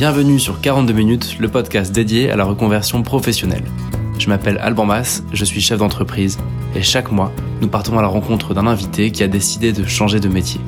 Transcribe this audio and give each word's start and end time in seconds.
Bienvenue 0.00 0.40
sur 0.40 0.62
42 0.62 0.94
minutes, 0.94 1.36
le 1.40 1.48
podcast 1.48 1.92
dédié 1.92 2.30
à 2.30 2.36
la 2.36 2.44
reconversion 2.44 3.02
professionnelle. 3.02 3.64
Je 4.18 4.30
m'appelle 4.30 4.56
Alban 4.56 4.86
Mas, 4.86 5.22
je 5.30 5.44
suis 5.44 5.60
chef 5.60 5.80
d'entreprise 5.80 6.38
et 6.74 6.82
chaque 6.82 7.12
mois, 7.12 7.30
nous 7.60 7.68
partons 7.68 7.98
à 7.98 8.00
la 8.00 8.08
rencontre 8.08 8.54
d'un 8.54 8.66
invité 8.66 9.10
qui 9.10 9.22
a 9.22 9.28
décidé 9.28 9.74
de 9.74 9.84
changer 9.84 10.18
de 10.18 10.30
métier. 10.30 10.58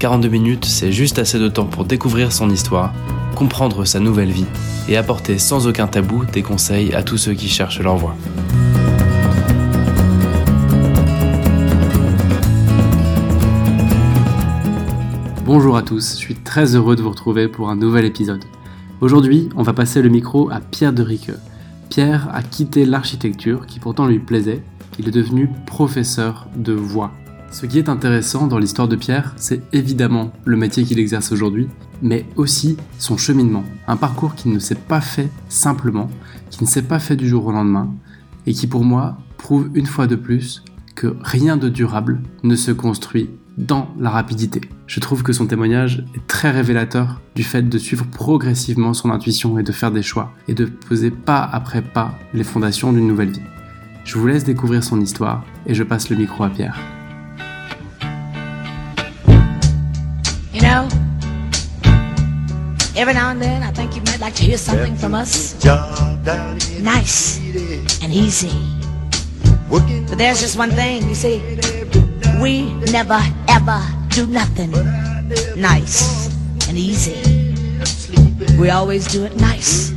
42 0.00 0.28
minutes, 0.28 0.66
c'est 0.66 0.92
juste 0.92 1.18
assez 1.18 1.38
de 1.38 1.48
temps 1.48 1.64
pour 1.64 1.86
découvrir 1.86 2.30
son 2.30 2.50
histoire, 2.50 2.92
comprendre 3.34 3.86
sa 3.86 4.00
nouvelle 4.00 4.30
vie 4.30 4.44
et 4.86 4.98
apporter 4.98 5.38
sans 5.38 5.66
aucun 5.66 5.86
tabou 5.86 6.26
des 6.26 6.42
conseils 6.42 6.94
à 6.94 7.02
tous 7.02 7.16
ceux 7.16 7.32
qui 7.32 7.48
cherchent 7.48 7.80
leur 7.80 7.96
voie. 7.96 8.14
Bonjour 15.46 15.74
à 15.74 15.80
tous, 15.80 16.16
je 16.16 16.18
suis 16.18 16.34
très 16.34 16.74
heureux 16.74 16.96
de 16.96 17.00
vous 17.00 17.08
retrouver 17.08 17.48
pour 17.48 17.70
un 17.70 17.76
nouvel 17.76 18.04
épisode. 18.04 18.44
Aujourd'hui, 19.04 19.50
on 19.54 19.62
va 19.62 19.74
passer 19.74 20.00
le 20.00 20.08
micro 20.08 20.48
à 20.50 20.60
Pierre 20.60 20.94
de 20.94 21.02
Riqueux. 21.02 21.36
Pierre 21.90 22.34
a 22.34 22.42
quitté 22.42 22.86
l'architecture 22.86 23.66
qui 23.66 23.78
pourtant 23.78 24.06
lui 24.06 24.18
plaisait, 24.18 24.62
il 24.98 25.06
est 25.06 25.10
devenu 25.10 25.50
professeur 25.66 26.48
de 26.56 26.72
voix. 26.72 27.12
Ce 27.50 27.66
qui 27.66 27.78
est 27.78 27.90
intéressant 27.90 28.46
dans 28.46 28.56
l'histoire 28.56 28.88
de 28.88 28.96
Pierre, 28.96 29.34
c'est 29.36 29.60
évidemment 29.74 30.32
le 30.46 30.56
métier 30.56 30.84
qu'il 30.84 30.98
exerce 30.98 31.32
aujourd'hui, 31.32 31.68
mais 32.00 32.24
aussi 32.36 32.78
son 32.96 33.18
cheminement. 33.18 33.64
Un 33.88 33.98
parcours 33.98 34.34
qui 34.34 34.48
ne 34.48 34.58
s'est 34.58 34.74
pas 34.74 35.02
fait 35.02 35.28
simplement, 35.50 36.08
qui 36.48 36.64
ne 36.64 36.68
s'est 36.68 36.80
pas 36.80 36.98
fait 36.98 37.16
du 37.16 37.28
jour 37.28 37.44
au 37.44 37.52
lendemain, 37.52 37.92
et 38.46 38.54
qui 38.54 38.66
pour 38.66 38.84
moi 38.84 39.18
prouve 39.36 39.68
une 39.74 39.84
fois 39.84 40.06
de 40.06 40.16
plus 40.16 40.64
que 40.94 41.14
rien 41.20 41.58
de 41.58 41.68
durable 41.68 42.22
ne 42.42 42.56
se 42.56 42.70
construit 42.70 43.28
dans 43.56 43.88
la 43.98 44.10
rapidité. 44.10 44.60
Je 44.86 45.00
trouve 45.00 45.22
que 45.22 45.32
son 45.32 45.46
témoignage 45.46 46.04
est 46.14 46.26
très 46.26 46.50
révélateur 46.50 47.20
du 47.34 47.44
fait 47.44 47.62
de 47.62 47.78
suivre 47.78 48.04
progressivement 48.04 48.94
son 48.94 49.10
intuition 49.10 49.58
et 49.58 49.62
de 49.62 49.72
faire 49.72 49.90
des 49.90 50.02
choix 50.02 50.32
et 50.48 50.54
de 50.54 50.66
poser 50.66 51.10
pas 51.10 51.48
après 51.52 51.82
pas 51.82 52.18
les 52.32 52.44
fondations 52.44 52.92
d'une 52.92 53.06
nouvelle 53.06 53.30
vie. 53.30 53.42
Je 54.04 54.18
vous 54.18 54.26
laisse 54.26 54.44
découvrir 54.44 54.82
son 54.84 55.00
histoire 55.00 55.44
et 55.66 55.74
je 55.74 55.82
passe 55.82 56.10
le 56.10 56.16
micro 56.16 56.44
à 56.44 56.50
Pierre. 56.50 56.78
You 60.52 60.60
know, 60.60 60.86
every 62.96 63.14
now 63.14 63.30
and 63.30 63.40
then 63.40 63.62
I 63.62 63.72
think 63.72 63.96
you 63.96 64.02
might 64.06 64.20
like 64.20 64.34
to 64.34 64.44
hear 64.44 64.58
something 64.58 64.94
from 64.96 65.14
us. 65.14 65.54
Nice 66.82 67.40
and 68.02 68.12
easy. 68.12 68.50
But 69.70 70.18
there's 70.18 70.40
just 70.40 70.56
one 70.56 70.70
thing, 70.70 71.08
you 71.08 71.14
see, 71.14 71.40
we 72.40 72.62
never 72.92 73.18
ever 73.48 73.80
do 74.10 74.26
nothing 74.26 74.72
nice 75.56 76.28
and 76.68 76.76
easy. 76.76 77.14
We 78.58 78.70
always 78.70 79.06
do 79.08 79.24
it 79.24 79.36
nice. 79.40 79.92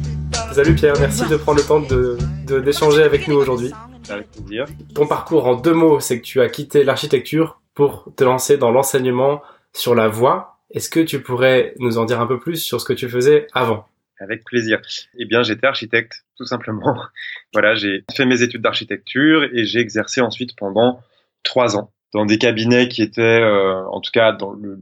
Salut 0.53 0.75
Pierre, 0.75 0.95
merci 0.99 1.27
de 1.27 1.35
prendre 1.37 1.59
le 1.59 1.65
temps 1.65 1.79
de, 1.79 2.17
de- 2.47 2.59
d'échanger 2.59 3.03
avec 3.03 3.27
nous 3.27 3.35
aujourd'hui. 3.35 3.71
Avec 4.09 4.31
plaisir. 4.31 4.65
Ton 4.95 5.05
parcours 5.07 5.45
en 5.47 5.55
deux 5.55 5.73
mots, 5.73 5.99
c'est 5.99 6.19
que 6.19 6.25
tu 6.25 6.41
as 6.41 6.49
quitté 6.49 6.83
l'architecture 6.83 7.61
pour 7.75 8.11
te 8.15 8.23
lancer 8.23 8.57
dans 8.57 8.71
l'enseignement 8.71 9.41
sur 9.73 9.93
la 9.95 10.07
voix. 10.07 10.59
Est-ce 10.71 10.89
que 10.89 10.99
tu 10.99 11.21
pourrais 11.21 11.73
nous 11.79 11.97
en 11.97 12.05
dire 12.05 12.19
un 12.21 12.27
peu 12.27 12.39
plus 12.39 12.57
sur 12.57 12.81
ce 12.81 12.85
que 12.85 12.93
tu 12.93 13.09
faisais 13.09 13.47
avant? 13.53 13.85
Avec 14.19 14.43
plaisir. 14.45 14.79
Eh 15.19 15.25
bien, 15.25 15.43
j'étais 15.43 15.67
architecte, 15.67 16.25
tout 16.37 16.45
simplement. 16.45 16.95
Voilà, 17.53 17.75
j'ai 17.75 18.03
fait 18.15 18.25
mes 18.25 18.41
études 18.41 18.61
d'architecture 18.61 19.43
et 19.53 19.65
j'ai 19.65 19.79
exercé 19.79 20.21
ensuite 20.21 20.55
pendant 20.57 21.01
trois 21.43 21.77
ans 21.77 21.91
dans 22.13 22.25
des 22.25 22.37
cabinets 22.37 22.87
qui 22.87 23.01
étaient, 23.01 23.21
euh, 23.21 23.85
en 23.87 23.99
tout 24.01 24.11
cas, 24.11 24.31
dans 24.31 24.51
le, 24.51 24.79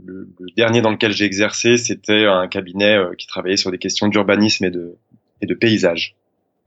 dernier 0.55 0.81
dans 0.81 0.91
lequel 0.91 1.11
j'ai 1.11 1.25
exercé, 1.25 1.77
c'était 1.77 2.25
un 2.25 2.47
cabinet 2.47 2.97
euh, 2.97 3.13
qui 3.17 3.27
travaillait 3.27 3.57
sur 3.57 3.71
des 3.71 3.77
questions 3.77 4.07
d'urbanisme 4.07 4.65
et 4.65 4.71
de 4.71 5.53
paysage. 5.53 6.15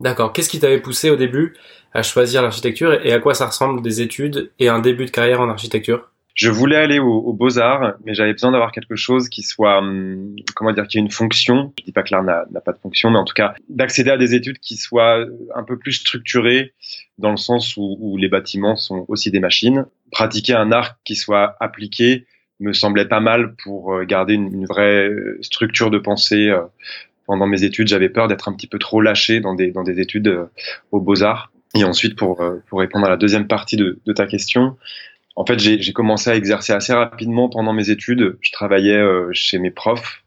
D'accord. 0.00 0.32
Qu'est-ce 0.32 0.48
qui 0.48 0.60
t'avait 0.60 0.80
poussé 0.80 1.10
au 1.10 1.16
début 1.16 1.56
à 1.92 2.02
choisir 2.02 2.42
l'architecture 2.42 3.04
et 3.04 3.12
à 3.12 3.18
quoi 3.18 3.34
ça 3.34 3.46
ressemble 3.46 3.82
des 3.82 4.00
études 4.00 4.52
et 4.58 4.68
un 4.68 4.78
début 4.78 5.06
de 5.06 5.10
carrière 5.10 5.40
en 5.40 5.48
architecture? 5.48 6.10
Je 6.38 6.50
voulais 6.50 6.76
aller 6.76 7.00
au- 7.00 7.18
aux 7.18 7.32
Beaux-Arts, 7.32 7.94
mais 8.04 8.14
j'avais 8.14 8.32
besoin 8.32 8.52
d'avoir 8.52 8.70
quelque 8.70 8.94
chose 8.94 9.28
qui 9.28 9.42
soit, 9.42 9.78
hum, 9.78 10.36
comment 10.54 10.70
dire, 10.72 10.86
qui 10.86 10.96
ait 10.98 11.00
une 11.00 11.10
fonction. 11.10 11.72
Je 11.80 11.84
dis 11.86 11.90
pas 11.90 12.04
que 12.04 12.14
l'art 12.14 12.22
n'a 12.22 12.60
pas 12.64 12.70
de 12.72 12.78
fonction, 12.78 13.10
mais 13.10 13.18
en 13.18 13.24
tout 13.24 13.34
cas, 13.34 13.54
d'accéder 13.68 14.10
à 14.10 14.16
des 14.16 14.36
études 14.36 14.60
qui 14.60 14.76
soient 14.76 15.26
un 15.56 15.64
peu 15.64 15.76
plus 15.76 15.94
structurées, 15.94 16.74
dans 17.18 17.32
le 17.32 17.36
sens 17.36 17.76
où, 17.76 18.16
les 18.16 18.28
bâtiments 18.28 18.76
sont 18.76 19.04
aussi 19.08 19.32
des 19.32 19.40
machines. 19.40 19.86
Pratiquer 20.12 20.54
un 20.54 20.70
art 20.70 20.94
qui 21.04 21.16
soit 21.16 21.56
appliqué 21.58 22.24
me 22.60 22.72
semblait 22.72 23.06
pas 23.08 23.20
mal 23.20 23.56
pour 23.64 23.94
euh, 23.94 24.04
garder 24.04 24.34
une, 24.34 24.52
une 24.54 24.66
vraie 24.66 25.08
euh, 25.08 25.38
structure 25.42 25.90
de 25.90 25.98
pensée. 25.98 26.50
euh, 26.50 26.62
Pendant 27.26 27.48
mes 27.48 27.64
études, 27.64 27.88
j'avais 27.88 28.10
peur 28.10 28.28
d'être 28.28 28.48
un 28.48 28.52
petit 28.52 28.68
peu 28.68 28.78
trop 28.78 29.00
lâché 29.00 29.40
dans 29.40 29.54
des, 29.56 29.72
dans 29.72 29.82
des 29.82 29.98
études 29.98 30.46
aux 30.92 31.00
Beaux-Arts. 31.00 31.50
Et 31.74 31.82
ensuite, 31.84 32.16
pour, 32.16 32.42
pour 32.68 32.78
répondre 32.78 33.06
à 33.06 33.10
la 33.10 33.16
deuxième 33.16 33.46
partie 33.48 33.76
de, 33.76 33.98
de 34.06 34.12
ta 34.12 34.26
question, 34.26 34.76
en 35.38 35.46
fait, 35.46 35.60
j'ai 35.60 35.92
commencé 35.92 36.30
à 36.30 36.34
exercer 36.34 36.72
assez 36.72 36.92
rapidement 36.92 37.48
pendant 37.48 37.72
mes 37.72 37.90
études. 37.90 38.36
Je 38.40 38.50
travaillais 38.50 38.96
euh, 38.96 39.30
chez 39.32 39.60
mes 39.60 39.70
profs 39.70 40.24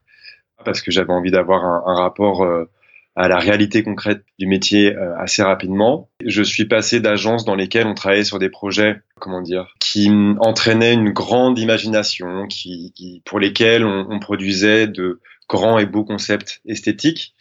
parce 0.63 0.81
que 0.81 0.89
j'avais 0.89 1.11
envie 1.11 1.31
d'avoir 1.31 1.65
un, 1.65 1.95
rapport 1.95 2.45
euh, 2.45 2.69
à 3.17 3.27
la 3.27 3.37
réalité 3.37 3.83
concrète 3.83 4.23
du 4.39 4.47
métier 4.47 4.95
euh, 4.95 5.13
assez 5.17 5.43
rapidement. 5.43 6.09
Je 6.25 6.41
suis 6.41 6.63
passé 6.63 7.01
d'agences 7.01 7.43
dans 7.43 7.55
lesquelles 7.55 7.87
on 7.87 7.93
travaillait 7.93 8.23
sur 8.23 8.39
des 8.39 8.47
projets, 8.47 9.01
comment 9.19 9.41
dire, 9.41 9.75
qui 9.81 10.09
entraînaient 10.39 10.93
une 10.93 11.09
grande 11.09 11.59
imagination, 11.59 12.47
qui, 12.47 12.93
qui- 12.95 13.21
pour 13.25 13.41
lesquels 13.41 13.83
on, 13.83 14.07
on 14.09 14.19
produisait 14.19 14.87
de 14.87 15.19
grands 15.49 15.77
et 15.77 15.85
beaux 15.85 16.05
concepts 16.05 16.61
esthétiques. 16.65 17.35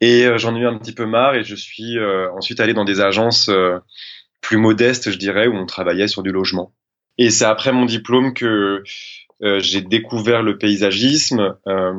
Et 0.00 0.28
j'en 0.36 0.54
ai 0.54 0.60
eu 0.60 0.66
un 0.68 0.78
petit 0.78 0.94
peu 0.94 1.06
marre 1.06 1.34
et 1.34 1.42
je 1.42 1.56
suis 1.56 1.96
ensuite 2.36 2.60
allé 2.60 2.72
dans 2.72 2.84
des 2.84 3.00
agences 3.00 3.50
plus 4.42 4.58
modestes, 4.58 5.10
je 5.10 5.18
dirais, 5.18 5.48
où 5.48 5.54
on 5.56 5.66
travaillait 5.66 6.06
sur 6.06 6.22
du 6.22 6.30
logement. 6.30 6.72
Et 7.18 7.30
c'est 7.30 7.44
après 7.44 7.72
mon 7.72 7.84
diplôme 7.84 8.34
que 8.34 8.82
euh, 9.42 9.60
j'ai 9.60 9.82
découvert 9.82 10.42
le 10.42 10.58
paysagisme 10.58 11.56
euh, 11.66 11.92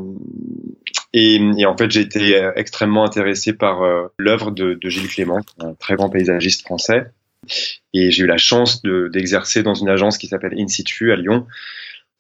et, 1.14 1.36
et 1.58 1.66
en 1.66 1.78
fait 1.78 1.92
j'ai 1.92 2.02
été 2.02 2.36
euh, 2.36 2.52
extrêmement 2.56 3.06
intéressé 3.06 3.54
par 3.54 3.84
euh, 3.84 4.08
l'œuvre 4.18 4.52
de, 4.52 4.74
de 4.74 4.90
Gilles 4.90 5.08
Clément, 5.08 5.42
un 5.60 5.74
très 5.74 5.96
grand 5.96 6.10
paysagiste 6.10 6.64
français. 6.64 7.12
Et 7.94 8.10
j'ai 8.12 8.24
eu 8.24 8.28
la 8.28 8.38
chance 8.38 8.82
de- 8.82 9.08
d'exercer 9.08 9.64
dans 9.64 9.76
une 9.76 9.88
agence 9.90 10.18
qui 10.18 10.28
s'appelle 10.28 10.56
In 10.58 10.68
Situ 10.68 11.12
à 11.12 11.16
Lyon, 11.16 11.46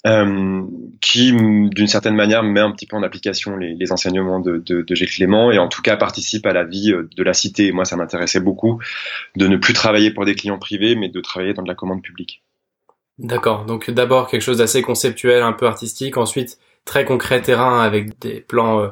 euh, 0.06 0.62
qui 1.02 1.32
d'une 1.34 1.88
certaine 1.88 2.16
manière 2.16 2.44
met 2.44 2.60
un 2.60 2.72
petit 2.72 2.86
peu 2.86 2.96
en 2.96 3.02
application 3.04 3.58
les, 3.58 3.74
les 3.74 3.92
enseignements 3.92 4.40
de, 4.40 4.58
de, 4.58 4.84
de 4.84 4.96
Gilles 4.96 5.10
Clément 5.10 5.52
et 5.52 5.58
en 5.58 5.68
tout 5.68 5.82
cas 5.82 5.98
participe 5.98 6.46
à 6.46 6.54
la 6.54 6.64
vie 6.64 6.94
de 6.94 7.24
la 7.24 7.34
cité. 7.34 7.72
Moi 7.72 7.86
ça 7.86 7.98
m'intéressait 7.98 8.40
beaucoup 8.40 8.80
de 9.36 9.48
ne 9.48 9.58
plus 9.58 9.74
travailler 9.74 10.12
pour 10.12 10.26
des 10.26 10.36
clients 10.36 10.60
privés, 10.60 10.96
mais 10.96 11.10
de 11.10 11.20
travailler 11.22 11.54
dans 11.54 11.64
de 11.64 11.68
la 11.68 11.76
commande 11.76 12.04
publique. 12.04 12.44
D'accord. 13.20 13.66
Donc 13.66 13.90
d'abord 13.90 14.28
quelque 14.28 14.42
chose 14.42 14.58
d'assez 14.58 14.82
conceptuel, 14.82 15.42
un 15.42 15.54
peu 15.54 15.68
artistique, 15.68 16.18
ensuite 16.18 16.60
très 16.84 17.06
concret 17.06 17.42
terrain 17.42 17.82
avec 17.82 18.20
des 18.20 18.42
plans 18.42 18.80
euh, 18.82 18.88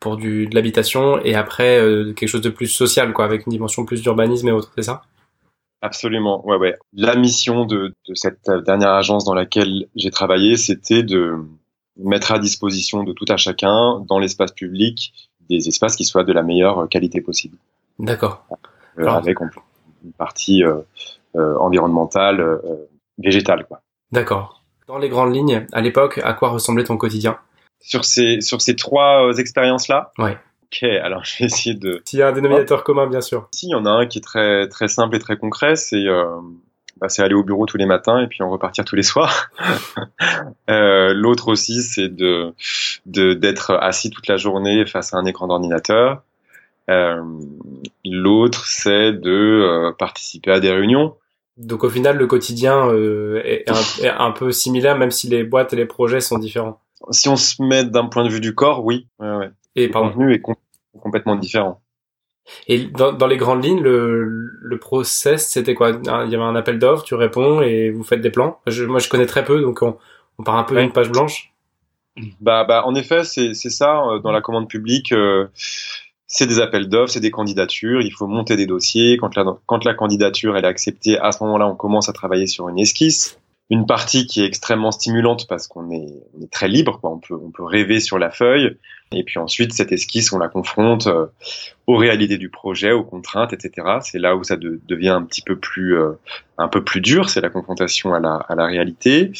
pour 0.00 0.16
du 0.16 0.46
de 0.46 0.54
l'habitation 0.54 1.18
et 1.20 1.34
après 1.34 1.78
euh, 1.80 2.12
quelque 2.12 2.28
chose 2.28 2.42
de 2.42 2.50
plus 2.50 2.68
social 2.68 3.12
quoi 3.12 3.24
avec 3.24 3.46
une 3.46 3.50
dimension 3.52 3.84
plus 3.84 4.02
d'urbanisme 4.02 4.48
et 4.48 4.52
autres, 4.52 4.70
c'est 4.76 4.82
ça? 4.82 5.02
Absolument, 5.80 6.46
ouais, 6.46 6.56
ouais. 6.56 6.76
La 6.94 7.14
mission 7.14 7.64
de, 7.66 7.94
de 8.08 8.14
cette 8.14 8.50
dernière 8.64 8.92
agence 8.92 9.24
dans 9.24 9.34
laquelle 9.34 9.86
j'ai 9.96 10.10
travaillé, 10.10 10.56
c'était 10.56 11.02
de 11.02 11.36
mettre 11.98 12.32
à 12.32 12.38
disposition 12.38 13.02
de 13.02 13.12
tout 13.12 13.26
à 13.28 13.36
chacun, 13.36 14.00
dans 14.08 14.18
l'espace 14.18 14.52
public, 14.52 15.12
des 15.50 15.68
espaces 15.68 15.94
qui 15.96 16.04
soient 16.04 16.24
de 16.24 16.32
la 16.32 16.42
meilleure 16.42 16.88
qualité 16.88 17.20
possible, 17.20 17.58
D'accord. 17.98 18.46
Euh, 18.98 19.02
Alors- 19.02 19.16
avec 19.16 19.40
une 19.40 20.12
partie 20.12 20.64
euh, 20.64 20.76
euh, 21.36 21.56
environnementale, 21.58 22.40
euh, 22.40 22.58
végétale, 23.18 23.64
quoi. 23.66 23.80
D'accord. 24.12 24.62
Dans 24.86 24.98
les 24.98 25.08
grandes 25.08 25.34
lignes, 25.34 25.66
à 25.72 25.80
l'époque, 25.80 26.20
à 26.22 26.34
quoi 26.34 26.50
ressemblait 26.50 26.84
ton 26.84 26.96
quotidien? 26.96 27.38
Sur 27.80 28.04
ces 28.04 28.40
sur 28.40 28.60
ces 28.62 28.76
trois 28.76 29.26
euh, 29.28 29.32
expériences-là? 29.34 30.12
Ouais. 30.18 30.36
Ok, 30.64 30.82
alors 31.02 31.24
je 31.24 31.38
vais 31.38 31.44
essayer 31.46 31.74
de 31.74 32.02
S'il 32.04 32.18
y 32.18 32.22
a 32.22 32.28
un 32.28 32.32
dénominateur 32.32 32.84
commun, 32.84 33.06
bien 33.06 33.20
sûr. 33.20 33.48
Si, 33.52 33.66
il 33.66 33.70
y 33.70 33.74
en 33.74 33.86
a 33.86 33.90
un 33.90 34.06
qui 34.06 34.18
est 34.18 34.22
très 34.22 34.68
très 34.68 34.88
simple 34.88 35.16
et 35.16 35.18
très 35.18 35.36
concret, 35.36 35.76
c'est 35.76 36.06
euh, 36.06 36.26
bah, 37.00 37.08
c'est 37.08 37.22
aller 37.22 37.34
au 37.34 37.42
bureau 37.42 37.66
tous 37.66 37.76
les 37.76 37.86
matins 37.86 38.20
et 38.20 38.26
puis 38.26 38.42
en 38.42 38.50
repartir 38.50 38.84
tous 38.84 38.94
les 38.96 39.02
soirs. 39.02 39.50
euh, 40.70 41.12
L'autre 41.14 41.48
aussi, 41.48 41.82
c'est 41.82 42.08
de 42.08 42.54
de- 43.06 43.34
d'être 43.34 43.72
assis 43.72 44.10
toute 44.10 44.26
la 44.28 44.36
journée 44.36 44.84
face 44.86 45.12
à 45.14 45.16
un 45.18 45.24
écran 45.24 45.46
d'ordinateur. 45.48 46.22
L'autre, 48.04 48.66
c'est 48.66 49.12
de 49.12 49.92
participer 49.98 50.52
à 50.52 50.60
des 50.60 50.70
réunions. 50.70 51.16
Donc 51.56 51.84
au 51.84 51.88
final, 51.88 52.16
le 52.16 52.26
quotidien 52.26 52.88
euh, 52.88 53.40
est, 53.44 53.68
un, 53.70 54.04
est 54.04 54.08
un 54.08 54.32
peu 54.32 54.50
similaire, 54.50 54.98
même 54.98 55.10
si 55.12 55.28
les 55.28 55.44
boîtes 55.44 55.72
et 55.72 55.76
les 55.76 55.86
projets 55.86 56.20
sont 56.20 56.38
différents. 56.38 56.80
Si 57.10 57.28
on 57.28 57.36
se 57.36 57.62
met 57.62 57.84
d'un 57.84 58.06
point 58.06 58.24
de 58.24 58.28
vue 58.28 58.40
du 58.40 58.54
corps, 58.54 58.84
oui, 58.84 59.06
ouais, 59.20 59.36
ouais. 59.36 59.50
Et 59.76 59.86
le 59.86 59.92
pardon. 59.92 60.10
contenu 60.10 60.34
est 60.34 60.40
com- 60.40 60.54
complètement 61.00 61.36
différent. 61.36 61.80
Et 62.66 62.84
dans, 62.86 63.12
dans 63.12 63.26
les 63.26 63.36
grandes 63.36 63.64
lignes, 63.64 63.80
le, 63.82 64.24
le 64.24 64.78
process, 64.78 65.48
c'était 65.48 65.74
quoi? 65.74 65.90
Il 65.90 66.06
y 66.06 66.34
avait 66.34 66.42
un 66.44 66.56
appel 66.56 66.78
d'offres, 66.78 67.04
tu 67.04 67.14
réponds 67.14 67.62
et 67.62 67.90
vous 67.90 68.04
faites 68.04 68.20
des 68.20 68.30
plans? 68.30 68.60
Je, 68.66 68.84
moi, 68.84 68.98
je 68.98 69.08
connais 69.08 69.26
très 69.26 69.44
peu, 69.44 69.60
donc 69.62 69.80
on, 69.82 69.96
on 70.38 70.42
part 70.42 70.56
un 70.56 70.64
peu 70.64 70.74
Ouais. 70.74 70.82
d'une 70.82 70.92
page 70.92 71.10
blanche. 71.10 71.52
Bah, 72.40 72.64
bah, 72.64 72.82
en 72.86 72.94
effet, 72.94 73.24
c'est 73.24 73.54
ça. 73.54 74.02
Euh, 74.06 74.18
dans 74.18 74.30
la 74.30 74.40
commande 74.40 74.68
publique, 74.68 75.12
euh, 75.12 75.46
c'est 76.26 76.46
des 76.46 76.60
appels 76.60 76.88
d'offres, 76.88 77.12
c'est 77.12 77.20
des 77.20 77.30
candidatures. 77.30 78.00
Il 78.00 78.12
faut 78.12 78.26
monter 78.26 78.56
des 78.56 78.66
dossiers. 78.66 79.18
Quand 79.18 79.84
la, 79.84 79.94
candidature 79.94 80.56
elle 80.56 80.64
est 80.64 80.68
acceptée, 80.68 81.18
à 81.18 81.32
ce 81.32 81.42
moment-là, 81.44 81.68
on 81.68 81.76
commence 81.76 82.08
à 82.08 82.12
travailler 82.12 82.46
sur 82.46 82.68
une 82.68 82.78
esquisse. 82.78 83.38
Une 83.70 83.86
partie 83.86 84.26
qui 84.26 84.42
est 84.42 84.46
extrêmement 84.46 84.90
stimulante 84.90 85.46
parce 85.48 85.66
qu'on 85.66 85.90
est, 85.90 86.22
très 86.50 86.68
libre. 86.68 86.98
Quoi. 87.00 87.10
On 87.10 87.18
peut, 87.50 87.64
rêver 87.64 88.00
sur 88.00 88.18
la 88.18 88.30
feuille. 88.30 88.76
Et 89.12 89.22
puis 89.22 89.38
ensuite, 89.38 89.72
cette 89.72 89.92
esquisse, 89.92 90.32
on 90.32 90.38
la 90.38 90.48
confronte 90.48 91.06
euh, 91.06 91.26
aux 91.86 91.96
réalités 91.96 92.36
du 92.36 92.50
projet, 92.50 92.92
aux 92.92 93.04
contraintes, 93.04 93.52
etc. 93.52 93.98
C'est 94.02 94.18
là 94.18 94.36
où 94.36 94.44
ça 94.44 94.56
devient 94.56 95.10
un 95.10 95.22
petit 95.22 95.42
peu 95.42 95.56
plus, 95.56 95.96
un 96.58 96.68
peu 96.68 96.82
plus 96.82 97.00
dur. 97.00 97.30
C'est 97.30 97.40
la 97.40 97.50
confrontation 97.50 98.12
à 98.14 98.20
la 98.20 98.66
réalité. 98.66 99.30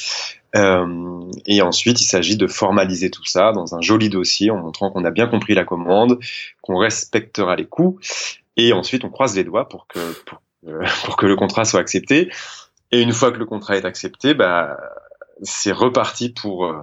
Euh, 0.56 1.20
et 1.46 1.62
ensuite, 1.62 2.00
il 2.00 2.04
s'agit 2.04 2.36
de 2.36 2.46
formaliser 2.46 3.10
tout 3.10 3.24
ça 3.24 3.52
dans 3.52 3.74
un 3.74 3.80
joli 3.80 4.08
dossier 4.08 4.50
en 4.50 4.56
montrant 4.56 4.90
qu'on 4.90 5.04
a 5.04 5.10
bien 5.10 5.26
compris 5.26 5.54
la 5.54 5.64
commande, 5.64 6.18
qu'on 6.62 6.78
respectera 6.78 7.56
les 7.56 7.66
coûts. 7.66 7.98
Et 8.56 8.72
ensuite, 8.72 9.04
on 9.04 9.10
croise 9.10 9.34
les 9.34 9.44
doigts 9.44 9.68
pour 9.68 9.86
que, 9.86 9.98
pour, 10.24 10.40
euh, 10.68 10.84
que 11.18 11.26
le 11.26 11.36
contrat 11.36 11.64
soit 11.64 11.80
accepté. 11.80 12.30
Et 12.92 13.00
une 13.00 13.12
fois 13.12 13.32
que 13.32 13.38
le 13.38 13.46
contrat 13.46 13.76
est 13.76 13.84
accepté, 13.84 14.34
bah, 14.34 14.76
c'est 15.42 15.72
reparti 15.72 16.28
pour, 16.28 16.66
euh, 16.66 16.78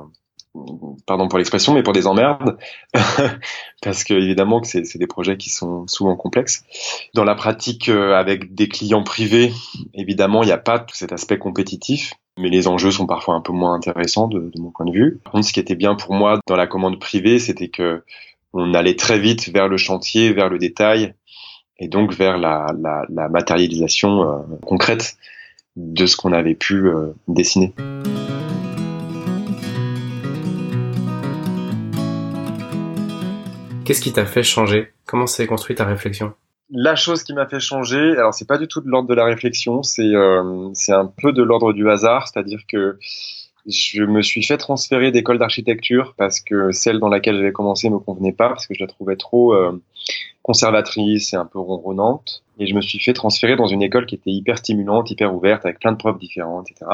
pardon 1.08 1.30
pour 1.30 1.38
l'expression, 1.38 1.74
mais 1.74 1.84
pour 1.84 1.94
des 1.94 2.06
emmerdes, 2.06 2.58
parce 3.82 4.04
que 4.04 4.14
évidemment 4.14 4.60
que 4.60 4.68
c'est 4.68 4.98
des 4.98 5.08
projets 5.08 5.38
qui 5.38 5.50
sont 5.50 5.88
souvent 5.88 6.18
complexes. 6.18 6.66
Dans 7.14 7.24
la 7.24 7.36
pratique 7.36 7.88
avec 7.88 8.54
des 8.54 8.68
clients 8.68 9.04
privés, 9.04 9.54
évidemment, 9.94 10.44
il 10.44 10.48
n'y 10.48 10.52
a 10.52 10.58
pas 10.58 10.80
tout 10.80 10.96
cet 10.96 11.14
aspect 11.14 11.38
compétitif 11.38 12.14
mais 12.42 12.50
les 12.50 12.68
enjeux 12.68 12.92
sont 12.92 13.06
parfois 13.06 13.36
un 13.36 13.42
peu 13.42 13.54
moins 13.54 13.74
intéressants 13.74 14.28
de, 14.28 14.52
mon 14.58 14.72
point 14.72 14.86
de 14.86 14.92
vue. 14.92 15.20
Par 15.24 15.34
contre, 15.34 15.46
ce 15.46 15.54
qui 15.54 15.60
était 15.60 15.76
bien 15.76 15.96
pour 15.96 16.14
moi 16.14 16.40
dans 16.48 16.56
la 16.56 16.68
commande 16.68 17.00
privée, 17.00 17.40
c'était 17.40 17.70
que 17.70 18.04
on 18.54 18.74
allait 18.74 18.96
très 18.96 19.18
vite 19.18 19.50
vers 19.50 19.70
le 19.70 19.78
chantier, 19.78 20.34
vers 20.34 20.50
le 20.50 20.58
détail, 20.58 21.14
et 21.80 21.88
donc 21.88 22.14
vers 22.14 22.38
la 22.38 22.68
matérialisation 23.30 24.24
euh, 24.24 24.38
concrète 24.66 25.16
de 25.78 26.06
ce 26.06 26.18
qu'on 26.18 26.34
avait 26.34 26.56
pu 26.56 26.88
euh, 26.88 27.14
dessiner. 27.28 27.74
Qu'est-ce 33.86 34.02
qui 34.02 34.14
t'a 34.14 34.26
fait 34.26 34.44
changer? 34.44 34.92
Comment 35.06 35.28
s'est 35.28 35.48
construite 35.48 35.80
ta 35.80 35.86
réflexion? 35.86 36.34
La 36.72 36.96
chose 36.96 37.24
qui 37.24 37.34
m'a 37.34 37.48
fait 37.48 37.60
changer, 37.60 38.18
alors 38.18 38.34
c'est 38.34 38.48
pas 38.48 38.58
du 38.58 38.68
tout 38.68 38.82
de 38.82 38.88
l'ordre 38.88 39.10
de 39.10 39.14
la 39.14 39.26
réflexion, 39.26 39.84
c'est 39.84 40.16
euh, 40.16 40.70
c'est 40.74 40.94
un 40.94 41.06
peu 41.06 41.34
de 41.34 41.44
l'ordre 41.44 41.74
du 41.74 41.90
hasard, 41.90 42.28
c'est-à-dire 42.28 42.62
que 42.68 42.98
je 43.68 44.04
me 44.04 44.22
suis 44.22 44.44
fait 44.44 44.58
transférer 44.58 45.12
d'école 45.12 45.38
d'architecture 45.38 46.16
parce 46.18 46.40
que 46.40 46.72
celle 46.72 47.00
dans 47.00 47.10
laquelle 47.10 47.36
j'avais 47.36 47.52
commencé 47.52 47.90
me 47.90 48.00
convenait 48.00 48.32
pas, 48.32 48.50
parce 48.50 48.68
que 48.68 48.74
je 48.74 48.80
la 48.80 48.88
trouvais 48.88 49.18
trop 49.18 49.54
euh, 49.54 49.82
conservatrice 50.42 51.34
et 51.34 51.36
un 51.36 51.46
peu 51.46 51.60
ronronnante. 51.60 52.44
Et 52.58 52.68
je 52.68 52.74
me 52.74 52.82
suis 52.82 53.00
fait 53.00 53.14
transférer 53.14 53.56
dans 53.56 53.68
une 53.68 53.82
école 53.82 54.06
qui 54.06 54.16
était 54.16 54.32
hyper 54.32 54.58
stimulante, 54.58 55.12
hyper 55.12 55.34
ouverte, 55.34 55.66
avec 55.66 55.80
plein 55.80 55.92
de 55.92 55.98
profs 55.98 56.20
différents, 56.20 56.64
etc. 56.64 56.90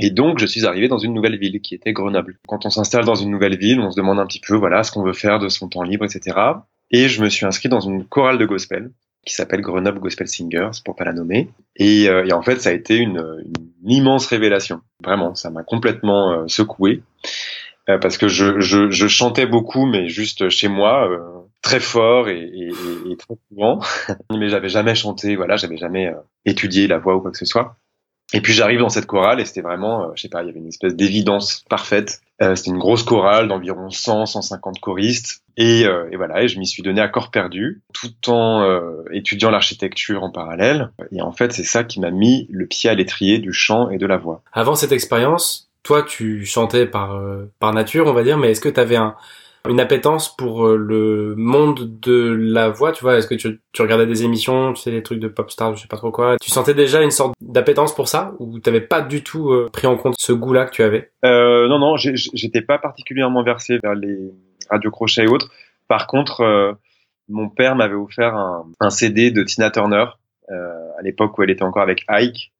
Et 0.00 0.10
donc, 0.10 0.38
je 0.38 0.46
suis 0.46 0.64
arrivé 0.64 0.88
dans 0.88 0.98
une 0.98 1.12
nouvelle 1.12 1.38
ville 1.38 1.60
qui 1.60 1.74
était 1.74 1.92
Grenoble. 1.92 2.38
Quand 2.46 2.66
on 2.66 2.70
s'installe 2.70 3.04
dans 3.04 3.16
une 3.16 3.30
nouvelle 3.30 3.56
ville, 3.56 3.80
on 3.80 3.90
se 3.90 3.96
demande 3.96 4.18
un 4.18 4.26
petit 4.26 4.40
peu, 4.40 4.54
voilà, 4.54 4.84
ce 4.84 4.92
qu'on 4.92 5.02
veut 5.02 5.12
faire 5.12 5.38
de 5.38 5.48
son 5.48 5.68
temps 5.68 5.82
libre, 5.82 6.04
etc. 6.04 6.36
Et 6.90 7.08
je 7.08 7.22
me 7.22 7.28
suis 7.28 7.46
inscrit 7.46 7.68
dans 7.68 7.80
une 7.80 8.04
chorale 8.04 8.38
de 8.38 8.46
gospel 8.46 8.92
qui 9.28 9.34
s'appelle 9.34 9.60
Grenoble 9.60 10.00
Gospel 10.00 10.26
Singers, 10.26 10.70
pour 10.84 10.96
pas 10.96 11.04
la 11.04 11.12
nommer. 11.12 11.50
Et, 11.76 12.08
euh, 12.08 12.26
et 12.26 12.32
en 12.32 12.42
fait, 12.42 12.60
ça 12.60 12.70
a 12.70 12.72
été 12.72 12.96
une, 12.96 13.42
une 13.44 13.90
immense 13.90 14.26
révélation. 14.26 14.80
Vraiment, 15.04 15.34
ça 15.34 15.50
m'a 15.50 15.62
complètement 15.62 16.32
euh, 16.32 16.48
secoué. 16.48 17.02
Euh, 17.88 17.98
parce 17.98 18.18
que 18.18 18.28
je, 18.28 18.60
je, 18.60 18.90
je, 18.90 19.06
chantais 19.06 19.46
beaucoup, 19.46 19.86
mais 19.86 20.08
juste 20.08 20.48
chez 20.50 20.68
moi, 20.68 21.08
très 21.62 21.80
fort 21.80 22.28
et, 22.28 22.38
et, 22.38 22.68
et, 23.10 23.16
très 23.16 23.34
souvent. 23.48 23.80
mais 24.30 24.48
j'avais 24.48 24.68
jamais 24.68 24.94
chanté, 24.94 25.36
voilà, 25.36 25.56
j'avais 25.56 25.78
jamais 25.78 26.12
étudié 26.44 26.86
la 26.86 26.98
voix 26.98 27.16
ou 27.16 27.20
quoi 27.20 27.30
que 27.30 27.38
ce 27.38 27.46
soit. 27.46 27.76
Et 28.34 28.42
puis 28.42 28.52
j'arrive 28.52 28.80
dans 28.80 28.90
cette 28.90 29.06
chorale 29.06 29.40
et 29.40 29.46
c'était 29.46 29.62
vraiment, 29.62 30.14
je 30.14 30.20
sais 30.20 30.28
pas, 30.28 30.42
il 30.42 30.48
y 30.48 30.50
avait 30.50 30.58
une 30.58 30.68
espèce 30.68 30.94
d'évidence 30.94 31.64
parfaite. 31.70 32.20
Euh, 32.40 32.54
c'était 32.54 32.70
une 32.70 32.78
grosse 32.78 33.02
chorale 33.02 33.48
d'environ 33.48 33.90
100, 33.90 34.26
150 34.26 34.80
choristes. 34.80 35.42
Et, 35.56 35.86
euh, 35.86 36.08
et, 36.12 36.16
voilà, 36.16 36.42
et 36.42 36.48
je 36.48 36.58
m'y 36.58 36.66
suis 36.66 36.82
donné 36.82 37.00
à 37.00 37.08
corps 37.08 37.30
perdu, 37.30 37.82
tout 37.92 38.30
en 38.30 38.62
euh, 38.62 39.02
étudiant 39.12 39.50
l'architecture 39.50 40.22
en 40.22 40.30
parallèle. 40.30 40.90
Et 41.10 41.20
en 41.20 41.32
fait, 41.32 41.52
c'est 41.52 41.64
ça 41.64 41.82
qui 41.82 41.98
m'a 41.98 42.10
mis 42.10 42.46
le 42.50 42.66
pied 42.66 42.88
à 42.88 42.94
l'étrier 42.94 43.38
du 43.38 43.52
chant 43.52 43.90
et 43.90 43.98
de 43.98 44.06
la 44.06 44.16
voix. 44.16 44.42
Avant 44.52 44.76
cette 44.76 44.92
expérience, 44.92 45.68
toi, 45.82 46.02
tu 46.02 46.44
chantais 46.44 46.86
par 46.86 47.20
par 47.58 47.72
nature, 47.72 48.06
on 48.06 48.12
va 48.12 48.22
dire, 48.22 48.38
mais 48.38 48.52
est-ce 48.52 48.60
que 48.60 48.68
tu 48.68 48.78
avais 48.78 48.96
un 48.96 49.16
une 49.68 49.80
appétence 49.80 50.34
pour 50.34 50.66
euh, 50.66 50.76
le 50.76 51.34
monde 51.36 51.98
de 52.00 52.36
la 52.38 52.68
voix, 52.68 52.92
tu 52.92 53.02
vois 53.02 53.18
Est-ce 53.18 53.26
que 53.26 53.34
tu, 53.34 53.60
regardais 53.78 54.06
des 54.06 54.24
émissions, 54.24 54.72
tu 54.72 54.82
sais, 54.82 54.90
des 54.90 55.02
trucs 55.02 55.20
de 55.20 55.28
pop 55.28 55.50
star, 55.50 55.74
je 55.74 55.82
sais 55.82 55.88
pas 55.88 55.96
trop 55.96 56.10
quoi 56.10 56.36
Tu 56.40 56.50
sentais 56.50 56.74
déjà 56.74 57.02
une 57.02 57.10
sorte 57.10 57.34
d'appétence 57.40 57.94
pour 57.94 58.08
ça 58.08 58.34
ou 58.38 58.60
t'avais 58.60 58.80
pas 58.80 59.00
du 59.00 59.22
tout 59.22 59.50
euh, 59.50 59.68
pris 59.72 59.86
en 59.86 59.96
compte 59.96 60.14
ce 60.18 60.32
goût-là 60.32 60.66
que 60.66 60.72
tu 60.72 60.82
avais? 60.82 61.10
Euh, 61.24 61.68
Non, 61.68 61.78
non, 61.78 61.96
j'étais 61.96 62.62
pas 62.62 62.78
particulièrement 62.78 63.42
versé 63.42 63.78
vers 63.82 63.94
les 63.94 64.16
radios 64.70 64.90
crochets 64.90 65.24
et 65.24 65.28
autres. 65.28 65.50
Par 65.88 66.06
contre, 66.06 66.42
euh, 66.42 66.72
mon 67.28 67.48
père 67.48 67.76
m'avait 67.76 67.94
offert 67.94 68.34
un, 68.34 68.66
un, 68.80 68.90
CD 68.90 69.30
de 69.30 69.42
Tina 69.42 69.70
Turner 69.70 70.06
à 70.50 71.02
l'époque 71.02 71.36
où 71.36 71.42
elle 71.42 71.50
était 71.50 71.62
encore 71.62 71.82
avec 71.82 72.04
Ike. 72.08 72.52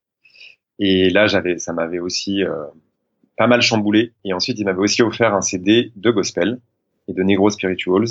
Et 0.79 1.09
là, 1.09 1.27
j'avais, 1.27 1.59
ça 1.59 1.73
m'avait 1.73 2.01
aussi 2.01 2.43
pas 3.39 3.47
mal 3.47 3.63
chamboulé. 3.63 4.13
Et 4.27 4.35
ensuite, 4.35 4.59
il 4.59 4.67
m'avait 4.67 4.79
aussi 4.79 5.01
offert 5.01 5.33
un 5.33 5.41
CD 5.41 5.91
de 5.97 6.11
gospel 6.11 6.61
et 7.09 7.13
de 7.13 7.23
Negro 7.23 7.51
Spirituals. 7.51 8.09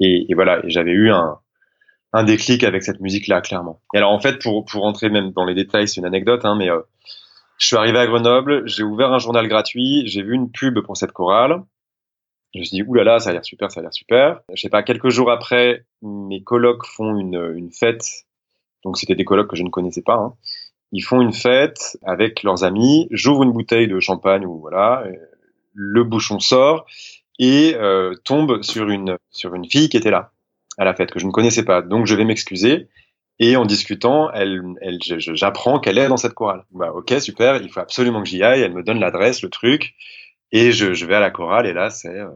Et, 0.00 0.26
voilà, 0.34 0.64
et 0.64 0.70
j'avais 0.70 0.90
eu 0.90 1.10
un, 1.10 1.38
un 2.12 2.24
déclic 2.24 2.64
avec 2.64 2.82
cette 2.82 3.00
musique-là, 3.00 3.40
clairement. 3.40 3.80
Et 3.94 3.98
alors 3.98 4.10
en 4.10 4.20
fait, 4.20 4.42
pour 4.42 4.64
pour 4.64 4.82
rentrer 4.82 5.10
même 5.10 5.30
dans 5.30 5.44
les 5.44 5.54
détails, 5.54 5.86
c'est 5.86 6.00
une 6.00 6.06
anecdote, 6.06 6.44
hein, 6.44 6.56
mais 6.56 6.70
euh, 6.70 6.80
je 7.58 7.66
suis 7.66 7.76
arrivé 7.76 7.98
à 7.98 8.06
Grenoble, 8.06 8.66
j'ai 8.66 8.82
ouvert 8.82 9.12
un 9.12 9.18
journal 9.18 9.46
gratuit, 9.46 10.02
j'ai 10.06 10.22
vu 10.22 10.34
une 10.34 10.50
pub 10.50 10.80
pour 10.80 10.96
cette 10.96 11.12
chorale. 11.12 11.62
Je 12.54 12.58
me 12.58 12.64
suis 12.64 12.76
dit, 12.76 12.82
oulala, 12.82 13.18
ça 13.18 13.30
a 13.30 13.32
l'air 13.32 13.44
super, 13.44 13.70
ça 13.70 13.80
a 13.80 13.82
l'air 13.82 13.94
super. 13.94 14.40
Je 14.52 14.60
sais 14.60 14.68
pas, 14.68 14.82
quelques 14.82 15.08
jours 15.08 15.30
après, 15.30 15.86
mes 16.02 16.42
colocs 16.42 16.84
font 16.84 17.16
une, 17.16 17.54
une 17.56 17.70
fête. 17.70 18.04
Donc 18.84 18.98
c'était 18.98 19.14
des 19.14 19.24
colocs 19.24 19.48
que 19.48 19.56
je 19.56 19.62
ne 19.62 19.70
connaissais 19.70 20.02
pas. 20.02 20.16
Hein. 20.16 20.34
Ils 20.90 21.02
font 21.02 21.22
une 21.22 21.32
fête 21.32 21.96
avec 22.02 22.42
leurs 22.42 22.64
amis. 22.64 23.08
J'ouvre 23.10 23.44
une 23.44 23.52
bouteille 23.52 23.88
de 23.88 24.00
champagne 24.00 24.44
ou 24.44 24.58
voilà, 24.58 25.04
le 25.72 26.04
bouchon 26.04 26.40
sort 26.40 26.84
et 27.38 27.74
euh, 27.76 28.14
tombe 28.24 28.62
sur 28.62 28.88
une 28.88 29.16
sur 29.30 29.54
une 29.54 29.68
fille 29.68 29.88
qui 29.88 29.96
était 29.96 30.10
là 30.10 30.32
à 30.78 30.84
la 30.84 30.94
fête 30.94 31.10
que 31.10 31.18
je 31.18 31.26
ne 31.26 31.32
connaissais 31.32 31.64
pas. 31.64 31.82
Donc 31.82 32.06
je 32.06 32.14
vais 32.14 32.24
m'excuser 32.24 32.88
et 33.38 33.56
en 33.56 33.64
discutant, 33.64 34.30
elle, 34.32 34.62
elle 34.80 34.98
j'apprends 35.00 35.80
qu'elle 35.80 35.98
est 35.98 36.08
dans 36.08 36.16
cette 36.16 36.34
chorale. 36.34 36.64
Bah 36.70 36.92
ok 36.94 37.14
super, 37.20 37.56
il 37.62 37.70
faut 37.70 37.80
absolument 37.80 38.22
que 38.22 38.28
j'y 38.28 38.42
aille. 38.42 38.62
Elle 38.62 38.74
me 38.74 38.82
donne 38.82 39.00
l'adresse, 39.00 39.42
le 39.42 39.50
truc 39.50 39.94
et 40.52 40.72
je, 40.72 40.92
je 40.92 41.06
vais 41.06 41.14
à 41.14 41.20
la 41.20 41.30
chorale 41.30 41.66
et 41.66 41.72
là 41.72 41.90
c'est 41.90 42.08
euh, 42.08 42.28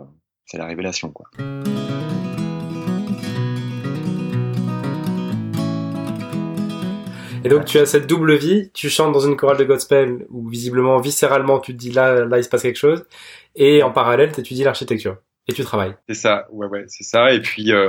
la 0.55 0.67
révélation 0.67 1.11
quoi. 1.11 1.27
Et 7.47 7.49
donc 7.49 7.65
tu 7.65 7.79
as 7.79 7.87
cette 7.87 8.09
double 8.09 8.35
vie, 8.35 8.73
tu 8.75 8.91
chantes 8.91 9.13
dans 9.13 9.21
une 9.21 9.37
chorale 9.37 9.57
de 9.57 9.63
gospel 9.63 10.27
où 10.31 10.49
visiblement, 10.49 10.99
viscéralement, 10.99 11.61
tu 11.61 11.75
te 11.75 11.79
dis 11.79 11.93
là, 11.93 12.25
là 12.25 12.39
il 12.39 12.43
se 12.43 12.49
passe 12.49 12.63
quelque 12.63 12.75
chose, 12.75 13.05
et 13.55 13.85
en 13.85 13.93
parallèle, 13.93 14.33
tu 14.33 14.41
étudies 14.41 14.65
l'architecture 14.65 15.19
et 15.47 15.53
tu 15.53 15.63
travailles. 15.63 15.95
C'est 16.09 16.17
ça, 16.17 16.49
ouais, 16.51 16.67
ouais, 16.67 16.87
c'est 16.89 17.05
ça. 17.05 17.33
Et 17.33 17.41
puis, 17.41 17.73
euh, 17.73 17.89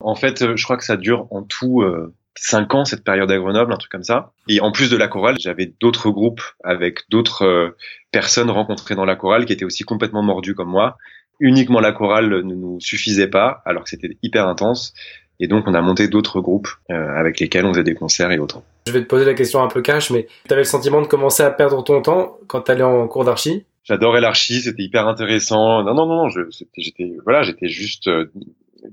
en 0.00 0.14
fait, 0.14 0.42
euh, 0.42 0.54
je 0.54 0.64
crois 0.64 0.76
que 0.76 0.84
ça 0.84 0.98
dure 0.98 1.28
en 1.30 1.42
tout 1.42 1.80
euh, 1.80 2.12
cinq 2.36 2.74
ans 2.74 2.84
cette 2.84 3.02
période 3.02 3.30
à 3.30 3.38
Grenoble, 3.38 3.72
un 3.72 3.78
truc 3.78 3.90
comme 3.90 4.02
ça. 4.02 4.32
Et 4.48 4.60
en 4.60 4.70
plus 4.70 4.90
de 4.90 4.98
la 4.98 5.08
chorale, 5.08 5.36
j'avais 5.40 5.72
d'autres 5.80 6.10
groupes 6.10 6.42
avec 6.62 7.08
d'autres 7.08 7.74
personnes 8.12 8.50
rencontrées 8.50 8.96
dans 8.96 9.06
la 9.06 9.16
chorale 9.16 9.46
qui 9.46 9.54
étaient 9.54 9.64
aussi 9.64 9.84
complètement 9.84 10.22
mordues 10.22 10.54
comme 10.54 10.68
moi. 10.68 10.98
Uniquement 11.38 11.80
la 11.80 11.92
chorale 11.92 12.28
ne 12.28 12.54
nous 12.54 12.78
suffisait 12.80 13.28
pas, 13.28 13.62
alors 13.64 13.84
que 13.84 13.88
c'était 13.88 14.18
hyper 14.22 14.46
intense. 14.46 14.92
Et 15.40 15.48
donc, 15.48 15.64
on 15.66 15.74
a 15.74 15.80
monté 15.80 16.06
d'autres 16.06 16.40
groupes 16.40 16.68
euh, 16.90 16.94
avec 17.16 17.40
lesquels 17.40 17.64
on 17.64 17.72
faisait 17.72 17.82
des 17.82 17.94
concerts 17.94 18.30
et 18.30 18.38
autres. 18.38 18.62
Je 18.86 18.92
vais 18.92 19.00
te 19.00 19.06
poser 19.06 19.24
la 19.24 19.34
question 19.34 19.62
un 19.62 19.68
peu 19.68 19.80
cash, 19.80 20.10
mais 20.10 20.26
tu 20.46 20.52
avais 20.52 20.60
le 20.60 20.66
sentiment 20.66 21.00
de 21.00 21.06
commencer 21.06 21.42
à 21.42 21.50
perdre 21.50 21.82
ton 21.82 22.02
temps 22.02 22.36
quand 22.46 22.60
tu 22.60 22.70
allais 22.70 22.82
en 22.82 23.08
cours 23.08 23.24
d'archi? 23.24 23.64
J'adorais 23.84 24.20
l'archi, 24.20 24.60
c'était 24.60 24.82
hyper 24.82 25.08
intéressant. 25.08 25.82
Non, 25.82 25.94
non, 25.94 26.06
non, 26.06 26.28
j'étais, 26.76 27.16
voilà, 27.24 27.42
j'étais 27.42 27.68
juste 27.68 28.08
euh, 28.08 28.30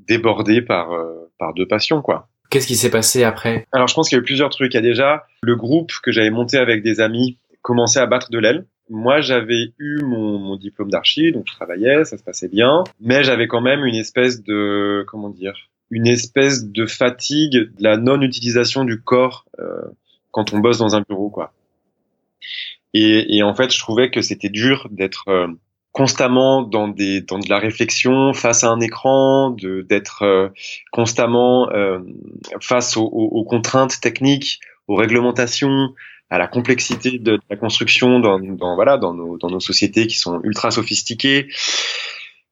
débordé 0.08 0.62
par 0.62 0.94
euh, 0.94 1.30
par 1.38 1.54
deux 1.54 1.68
passions, 1.68 2.02
quoi. 2.02 2.30
Qu'est-ce 2.50 2.68
qui 2.68 2.78
s'est 2.78 2.90
passé 2.90 3.26
après? 3.26 3.68
Alors, 3.74 3.88
je 3.88 3.94
pense 3.94 4.08
qu'il 4.08 4.16
y 4.16 4.20
a 4.20 4.22
eu 4.22 4.26
plusieurs 4.26 4.50
trucs. 4.50 4.74
Il 4.74 4.78
y 4.78 4.80
a 4.80 4.82
déjà 4.82 5.26
le 5.42 5.58
groupe 5.58 5.92
que 6.02 6.14
j'avais 6.14 6.30
monté 6.30 6.58
avec 6.58 6.82
des 6.82 7.02
amis 7.02 7.38
commençait 7.62 8.00
à 8.00 8.06
battre 8.06 8.32
de 8.32 8.40
l'aile. 8.40 8.66
Moi, 8.90 9.20
j'avais 9.20 9.74
eu 9.78 10.02
mon, 10.02 10.40
mon 10.40 10.56
diplôme 10.56 10.90
d'archi, 10.90 11.34
donc 11.34 11.44
je 11.48 11.54
travaillais, 11.54 12.06
ça 12.06 12.18
se 12.18 12.24
passait 12.24 12.48
bien, 12.48 12.86
mais 13.02 13.26
j'avais 13.26 13.48
quand 13.48 13.60
même 13.60 13.84
une 13.84 13.96
espèce 13.96 14.42
de, 14.42 15.04
comment 15.10 15.30
dire, 15.30 15.56
une 15.90 16.08
espèce 16.08 16.66
de 16.66 16.86
fatigue 16.86 17.54
de 17.54 17.84
la 17.84 17.98
non-utilisation 17.98 18.84
du 18.84 19.02
corps 19.02 19.46
euh, 19.60 19.82
quand 20.32 20.54
on 20.54 20.60
bosse 20.60 20.78
dans 20.78 20.96
un 20.96 21.02
bureau, 21.02 21.30
quoi. 21.30 21.54
Et, 22.94 23.38
et, 23.38 23.44
en 23.44 23.54
fait, 23.54 23.74
je 23.74 23.80
trouvais 23.80 24.10
que 24.10 24.22
c'était 24.22 24.50
dur 24.50 24.88
d'être 24.92 25.28
euh, 25.28 25.48
constamment 25.92 26.62
dans 26.62 26.88
des 26.88 27.22
dans 27.22 27.40
de 27.40 27.50
la 27.50 27.58
réflexion 27.58 28.34
face 28.34 28.64
à 28.64 28.70
un 28.70 28.80
écran, 28.80 29.50
de 29.50 29.82
d'être 29.82 30.22
euh, 30.22 30.50
constamment 30.92 31.70
euh, 31.72 32.00
face 32.62 32.98
aux, 32.98 33.06
aux, 33.06 33.44
contraintes 33.44 34.00
techniques, 34.00 34.60
aux 34.88 34.96
réglementations, 34.96 35.96
à 36.30 36.38
la 36.38 36.48
complexité 36.48 37.18
de, 37.18 37.40
la 37.50 37.56
construction 37.56 38.20
dans, 38.20 38.40
dans 38.40 38.76
voilà 38.76 38.98
dans 38.98 39.16
nos 39.16 39.38
dans 39.38 39.50
nos 39.50 39.60
sociétés 39.60 40.08
qui 40.08 40.18
sont 40.18 40.40
ultra 40.44 40.70
sophistiquées. 40.72 41.48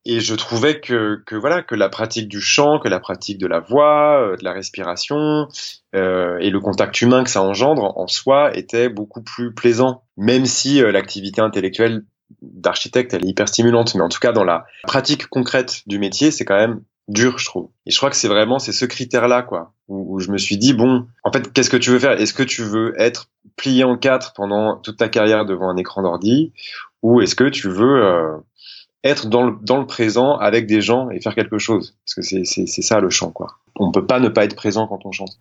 Et 0.05 0.19
je 0.19 0.35
trouvais 0.35 0.79
que, 0.79 1.23
que 1.25 1.35
voilà 1.35 1.63
que 1.63 1.73
la 1.73 1.89
pratique 1.89 2.27
du 2.27 2.39
chant, 2.39 2.77
que 2.77 2.87
la 2.87 2.99
pratique 2.99 3.39
de 3.39 3.47
la 3.47 3.59
voix, 3.59 4.21
euh, 4.21 4.37
de 4.37 4.43
la 4.43 4.53
respiration 4.53 5.47
euh, 5.95 6.37
et 6.39 6.51
le 6.51 6.59
contact 6.59 7.01
humain 7.01 7.23
que 7.23 7.29
ça 7.31 7.41
engendre 7.41 7.97
en 7.97 8.07
soi 8.07 8.55
était 8.55 8.87
beaucoup 8.87 9.23
plus 9.23 9.53
plaisant, 9.53 10.03
même 10.15 10.45
si 10.45 10.81
euh, 10.81 10.91
l'activité 10.91 11.41
intellectuelle 11.41 12.05
d'architecte 12.41 13.13
elle 13.13 13.25
est 13.25 13.29
hyper 13.29 13.47
stimulante, 13.47 13.95
mais 13.95 14.01
en 14.01 14.09
tout 14.09 14.19
cas 14.19 14.31
dans 14.31 14.43
la 14.43 14.65
pratique 14.83 15.27
concrète 15.27 15.81
du 15.87 15.97
métier 15.97 16.29
c'est 16.29 16.45
quand 16.45 16.57
même 16.57 16.81
dur 17.07 17.39
je 17.39 17.45
trouve. 17.45 17.69
Et 17.87 17.91
je 17.91 17.97
crois 17.97 18.11
que 18.11 18.15
c'est 18.15 18.27
vraiment 18.27 18.59
c'est 18.59 18.73
ce 18.73 18.85
critère 18.85 19.27
là 19.27 19.41
quoi 19.41 19.73
où, 19.87 20.15
où, 20.15 20.19
je 20.19 20.31
me 20.31 20.37
suis 20.37 20.57
dit 20.57 20.73
bon 20.73 21.07
en 21.23 21.31
fait 21.31 21.51
qu'est-ce 21.51 21.69
que 21.71 21.77
tu 21.77 21.89
veux 21.89 21.99
faire? 21.99 22.19
Est-ce 22.19 22.33
que 22.33 22.43
tu 22.43 22.61
veux 22.61 22.93
être 22.99 23.29
plié 23.55 23.83
en 23.83 23.97
quatre 23.97 24.33
pendant 24.33 24.77
toute 24.77 24.97
ta 24.97 25.09
carrière 25.09 25.45
devant 25.45 25.69
un 25.69 25.77
écran 25.77 26.03
d'ordi? 26.03 26.51
Ou 27.01 27.21
est-ce 27.21 27.35
que 27.35 27.49
tu 27.49 27.69
veux 27.69 28.03
euh, 28.03 28.37
être 29.05 29.27
dans 29.27 29.43
le, 29.43 29.55
dans 29.61 29.77
le 29.77 29.85
présent 29.85 30.35
avec 30.35 30.65
des 30.65 30.81
gens 30.81 31.11
et 31.11 31.21
faire 31.21 31.35
quelque 31.35 31.59
chose. 31.59 31.95
Parce 32.03 32.15
que 32.15 32.21
c'est 32.23 32.65
ça 32.81 32.99
le 32.99 33.11
chant, 33.11 33.31
quoi. 33.31 33.59
On 33.75 33.91
peut 33.91 34.05
pas 34.05 34.19
ne 34.19 34.29
pas 34.29 34.43
être 34.43 34.55
présent 34.55 34.87
quand 34.87 35.05
on 35.05 35.11
chante. 35.11 35.37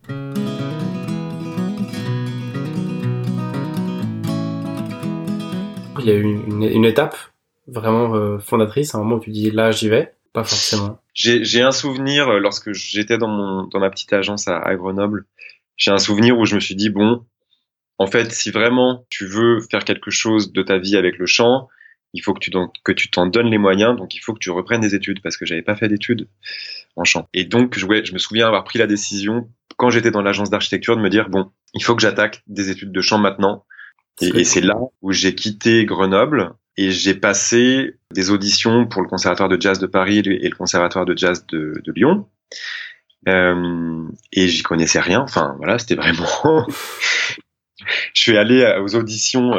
Il 5.99 6.05
y 6.05 6.11
a 6.11 6.15
eu 6.15 6.23
une, 6.23 6.63
une 6.63 6.85
étape 6.85 7.17
vraiment 7.67 8.15
euh, 8.15 8.39
fondatrice, 8.39 8.95
un 8.95 8.99
moment 8.99 9.17
où 9.17 9.21
tu 9.21 9.31
dis 9.31 9.51
là 9.51 9.71
j'y 9.71 9.89
vais, 9.89 10.13
pas 10.35 10.45
forcément. 10.45 10.99
J'ai 11.15 11.63
un 11.63 11.73
souvenir 11.73 12.29
euh, 12.29 12.39
lorsque 12.39 12.73
j'étais 12.75 13.17
dans 13.17 13.29
mon 13.29 13.67
dans 13.69 13.81
ma 13.81 13.89
petite 13.89 14.13
agence 14.13 14.47
à, 14.47 14.59
à 14.59 14.75
Grenoble. 14.75 15.25
J'ai 15.79 15.91
un 15.91 15.99
souvenir 15.99 16.39
où 16.39 16.45
je 16.45 16.57
me 16.57 16.61
suis 16.61 16.75
dit 16.75 16.91
bon, 16.91 17.25
en 17.97 18.07
fait, 18.07 18.31
si 18.33 18.51
vraiment 18.51 19.07
tu 19.09 19.25
veux 19.25 19.61
faire 19.71 19.85
quelque 19.85 20.11
chose 20.11 20.53
de 20.53 20.63
ta 20.63 20.77
vie 20.77 20.99
avec 20.99 21.17
le 21.17 21.25
chant, 21.25 21.69
il 22.15 22.23
faut 22.23 22.33
que 22.33 22.39
tu 22.39 22.51
que 22.85 22.93
tu 22.93 23.11
t'en 23.11 23.27
donnes 23.27 23.51
les 23.51 23.59
moyens, 23.59 23.97
donc 23.97 24.15
il 24.15 24.21
faut 24.21 24.33
que 24.33 24.39
tu 24.39 24.51
reprennes 24.51 24.81
des 24.81 24.95
études 24.95 25.21
parce 25.21 25.37
que 25.37 25.45
j'avais 25.45 25.63
pas 25.63 25.75
fait 25.75 25.89
d'études 25.89 26.29
en 26.97 27.05
chant. 27.05 27.29
Et 27.35 27.45
donc 27.45 27.77
je, 27.77 27.87
je 28.05 28.13
me 28.13 28.19
souviens 28.19 28.47
avoir 28.47 28.65
pris 28.65 28.79
la 28.79 28.87
décision 28.87 29.49
quand 29.77 29.91
j'étais 29.91 30.13
dans 30.13 30.23
l'agence 30.23 30.49
d'architecture 30.49 30.97
de 30.97 31.03
me 31.03 31.11
dire 31.11 31.29
bon, 31.29 31.51
il 31.75 31.83
faut 31.83 31.97
que 31.97 32.03
j'attaque 32.03 32.43
des 32.47 32.71
études 32.71 32.93
de 32.93 33.01
chant 33.01 33.19
maintenant. 33.19 33.67
Et, 34.21 34.45
c'est 34.45 34.61
là 34.61 34.77
où 35.03 35.11
j'ai 35.11 35.35
quitté 35.35 35.85
Grenoble 35.87 36.53
et 36.77 36.93
j'ai 36.93 37.15
passé 37.15 37.97
des 38.13 38.31
auditions 38.31 38.87
pour 38.87 39.03
le 39.03 39.09
conservatoire 39.09 39.49
de 39.49 39.61
jazz 39.61 39.81
de 39.81 39.89
Paris 39.89 40.19
et 40.19 40.49
le 40.49 40.57
conservatoire 40.57 41.05
de 41.05 41.19
jazz 41.19 41.45
de, 41.49 41.83
de 41.85 41.93
Lyon. 41.93 42.29
Euh, 43.29 44.07
et 44.31 44.47
j'y 44.47 44.63
connaissais 44.63 45.01
rien. 45.01 45.21
Enfin 45.21 45.57
voilà, 45.59 45.81
c'était 45.81 45.97
vraiment. 45.97 46.65
je 48.15 48.23
suis 48.23 48.37
allé 48.37 48.65
aux 48.81 48.95
auditions. 48.95 49.53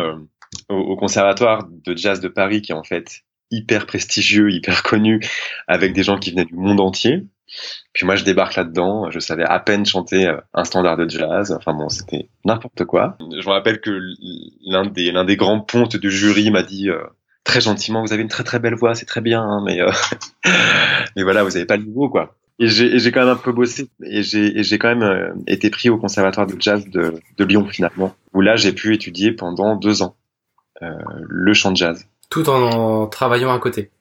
Euh, 0.72 0.76
au, 0.76 0.96
conservatoire 0.96 1.68
de 1.70 1.96
jazz 1.96 2.20
de 2.20 2.28
Paris, 2.28 2.62
qui 2.62 2.72
est 2.72 2.76
en 2.76 2.84
fait 2.84 3.22
hyper 3.52 3.86
prestigieux, 3.86 4.52
hyper 4.52 4.84
connu, 4.84 5.20
avec 5.68 5.94
des 5.94 6.04
gens 6.04 6.18
qui 6.18 6.32
venaient 6.32 6.46
du 6.46 6.56
monde 6.56 6.80
entier. 6.80 7.26
Puis 7.94 8.06
moi, 8.06 8.16
je 8.16 8.24
débarque 8.24 8.56
là-dedans. 8.56 9.10
Je 9.12 9.20
savais 9.20 9.44
à 9.44 9.60
peine 9.60 9.86
chanter 9.86 10.28
euh, 10.28 10.38
un 10.54 10.64
standard 10.64 10.98
de 10.98 11.08
jazz. 11.08 11.52
Enfin 11.52 11.74
bon, 11.74 11.90
c'était 11.90 12.30
n'importe 12.44 12.86
quoi. 12.86 13.18
Je 13.20 13.48
me 13.48 13.54
rappelle 13.54 13.80
que 13.80 14.00
l'un 14.66 14.86
des 14.86 15.12
l'un 15.12 15.26
des 15.26 15.36
grands 15.36 15.62
pontes 15.62 15.96
du 15.96 16.10
jury 16.10 16.52
m'a 16.52 16.64
dit 16.64 16.90
euh, 16.90 17.04
très 17.44 17.62
gentiment, 17.62 18.02
vous 18.02 18.14
avez 18.14 18.24
une 18.24 18.30
très 18.30 18.44
très 18.44 18.60
belle 18.60 18.76
voix, 18.76 18.96
c'est 18.96 19.06
très 19.06 19.22
bien, 19.22 19.42
hein, 19.42 19.62
mais 19.64 19.80
euh, 19.82 19.92
mais 21.16 21.24
voilà, 21.24 21.44
vous 21.44 21.56
avez 21.56 21.66
pas 21.66 21.78
le 21.78 21.84
niveau 21.84 22.10
quoi. 22.10 22.36
Et 22.58 22.68
j'ai 22.68 23.12
quand 23.12 23.20
même 23.20 23.30
un 23.30 23.36
peu 23.36 23.52
bossé 23.52 23.90
et 24.02 24.24
j'ai 24.24 24.80
quand 24.80 24.96
même 24.96 25.44
été 25.46 25.70
pris 25.70 25.90
au 25.90 25.98
conservatoire 25.98 26.48
de 26.48 26.56
jazz 26.58 26.88
de, 26.88 27.16
de 27.38 27.44
Lyon 27.44 27.68
finalement, 27.70 28.16
où 28.34 28.40
là 28.40 28.56
j'ai 28.56 28.72
pu 28.72 28.94
étudier 28.94 29.34
pendant 29.34 29.76
deux 29.76 30.04
ans. 30.04 30.16
Euh, 30.82 30.92
le 31.30 31.54
chant 31.54 31.72
de 31.72 31.78
jazz. 31.78 32.06
Tout 32.30 32.50
en 32.50 33.08
travaillant 33.08 33.54
à 33.54 33.60
côté. 33.60 33.92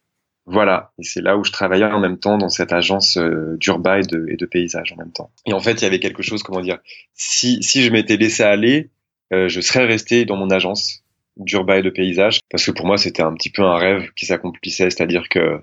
Voilà, 0.47 0.93
et 0.99 1.04
c'est 1.04 1.23
là 1.23 1.38
où 1.38 1.45
je 1.45 1.52
travaillais 1.52 1.85
en 1.85 2.00
même 2.00 2.19
temps 2.19 2.37
dans 2.37 2.50
cette 2.50 2.73
agence 2.73 3.16
euh, 3.16 3.57
d'urbain 3.59 3.97
et 3.97 4.02
de, 4.02 4.26
et 4.28 4.37
de 4.37 4.45
paysage 4.45 4.93
en 4.93 4.97
même 4.97 5.12
temps. 5.12 5.31
Et 5.47 5.54
en 5.54 5.61
fait, 5.61 5.73
il 5.73 5.83
y 5.83 5.87
avait 5.87 6.00
quelque 6.00 6.23
chose, 6.23 6.43
comment 6.43 6.61
dire, 6.61 6.78
si, 7.14 7.62
si 7.62 7.83
je 7.83 7.90
m'étais 7.90 8.16
laissé 8.16 8.43
aller, 8.43 8.90
euh, 9.33 9.49
je 9.49 9.61
serais 9.62 9.87
resté 9.87 10.26
dans 10.26 10.37
mon 10.37 10.50
agence 10.50 11.02
d'urbain 11.38 11.76
et 11.76 11.83
de 11.83 11.90
paysage, 11.90 12.40
parce 12.50 12.66
que 12.66 12.73
pour 12.73 12.87
moi, 12.87 12.99
c'était 12.99 13.23
un 13.23 13.33
petit 13.33 13.50
peu 13.50 13.62
un 13.62 13.78
rêve 13.78 14.11
qui 14.16 14.26
s'accomplissait, 14.26 14.90
c'est-à-dire 14.90 15.28
que 15.31 15.62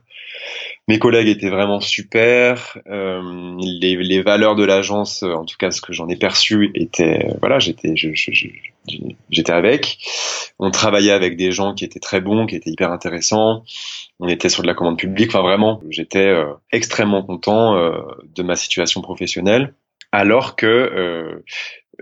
mes 0.91 0.99
collègues 0.99 1.29
étaient 1.29 1.49
vraiment 1.49 1.79
super, 1.79 2.77
euh, 2.87 3.55
les, 3.79 3.95
les, 3.95 4.21
valeurs 4.21 4.55
de 4.55 4.65
l'agence, 4.65 5.23
en 5.23 5.45
tout 5.45 5.55
cas 5.57 5.71
ce 5.71 5.79
que 5.79 5.93
j'en 5.93 6.09
ai 6.09 6.17
perçu, 6.17 6.69
étaient, 6.75 7.29
voilà, 7.39 7.59
j'étais, 7.59 7.93
j'étais 7.95 9.53
avec. 9.53 9.99
On 10.59 10.69
travaillait 10.69 11.13
avec 11.13 11.37
des 11.37 11.53
gens 11.53 11.73
qui 11.73 11.85
étaient 11.85 12.01
très 12.01 12.19
bons, 12.19 12.45
qui 12.45 12.57
étaient 12.57 12.71
hyper 12.71 12.91
intéressants. 12.91 13.63
On 14.19 14.27
était 14.27 14.49
sur 14.49 14.63
de 14.63 14.67
la 14.67 14.73
commande 14.73 14.97
publique. 14.97 15.29
Enfin, 15.29 15.41
vraiment, 15.41 15.81
j'étais 15.89 16.27
euh, 16.27 16.51
extrêmement 16.73 17.23
content 17.23 17.77
euh, 17.77 17.93
de 18.35 18.43
ma 18.43 18.57
situation 18.57 19.01
professionnelle, 19.01 19.73
alors 20.11 20.57
que 20.57 20.65
euh, 20.67 21.41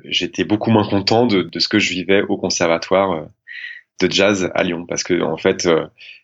j'étais 0.04 0.46
beaucoup 0.46 0.72
moins 0.72 0.90
content 0.90 1.28
de, 1.28 1.44
de, 1.44 1.60
ce 1.60 1.68
que 1.68 1.78
je 1.78 1.92
vivais 1.92 2.24
au 2.24 2.38
conservatoire 2.38 3.28
de 4.02 4.12
jazz 4.12 4.50
à 4.56 4.64
Lyon, 4.64 4.88
parce 4.88 5.04
que 5.04 5.22
en 5.22 5.38
fait, 5.38 5.70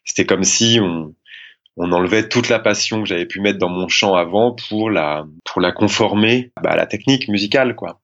c'était 0.04 0.26
comme 0.26 0.44
si 0.44 0.80
on, 0.82 1.14
on 1.78 1.92
enlevait 1.92 2.30
toute 2.30 2.50
la 2.50 2.60
passion 2.60 3.02
que 3.02 3.08
j'avais 3.08 3.26
pu 3.26 3.42
mettre 3.42 3.60
dans 3.60 3.70
mon 3.70 3.88
chant 3.88 4.16
avant 4.16 4.56
pour 4.70 4.90
la 4.90 5.26
pour 5.44 5.62
la 5.62 5.72
conformer 5.72 6.52
bah, 6.62 6.72
à 6.72 6.76
la 6.76 6.86
technique 6.86 7.28
musicale, 7.28 7.76
quoi. 7.76 8.02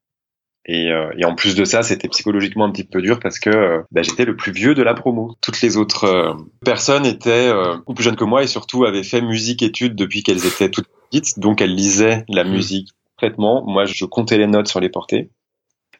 Et, 0.67 0.91
euh, 0.91 1.11
et, 1.17 1.25
en 1.25 1.33
plus 1.33 1.55
de 1.55 1.65
ça, 1.65 1.81
c'était 1.81 2.07
psychologiquement 2.07 2.65
un 2.65 2.71
petit 2.71 2.83
peu 2.83 3.01
dur 3.01 3.19
parce 3.19 3.39
que 3.39 3.49
euh, 3.49 3.81
bah, 3.91 4.03
j'étais 4.03 4.25
le 4.25 4.35
plus 4.35 4.51
vieux 4.51 4.75
de 4.75 4.83
la 4.83 4.93
promo. 4.93 5.35
Toutes 5.41 5.59
les 5.61 5.75
autres 5.75 6.03
euh, 6.03 6.33
personnes 6.63 7.05
étaient 7.05 7.51
beaucoup 7.77 7.95
plus 7.95 8.03
jeunes 8.03 8.15
que 8.15 8.23
moi 8.23 8.43
et 8.43 8.47
surtout 8.47 8.85
avaient 8.85 9.03
fait 9.03 9.21
musique-études 9.21 9.95
depuis 9.95 10.21
qu'elles 10.21 10.45
étaient 10.45 10.69
toutes 10.69 10.87
petites, 11.09 11.39
donc 11.39 11.61
elles 11.61 11.73
lisaient 11.73 12.25
la 12.29 12.43
mmh. 12.43 12.51
musique 12.51 12.89
complètement. 13.15 13.63
Moi, 13.65 13.85
je 13.85 14.05
comptais 14.05 14.37
les 14.37 14.47
notes 14.47 14.67
sur 14.67 14.79
les 14.79 14.89
portées. 14.89 15.31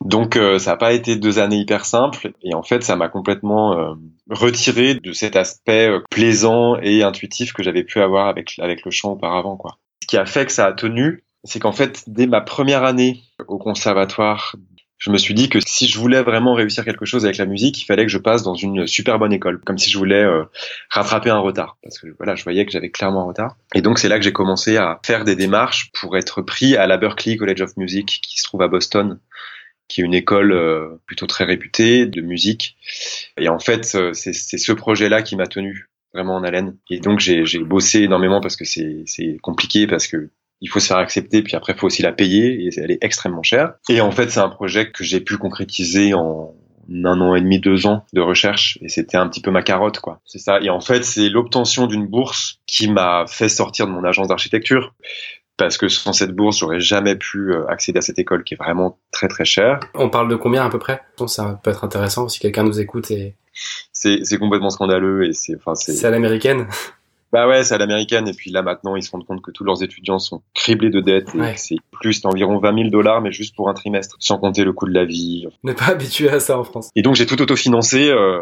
Donc 0.03 0.37
ça 0.57 0.71
n'a 0.71 0.77
pas 0.77 0.93
été 0.93 1.15
deux 1.15 1.39
années 1.39 1.57
hyper 1.57 1.85
simples 1.85 2.31
et 2.43 2.53
en 2.55 2.63
fait 2.63 2.83
ça 2.83 2.95
m'a 2.95 3.07
complètement 3.07 3.95
retiré 4.29 4.95
de 4.95 5.13
cet 5.13 5.35
aspect 5.35 5.89
plaisant 6.09 6.75
et 6.81 7.03
intuitif 7.03 7.53
que 7.53 7.63
j'avais 7.63 7.83
pu 7.83 8.01
avoir 8.01 8.27
avec 8.27 8.53
avec 8.59 8.83
le 8.83 8.91
chant 8.91 9.11
auparavant 9.11 9.57
quoi. 9.57 9.77
Ce 10.01 10.07
qui 10.07 10.17
a 10.17 10.25
fait 10.25 10.45
que 10.45 10.51
ça 10.51 10.65
a 10.65 10.73
tenu, 10.73 11.23
c'est 11.43 11.59
qu'en 11.59 11.71
fait, 11.71 12.03
dès 12.07 12.27
ma 12.27 12.41
première 12.41 12.83
année 12.83 13.21
au 13.47 13.57
conservatoire, 13.57 14.55
je 14.97 15.09
me 15.09 15.17
suis 15.17 15.33
dit 15.33 15.49
que 15.49 15.59
si 15.65 15.87
je 15.87 15.97
voulais 15.97 16.21
vraiment 16.21 16.53
réussir 16.53 16.85
quelque 16.85 17.05
chose 17.05 17.25
avec 17.25 17.37
la 17.37 17.47
musique, 17.47 17.81
il 17.81 17.85
fallait 17.85 18.05
que 18.05 18.11
je 18.11 18.19
passe 18.19 18.43
dans 18.43 18.53
une 18.53 18.85
super 18.85 19.17
bonne 19.17 19.33
école, 19.33 19.59
comme 19.65 19.79
si 19.79 19.89
je 19.89 19.97
voulais 19.97 20.23
euh, 20.23 20.43
rattraper 20.91 21.31
un 21.31 21.39
retard, 21.39 21.77
parce 21.81 21.97
que 21.97 22.07
voilà, 22.17 22.35
je 22.35 22.43
voyais 22.43 22.65
que 22.65 22.71
j'avais 22.71 22.91
clairement 22.91 23.23
un 23.23 23.25
retard. 23.25 23.55
Et 23.73 23.81
donc 23.81 23.97
c'est 23.97 24.09
là 24.09 24.19
que 24.19 24.23
j'ai 24.23 24.33
commencé 24.33 24.77
à 24.77 24.99
faire 25.03 25.23
des 25.23 25.35
démarches 25.35 25.91
pour 25.99 26.17
être 26.17 26.43
pris 26.43 26.77
à 26.77 26.85
la 26.85 26.97
Berklee 26.97 27.37
College 27.37 27.61
of 27.61 27.77
Music, 27.77 28.19
qui 28.21 28.39
se 28.39 28.43
trouve 28.43 28.61
à 28.61 28.67
Boston, 28.67 29.19
qui 29.91 30.01
est 30.01 30.05
une 30.05 30.13
école 30.13 30.53
euh, 30.53 31.01
plutôt 31.05 31.27
très 31.27 31.43
réputée 31.43 32.05
de 32.05 32.21
musique. 32.21 32.77
Et 33.37 33.49
en 33.49 33.59
fait, 33.59 33.91
euh, 33.95 34.13
c'est 34.13 34.33
ce 34.33 34.71
projet-là 34.71 35.21
qui 35.21 35.35
m'a 35.35 35.47
tenu 35.47 35.89
vraiment 36.13 36.35
en 36.35 36.43
haleine. 36.43 36.77
Et 36.89 36.99
donc 36.99 37.19
j'ai 37.19 37.43
bossé 37.59 38.01
énormément 38.01 38.39
parce 38.39 38.55
que 38.55 38.65
c'est 38.65 39.37
compliqué, 39.41 39.87
parce 39.87 40.07
que 40.07 40.29
il 40.61 40.69
faut 40.69 40.79
se 40.79 40.87
faire 40.87 40.97
accepter, 40.97 41.41
puis 41.41 41.55
après 41.55 41.73
il 41.73 41.79
faut 41.79 41.87
aussi 41.87 42.03
la 42.03 42.11
payer, 42.11 42.65
et 42.65 42.69
elle 42.77 42.91
est 42.91 43.03
extrêmement 43.03 43.43
chère. 43.43 43.73
Et 43.89 43.99
en 43.99 44.11
fait, 44.11 44.29
c'est 44.29 44.39
un 44.39 44.49
projet 44.49 44.91
que 44.91 45.03
j'ai 45.03 45.19
pu 45.19 45.37
concrétiser 45.37 46.13
en 46.13 46.53
un 46.89 47.21
an 47.21 47.35
et 47.35 47.41
demi, 47.41 47.59
deux 47.59 47.87
ans 47.87 48.05
de 48.13 48.21
recherche, 48.21 48.77
et 48.81 48.89
c'était 48.89 49.17
un 49.17 49.27
petit 49.27 49.41
peu 49.41 49.49
ma 49.51 49.63
carotte, 49.63 49.99
quoi. 49.99 50.21
C'est 50.25 50.39
ça. 50.39 50.59
Et 50.61 50.69
en 50.69 50.81
fait, 50.81 51.03
c'est 51.03 51.29
l'obtention 51.29 51.87
d'une 51.87 52.05
bourse 52.05 52.59
qui 52.67 52.89
m'a 52.89 53.25
fait 53.27 53.49
sortir 53.49 53.87
de 53.87 53.91
mon 53.91 54.03
agence 54.03 54.27
d'architecture. 54.27 54.93
Parce 55.61 55.77
que 55.77 55.89
sans 55.89 56.11
cette 56.11 56.31
bourse, 56.31 56.57
j'aurais 56.57 56.79
jamais 56.79 57.15
pu 57.15 57.53
euh, 57.53 57.67
accéder 57.67 57.99
à 57.99 58.01
cette 58.01 58.17
école 58.17 58.43
qui 58.43 58.55
est 58.55 58.57
vraiment 58.57 58.97
très 59.11 59.27
très 59.27 59.45
chère. 59.45 59.79
On 59.93 60.09
parle 60.09 60.27
de 60.27 60.35
combien 60.35 60.65
à 60.65 60.69
peu 60.71 60.79
près? 60.79 61.01
Ça 61.27 61.61
peut 61.63 61.69
être 61.69 61.83
intéressant 61.83 62.27
si 62.29 62.39
quelqu'un 62.39 62.63
nous 62.63 62.79
écoute 62.79 63.11
et. 63.11 63.35
C'est 63.93 64.39
complètement 64.39 64.71
scandaleux 64.71 65.27
et 65.27 65.33
c'est 65.33 65.55
enfin 65.55 65.75
c'est. 65.75 65.93
C'est 65.93 66.07
à 66.07 66.09
l'américaine? 66.09 66.65
Bah 67.31 67.47
ouais, 67.47 67.63
c'est 67.63 67.73
à 67.73 67.77
l'américaine. 67.77 68.27
Et 68.27 68.33
puis 68.33 68.51
là, 68.51 68.61
maintenant, 68.61 68.95
ils 68.95 69.03
se 69.03 69.11
rendent 69.11 69.25
compte 69.25 69.41
que 69.41 69.51
tous 69.51 69.63
leurs 69.63 69.83
étudiants 69.83 70.19
sont 70.19 70.41
criblés 70.53 70.89
de 70.89 70.99
dettes. 70.99 71.33
Et 71.35 71.57
c'est 71.57 71.77
plus 71.91 72.21
d'environ 72.21 72.57
20 72.59 72.75
000 72.75 72.89
dollars, 72.89 73.21
mais 73.21 73.31
juste 73.31 73.55
pour 73.55 73.69
un 73.69 73.73
trimestre, 73.73 74.15
sans 74.19 74.37
compter 74.37 74.63
le 74.63 74.73
coût 74.73 74.87
de 74.87 74.93
la 74.93 75.05
vie. 75.05 75.47
On 75.63 75.67
n'est 75.67 75.75
pas 75.75 75.85
habitué 75.85 76.29
à 76.29 76.39
ça 76.39 76.57
en 76.59 76.63
France. 76.63 76.89
Et 76.95 77.01
donc, 77.01 77.15
j'ai 77.15 77.25
tout 77.25 77.41
autofinancé 77.41 78.09
euh, 78.09 78.41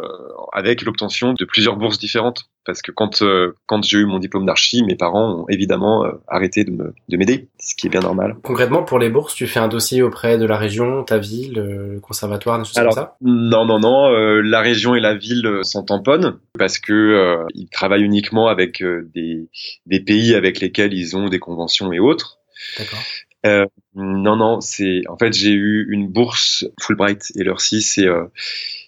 avec 0.54 0.82
l'obtention 0.82 1.34
de 1.34 1.46
plusieurs 1.46 1.76
bourses 1.76 2.00
différentes. 2.00 2.50
Parce 2.66 2.82
que 2.82 2.92
quand, 2.92 3.24
euh, 3.24 3.56
quand 3.66 3.84
j'ai 3.84 3.98
eu 3.98 4.06
mon 4.06 4.20
diplôme 4.20 4.46
d'archi, 4.46 4.84
mes 4.84 4.96
parents 4.96 5.40
ont 5.40 5.46
évidemment 5.50 6.06
euh, 6.06 6.12
arrêté 6.28 6.64
de 6.64 6.94
m'aider, 7.10 7.48
ce 7.58 7.74
qui 7.74 7.88
est 7.88 7.90
bien 7.90 8.02
normal. 8.02 8.36
Concrètement, 8.44 8.84
pour 8.84 9.00
les 9.00 9.10
bourses, 9.10 9.34
tu 9.34 9.48
fais 9.48 9.60
un 9.60 9.68
dossier 9.68 10.04
auprès 10.04 10.38
de 10.38 10.46
la 10.46 10.58
région, 10.58 11.04
ta 11.04 11.18
ville, 11.18 11.54
le 11.54 12.00
conservatoire, 12.00 12.60
des 12.60 12.66
choses 12.66 12.76
comme 12.76 12.92
ça 12.92 13.16
Non, 13.22 13.66
non, 13.66 13.80
non. 13.80 14.10
la 14.10 14.62
région 14.62 14.94
et 14.94 15.00
la 15.00 15.16
ville 15.16 15.62
s'en 15.64 15.84
tamponnent 15.84 16.38
parce 16.58 16.78
que 16.78 17.44
ils 17.56 17.70
travaillent 17.70 18.04
uniquement 18.04 18.48
avec 18.48 18.79
euh, 18.82 19.10
des, 19.14 20.00
pays 20.00 20.36
avec 20.36 20.60
lesquels 20.60 20.94
ils 20.94 21.16
ont 21.16 21.30
des 21.30 21.40
conventions 21.40 21.92
et 21.92 22.00
autres. 22.00 22.40
D'accord. 22.78 23.00
Euh, 23.46 23.66
non, 23.96 24.36
non, 24.36 24.60
c'est 24.60 25.02
en 25.08 25.18
fait 25.18 25.34
j'ai 25.34 25.52
eu 25.52 25.88
une 25.90 26.08
bourse 26.08 26.66
Fulbright 26.82 27.32
et 27.36 27.44
leur 27.44 27.62
si 27.62 27.82
c'est 27.82 28.06
euh, 28.06 28.26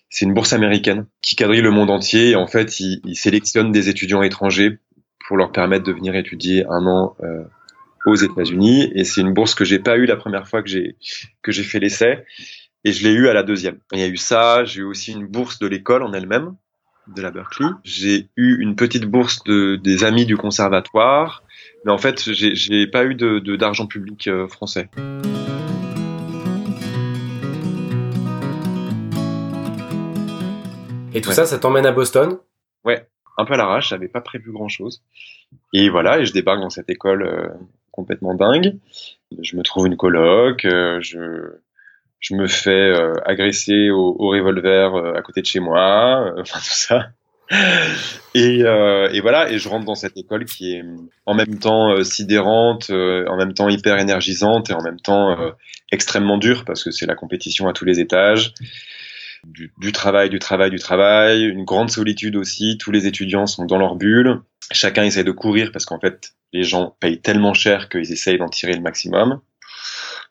c'est 0.10 0.25
une 0.25 0.33
bourse 0.33 0.51
américaine 0.51 1.05
qui 1.21 1.38
quadrille 1.38 1.62
le 1.62 1.71
monde 1.71 1.89
entier 1.89 2.31
et 2.31 2.36
en 2.36 2.48
fait 2.48 2.81
ils, 2.81 3.15
sélectionnent 3.15 3.71
des 3.71 3.88
étudiants 3.88 4.24
étrangers 4.24 4.79
pour 5.25 5.38
leur 5.38 5.53
permettre 5.53 5.86
de 5.86 5.93
venir 5.93 6.15
étudier 6.15 6.65
un 6.67 6.86
an 6.86 7.15
aux 8.05 8.15
États-Unis 8.15 8.91
et 8.93 9.05
c'est 9.05 9.21
une 9.21 9.33
bourse 9.33 9.55
que 9.55 9.63
j'ai 9.63 9.79
pas 9.79 9.95
eu 9.95 10.05
la 10.05 10.17
première 10.17 10.50
fois 10.50 10.62
que 10.62 10.67
j'ai 10.67 10.98
que 11.43 11.53
j'ai 11.53 11.63
fait 11.63 11.79
l'essai 11.79 12.25
et 12.83 12.91
je 12.91 13.07
l'ai 13.07 13.13
eu 13.13 13.29
à 13.29 13.33
la 13.33 13.43
deuxième. 13.43 13.79
Il 13.93 14.00
y 14.00 14.03
a 14.03 14.07
eu 14.07 14.17
ça, 14.17 14.65
j'ai 14.65 14.81
eu 14.81 14.83
aussi 14.83 15.13
une 15.13 15.27
bourse 15.27 15.60
de 15.60 15.67
l'école 15.67 16.03
en 16.03 16.12
elle-même 16.12 16.55
de 17.08 17.22
la 17.22 17.31
Berkeley. 17.31 17.70
J'ai 17.84 18.29
eu 18.36 18.62
une 18.62 18.75
petite 18.75 19.05
bourse 19.05 19.43
de, 19.43 19.75
des 19.75 20.03
amis 20.03 20.25
du 20.25 20.38
conservatoire, 20.38 21.43
mais 21.86 21.91
en 21.91 21.98
fait, 21.98 22.22
j'ai 22.31 22.88
pas 22.88 23.05
eu 23.05 23.15
de 23.15 23.39
d'argent 23.55 23.88
public 23.88 24.27
euh, 24.27 24.48
français. 24.48 24.89
Et 31.13 31.22
tout 31.22 31.31
ça, 31.31 31.46
ça 31.46 31.60
t'emmène 31.60 31.86
à 31.86 31.91
Boston? 31.91 32.38
Ouais, 32.86 33.05
un 33.38 33.46
peu 33.46 33.53
à 33.53 33.58
l'arrache, 33.58 33.89
j'avais 33.89 34.08
pas 34.08 34.22
prévu 34.22 34.51
grand 34.51 34.70
chose. 34.70 35.03
Et 35.74 35.89
voilà, 35.89 36.20
et 36.20 36.25
je 36.25 36.31
débarque 36.31 36.62
dans 36.62 36.70
cette 36.70 36.89
école 36.89 37.24
euh, 37.24 37.50
complètement 37.91 38.34
dingue. 38.34 38.77
Je 39.41 39.58
me 39.58 39.63
trouve 39.63 39.88
une 39.88 39.98
coloc, 39.98 40.63
euh, 40.63 41.01
je 41.01 41.58
je 42.22 42.36
me 42.36 42.48
fais 42.48 42.70
euh, 42.70 43.13
agresser 43.25 43.90
au, 43.90 44.13
revolver 44.13 44.96
euh, 44.96 45.13
à 45.16 45.22
côté 45.22 45.42
de 45.42 45.48
chez 45.48 45.60
moi, 45.60 46.24
euh, 46.24 46.34
enfin 46.42 46.60
tout 46.60 46.66
ça. 46.66 47.10
Et, 48.34 48.60
et, 48.60 49.20
voilà, 49.20 49.51
et 49.51 49.60
je 49.60 49.68
rentre 49.68 49.84
dans 49.84 49.96
cette 49.96 50.16
école 50.16 50.46
qui 50.46 50.74
est 50.74 50.86
en 51.25 51.34
même 51.34 51.60
temps 51.60 52.01
sidérante, 52.01 52.90
en 52.92 53.36
même 53.36 53.54
temps 53.54 53.68
hyper 53.68 54.00
énergisante 54.00 54.70
et 54.70 54.74
en 54.74 54.82
même 54.82 55.01
temps 55.01 55.36
extrêmement 55.92 56.38
dure 56.38 56.63
parce 56.63 56.82
que 56.82 56.92
c'est 56.92 57.06
la 57.06 57.16
compétition 57.16 57.68
à 57.68 57.74
tous 57.74 57.84
les 57.84 58.00
étages. 58.00 58.54
Du, 59.44 59.74
du, 59.80 59.92
travail, 59.92 60.30
du 60.30 60.40
travail, 60.40 60.70
du 60.70 60.80
travail, 60.80 61.44
une 61.44 61.66
grande 61.66 61.92
solitude 61.92 62.38
aussi. 62.38 62.78
Tous 62.78 62.92
les 62.92 63.06
étudiants 63.06 63.48
sont 63.48 63.66
dans 63.66 63.78
leur 63.78 63.98
bulle. 63.98 64.40
Chacun 64.72 65.04
essaie 65.04 65.25
de 65.25 65.32
courir 65.32 65.74
parce 65.74 65.84
qu'en 65.84 66.00
fait, 66.00 66.32
les 66.54 66.63
gens 66.63 66.96
payent 67.01 67.20
tellement 67.20 67.54
cher 67.54 67.90
qu'ils 67.90 68.13
essayent 68.13 68.38
d'en 68.38 68.48
tirer 68.48 68.75
le 68.75 68.82
maximum. 68.82 69.42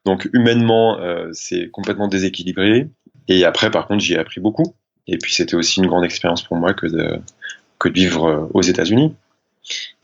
Donc 0.04 0.28
humainement, 0.32 0.98
euh, 0.98 1.28
c'est 1.32 1.70
complètement 1.70 2.08
déséquilibré. 2.08 2.88
Et 3.28 3.44
après, 3.44 3.70
par 3.70 3.86
contre, 3.86 4.02
j'y 4.02 4.14
ai 4.14 4.18
appris 4.18 4.40
beaucoup. 4.40 4.74
Et 5.06 5.18
puis 5.18 5.34
c'était 5.34 5.56
aussi 5.56 5.80
une 5.80 5.86
grande 5.86 6.04
expérience 6.04 6.42
pour 6.42 6.56
moi 6.56 6.72
que 6.72 6.86
de, 6.86 7.20
que 7.78 7.88
de 7.88 7.94
vivre 7.94 8.24
euh, 8.26 8.46
aux 8.54 8.62
États-Unis. 8.62 9.14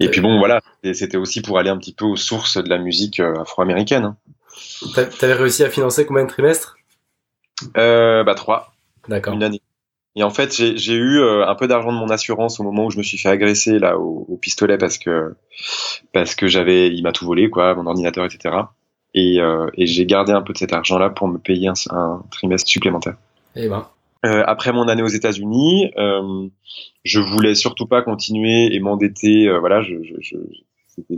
Et 0.00 0.08
puis 0.08 0.20
bon, 0.20 0.38
voilà, 0.38 0.60
c'était 0.92 1.16
aussi 1.16 1.40
pour 1.40 1.58
aller 1.58 1.70
un 1.70 1.78
petit 1.78 1.94
peu 1.94 2.04
aux 2.04 2.16
sources 2.16 2.62
de 2.62 2.68
la 2.68 2.78
musique 2.78 3.20
euh, 3.20 3.40
afro-américaine. 3.40 4.04
Hein. 4.04 4.16
T'avais 5.18 5.34
réussi 5.34 5.64
à 5.64 5.70
financer 5.70 6.06
combien 6.06 6.24
de 6.24 6.28
trimestres? 6.28 6.76
Euh, 7.76 8.22
Bah 8.24 8.34
trois. 8.34 8.74
D'accord. 9.08 9.34
Une 9.34 9.42
année. 9.42 9.62
Et 10.14 10.22
en 10.22 10.30
fait, 10.30 10.52
j'ai 10.52 10.94
eu 10.94 11.22
un 11.22 11.54
peu 11.56 11.68
d'argent 11.68 11.92
de 11.92 11.98
mon 11.98 12.08
assurance 12.08 12.58
au 12.58 12.62
moment 12.62 12.86
où 12.86 12.90
je 12.90 12.96
me 12.96 13.02
suis 13.02 13.18
fait 13.18 13.28
agresser 13.28 13.78
là 13.78 13.98
au, 13.98 14.24
au 14.28 14.36
pistolet 14.38 14.78
parce 14.78 14.96
que 14.96 15.34
parce 16.14 16.34
que 16.34 16.46
j'avais, 16.46 16.88
il 16.88 17.02
m'a 17.02 17.12
tout 17.12 17.26
volé 17.26 17.50
quoi, 17.50 17.74
mon 17.74 17.86
ordinateur, 17.86 18.24
etc. 18.24 18.56
Et, 19.16 19.40
euh, 19.40 19.68
et 19.74 19.86
j'ai 19.86 20.04
gardé 20.04 20.32
un 20.32 20.42
peu 20.42 20.52
de 20.52 20.58
cet 20.58 20.74
argent-là 20.74 21.08
pour 21.08 21.26
me 21.26 21.38
payer 21.38 21.70
un, 21.90 22.22
trimestre 22.30 22.68
supplémentaire. 22.68 23.16
Et 23.56 23.64
eh 23.64 23.68
ben. 23.68 23.88
Euh, 24.26 24.42
après 24.46 24.72
mon 24.72 24.88
année 24.88 25.02
aux 25.02 25.08
États-Unis, 25.08 25.90
euh, 25.96 26.48
je 27.02 27.20
voulais 27.20 27.54
surtout 27.54 27.86
pas 27.86 28.02
continuer 28.02 28.74
et 28.74 28.78
m'endetter. 28.78 29.48
Euh, 29.48 29.58
voilà, 29.58 29.80
je, 29.82 29.94
je, 30.20 30.36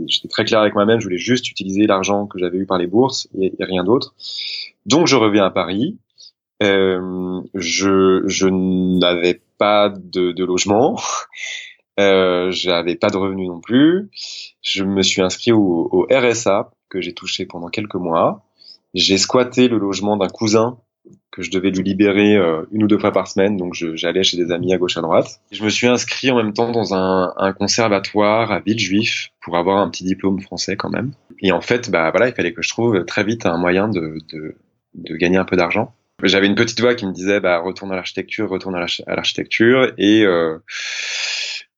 j'étais 0.07 0.29
très 0.29 0.45
clair 0.45 0.61
avec 0.61 0.75
moi-même. 0.75 1.01
Je 1.01 1.05
voulais 1.05 1.17
juste 1.17 1.49
utiliser 1.49 1.87
l'argent 1.87 2.25
que 2.25 2.39
j'avais 2.39 2.57
eu 2.57 2.65
par 2.65 2.77
les 2.77 2.87
bourses 2.87 3.27
et, 3.37 3.51
rien 3.59 3.83
d'autre. 3.83 4.13
Donc 4.85 5.07
je 5.07 5.17
reviens 5.17 5.45
à 5.45 5.51
Paris. 5.51 5.97
Euh, 6.63 7.41
je, 7.53 8.23
je 8.27 8.47
n'avais 8.47 9.41
pas 9.57 9.89
de, 9.89 10.31
de 10.31 10.45
logement. 10.45 10.97
Euh, 11.99 12.49
j'avais 12.51 12.95
pas 12.95 13.09
de 13.09 13.17
revenus 13.17 13.49
non 13.49 13.59
plus. 13.59 14.09
Je 14.61 14.85
me 14.85 15.01
suis 15.01 15.21
inscrit 15.21 15.51
au, 15.51 15.89
au 15.91 16.07
RSA 16.09 16.71
que 16.89 17.01
j'ai 17.01 17.13
touché 17.13 17.45
pendant 17.45 17.69
quelques 17.69 17.95
mois. 17.95 18.45
J'ai 18.93 19.17
squatté 19.17 19.67
le 19.67 19.77
logement 19.77 20.17
d'un 20.17 20.27
cousin 20.27 20.77
que 21.31 21.41
je 21.41 21.51
devais 21.51 21.69
lui 21.69 21.83
libérer 21.83 22.35
euh, 22.35 22.63
une 22.71 22.83
ou 22.83 22.87
deux 22.87 22.97
fois 22.97 23.11
par 23.11 23.27
semaine, 23.27 23.55
donc 23.57 23.73
j'allais 23.73 24.23
chez 24.23 24.37
des 24.37 24.51
amis 24.51 24.73
à 24.73 24.77
gauche 24.77 24.97
à 24.97 25.01
droite. 25.01 25.39
Je 25.51 25.63
me 25.63 25.69
suis 25.69 25.87
inscrit 25.87 26.31
en 26.31 26.35
même 26.35 26.53
temps 26.53 26.71
dans 26.71 26.93
un, 26.93 27.33
un, 27.37 27.53
conservatoire 27.53 28.51
à 28.51 28.59
Villejuif 28.59 29.29
pour 29.41 29.57
avoir 29.57 29.77
un 29.77 29.89
petit 29.89 30.03
diplôme 30.03 30.41
français 30.41 30.75
quand 30.75 30.89
même. 30.89 31.11
Et 31.39 31.51
en 31.51 31.61
fait, 31.61 31.89
bah 31.89 32.11
voilà, 32.11 32.27
il 32.27 32.33
fallait 32.33 32.53
que 32.53 32.61
je 32.61 32.69
trouve 32.69 33.05
très 33.05 33.23
vite 33.23 33.45
un 33.45 33.57
moyen 33.57 33.87
de, 33.87 34.17
de, 34.31 34.55
de 34.95 35.15
gagner 35.15 35.37
un 35.37 35.45
peu 35.45 35.55
d'argent. 35.55 35.93
J'avais 36.23 36.47
une 36.47 36.55
petite 36.55 36.81
voix 36.81 36.95
qui 36.95 37.05
me 37.05 37.13
disait 37.13 37.39
bah 37.39 37.59
retourne 37.59 37.91
à 37.91 37.95
l'architecture, 37.95 38.49
retourne 38.49 38.75
à 38.75 39.15
l'architecture 39.15 39.93
et 39.97 40.25
euh, 40.25 40.57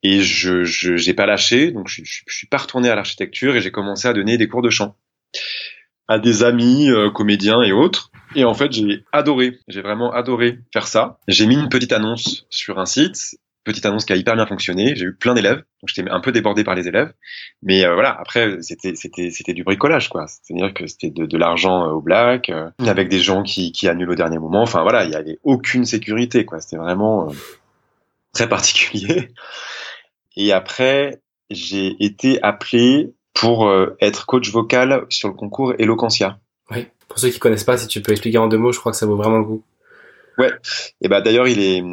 et 0.03 0.21
je 0.21 0.63
j'ai 0.63 1.13
pas 1.13 1.25
lâché, 1.25 1.71
donc 1.71 1.87
je, 1.87 2.01
je, 2.03 2.23
suis 2.27 2.47
pas 2.47 2.57
retourné 2.57 2.89
à 2.89 2.95
l'architecture 2.95 3.55
et 3.55 3.61
j'ai 3.61 3.71
commencé 3.71 4.07
à 4.07 4.13
donner 4.13 4.37
des 4.37 4.47
cours 4.47 4.61
de 4.61 4.69
chant 4.69 4.95
à 6.11 6.19
des 6.19 6.43
amis 6.43 6.89
euh, 6.89 7.09
comédiens 7.09 7.61
et 7.61 7.71
autres. 7.71 8.11
Et 8.35 8.43
en 8.43 8.53
fait, 8.53 8.71
j'ai 8.73 9.05
adoré, 9.13 9.59
j'ai 9.69 9.81
vraiment 9.81 10.11
adoré 10.11 10.59
faire 10.73 10.87
ça. 10.87 11.19
J'ai 11.29 11.45
mis 11.45 11.55
une 11.55 11.69
petite 11.69 11.93
annonce 11.93 12.45
sur 12.49 12.79
un 12.79 12.85
site, 12.85 13.37
petite 13.63 13.85
annonce 13.85 14.03
qui 14.03 14.11
a 14.11 14.17
hyper 14.17 14.35
bien 14.35 14.45
fonctionné. 14.45 14.93
J'ai 14.95 15.05
eu 15.05 15.15
plein 15.15 15.33
d'élèves, 15.33 15.57
donc 15.57 15.87
j'étais 15.87 16.09
un 16.09 16.19
peu 16.19 16.33
débordé 16.33 16.65
par 16.65 16.75
les 16.75 16.89
élèves. 16.89 17.13
Mais 17.61 17.85
euh, 17.85 17.93
voilà, 17.93 18.17
après 18.19 18.57
c'était 18.61 18.95
c'était 18.95 19.31
c'était 19.31 19.53
du 19.53 19.63
bricolage 19.63 20.09
quoi. 20.09 20.25
C'est-à-dire 20.27 20.73
que 20.73 20.85
c'était 20.85 21.11
de, 21.11 21.25
de 21.25 21.37
l'argent 21.37 21.85
euh, 21.85 21.91
au 21.91 22.01
black, 22.01 22.51
avec 22.79 23.07
des 23.07 23.19
gens 23.19 23.41
qui 23.41 23.71
qui 23.71 23.87
annulent 23.87 24.11
au 24.11 24.15
dernier 24.15 24.37
moment. 24.37 24.63
Enfin 24.63 24.81
voilà, 24.81 25.05
il 25.05 25.11
y 25.11 25.15
avait 25.15 25.39
aucune 25.43 25.85
sécurité 25.85 26.43
quoi. 26.45 26.59
C'était 26.59 26.77
vraiment 26.77 27.29
très 28.33 28.49
particulier. 28.49 29.29
Et 30.35 30.51
après, 30.51 31.21
j'ai 31.49 31.95
été 32.03 32.41
appelé 32.43 33.13
pour 33.33 33.67
euh, 33.67 33.95
être 34.01 34.25
coach 34.25 34.51
vocal 34.51 35.05
sur 35.09 35.27
le 35.27 35.33
concours 35.33 35.73
Eloquentia. 35.77 36.39
Oui. 36.69 36.87
Pour 37.07 37.19
ceux 37.19 37.29
qui 37.29 37.39
connaissent 37.39 37.63
pas, 37.63 37.77
si 37.77 37.87
tu 37.87 38.01
peux 38.01 38.11
expliquer 38.11 38.37
en 38.37 38.47
deux 38.47 38.57
mots, 38.57 38.71
je 38.71 38.79
crois 38.79 38.91
que 38.91 38.97
ça 38.97 39.05
vaut 39.05 39.17
vraiment 39.17 39.39
le 39.39 39.45
coup. 39.45 39.63
Ouais. 40.37 40.51
Et 41.01 41.07
bah 41.07 41.21
d'ailleurs, 41.21 41.47
il 41.47 41.59
est 41.59 41.83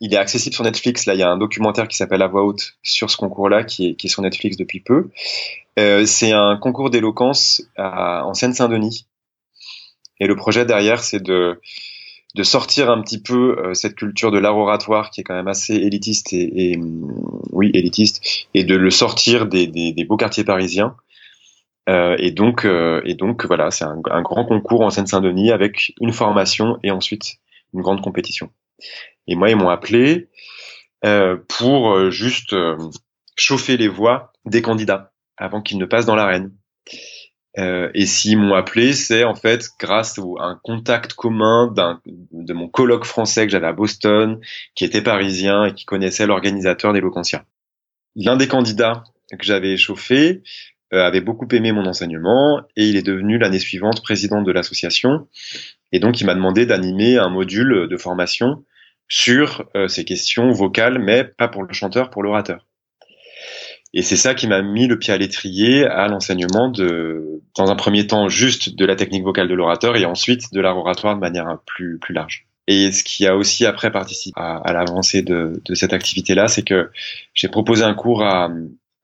il 0.00 0.12
est 0.12 0.18
accessible 0.18 0.54
sur 0.54 0.64
Netflix. 0.64 1.06
Là, 1.06 1.14
il 1.14 1.20
y 1.20 1.22
a 1.22 1.30
un 1.30 1.38
documentaire 1.38 1.86
qui 1.88 1.96
s'appelle 1.96 2.18
La 2.18 2.26
voix 2.26 2.44
haute 2.44 2.74
sur 2.82 3.08
ce 3.08 3.16
concours-là, 3.16 3.62
qui 3.62 3.90
est, 3.90 3.94
qui 3.94 4.08
est 4.08 4.10
sur 4.10 4.20
Netflix 4.20 4.56
depuis 4.56 4.80
peu. 4.80 5.08
Euh, 5.78 6.04
c'est 6.04 6.32
un 6.32 6.56
concours 6.56 6.90
d'éloquence 6.90 7.62
en 7.78 8.34
Seine-Saint-Denis. 8.34 9.06
Et 10.18 10.26
le 10.26 10.36
projet 10.36 10.66
derrière, 10.66 11.02
c'est 11.02 11.22
de 11.22 11.60
de 12.34 12.42
sortir 12.42 12.90
un 12.90 13.02
petit 13.02 13.20
peu 13.20 13.58
euh, 13.58 13.74
cette 13.74 13.94
culture 13.94 14.30
de 14.30 14.38
l'art 14.38 14.56
oratoire 14.56 15.10
qui 15.10 15.20
est 15.20 15.24
quand 15.24 15.34
même 15.34 15.48
assez 15.48 15.74
élitiste 15.74 16.32
et, 16.32 16.72
et 16.72 16.80
oui 17.50 17.70
élitiste 17.74 18.46
et 18.54 18.64
de 18.64 18.74
le 18.74 18.90
sortir 18.90 19.46
des, 19.46 19.66
des, 19.66 20.04
beaux 20.04 20.16
quartiers 20.16 20.44
parisiens. 20.44 20.96
Euh, 21.88 22.16
et 22.18 22.30
donc 22.30 22.64
euh, 22.64 23.02
et 23.04 23.14
donc 23.14 23.44
voilà 23.44 23.72
c'est 23.72 23.84
un, 23.84 24.00
un, 24.10 24.22
grand 24.22 24.44
concours 24.44 24.82
en 24.82 24.90
Seine-Saint-Denis 24.90 25.50
avec 25.50 25.92
une 26.00 26.12
formation 26.12 26.78
et 26.84 26.92
ensuite 26.92 27.38
une 27.74 27.82
grande 27.82 28.00
compétition. 28.00 28.50
Et 29.26 29.34
moi 29.34 29.50
ils 29.50 29.56
m'ont 29.56 29.68
appelé 29.68 30.28
euh, 31.04 31.36
pour 31.48 32.10
juste 32.10 32.54
chauffer 33.36 33.76
les 33.76 33.88
voix 33.88 34.32
des 34.44 34.62
candidats 34.62 35.12
avant 35.36 35.60
qu'ils 35.60 35.78
ne 35.78 35.86
passent 35.86 36.06
dans 36.06 36.14
l'arène 36.14 36.52
euh, 37.58 37.90
et 37.94 38.06
s'ils 38.06 38.38
m'ont 38.38 38.54
appelé, 38.54 38.94
c'est 38.94 39.24
en 39.24 39.34
fait 39.34 39.68
grâce 39.78 40.18
à 40.18 40.44
un 40.44 40.58
contact 40.62 41.12
commun 41.12 41.66
d'un 41.66 42.00
de 42.06 42.52
mon 42.54 42.68
colloque 42.68 43.04
français 43.04 43.44
que 43.46 43.52
j'avais 43.52 43.66
à 43.66 43.72
Boston, 43.72 44.40
qui 44.74 44.84
était 44.84 45.02
parisien 45.02 45.66
et 45.66 45.74
qui 45.74 45.84
connaissait 45.84 46.26
l'organisateur 46.26 46.92
d'Eloquentia. 46.92 47.44
L'un 48.16 48.36
des 48.36 48.48
candidats 48.48 49.04
que 49.30 49.44
j'avais 49.44 49.72
échauffé 49.72 50.42
euh, 50.94 51.04
avait 51.04 51.20
beaucoup 51.20 51.48
aimé 51.52 51.72
mon 51.72 51.86
enseignement 51.86 52.62
et 52.76 52.86
il 52.86 52.96
est 52.96 53.06
devenu 53.06 53.38
l'année 53.38 53.58
suivante 53.58 54.02
président 54.02 54.42
de 54.42 54.52
l'association. 54.52 55.28
Et 55.92 55.98
donc 55.98 56.20
il 56.20 56.26
m'a 56.26 56.34
demandé 56.34 56.64
d'animer 56.64 57.18
un 57.18 57.28
module 57.28 57.86
de 57.88 57.96
formation 57.98 58.64
sur 59.08 59.68
euh, 59.76 59.88
ces 59.88 60.06
questions 60.06 60.50
vocales, 60.52 60.98
mais 60.98 61.24
pas 61.24 61.48
pour 61.48 61.64
le 61.64 61.72
chanteur, 61.74 62.08
pour 62.08 62.22
l'orateur. 62.22 62.66
Et 63.94 64.02
c'est 64.02 64.16
ça 64.16 64.34
qui 64.34 64.46
m'a 64.46 64.62
mis 64.62 64.86
le 64.86 64.98
pied 64.98 65.12
à 65.12 65.18
l'étrier 65.18 65.84
à 65.84 66.08
l'enseignement 66.08 66.68
de, 66.68 67.42
dans 67.56 67.70
un 67.70 67.76
premier 67.76 68.06
temps, 68.06 68.28
juste 68.28 68.74
de 68.74 68.86
la 68.86 68.96
technique 68.96 69.24
vocale 69.24 69.48
de 69.48 69.54
l'orateur 69.54 69.96
et 69.96 70.06
ensuite 70.06 70.52
de 70.52 70.60
l'art 70.60 70.78
oratoire 70.78 71.14
de 71.14 71.20
manière 71.20 71.58
plus, 71.66 71.98
plus 71.98 72.14
large. 72.14 72.46
Et 72.68 72.92
ce 72.92 73.02
qui 73.02 73.26
a 73.26 73.36
aussi 73.36 73.66
après 73.66 73.90
participé 73.90 74.40
à, 74.40 74.56
à 74.56 74.72
l'avancée 74.72 75.22
de, 75.22 75.60
de, 75.64 75.74
cette 75.74 75.92
activité-là, 75.92 76.48
c'est 76.48 76.62
que 76.62 76.90
j'ai 77.34 77.48
proposé 77.48 77.82
un 77.82 77.94
cours 77.94 78.22
à, 78.22 78.50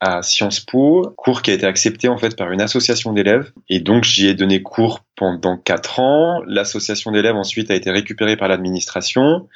à 0.00 0.22
Sciences 0.22 0.60
Po, 0.60 1.12
cours 1.16 1.42
qui 1.42 1.50
a 1.50 1.54
été 1.54 1.66
accepté 1.66 2.08
en 2.08 2.16
fait 2.16 2.36
par 2.36 2.52
une 2.52 2.60
association 2.60 3.12
d'élèves. 3.12 3.50
Et 3.68 3.80
donc 3.80 4.04
j'y 4.04 4.28
ai 4.28 4.34
donné 4.34 4.62
cours 4.62 5.00
pendant 5.16 5.56
quatre 5.56 6.00
ans. 6.00 6.40
L'association 6.46 7.10
d'élèves 7.10 7.36
ensuite 7.36 7.70
a 7.70 7.74
été 7.74 7.90
récupérée 7.90 8.36
par 8.36 8.48
l'administration. 8.48 9.48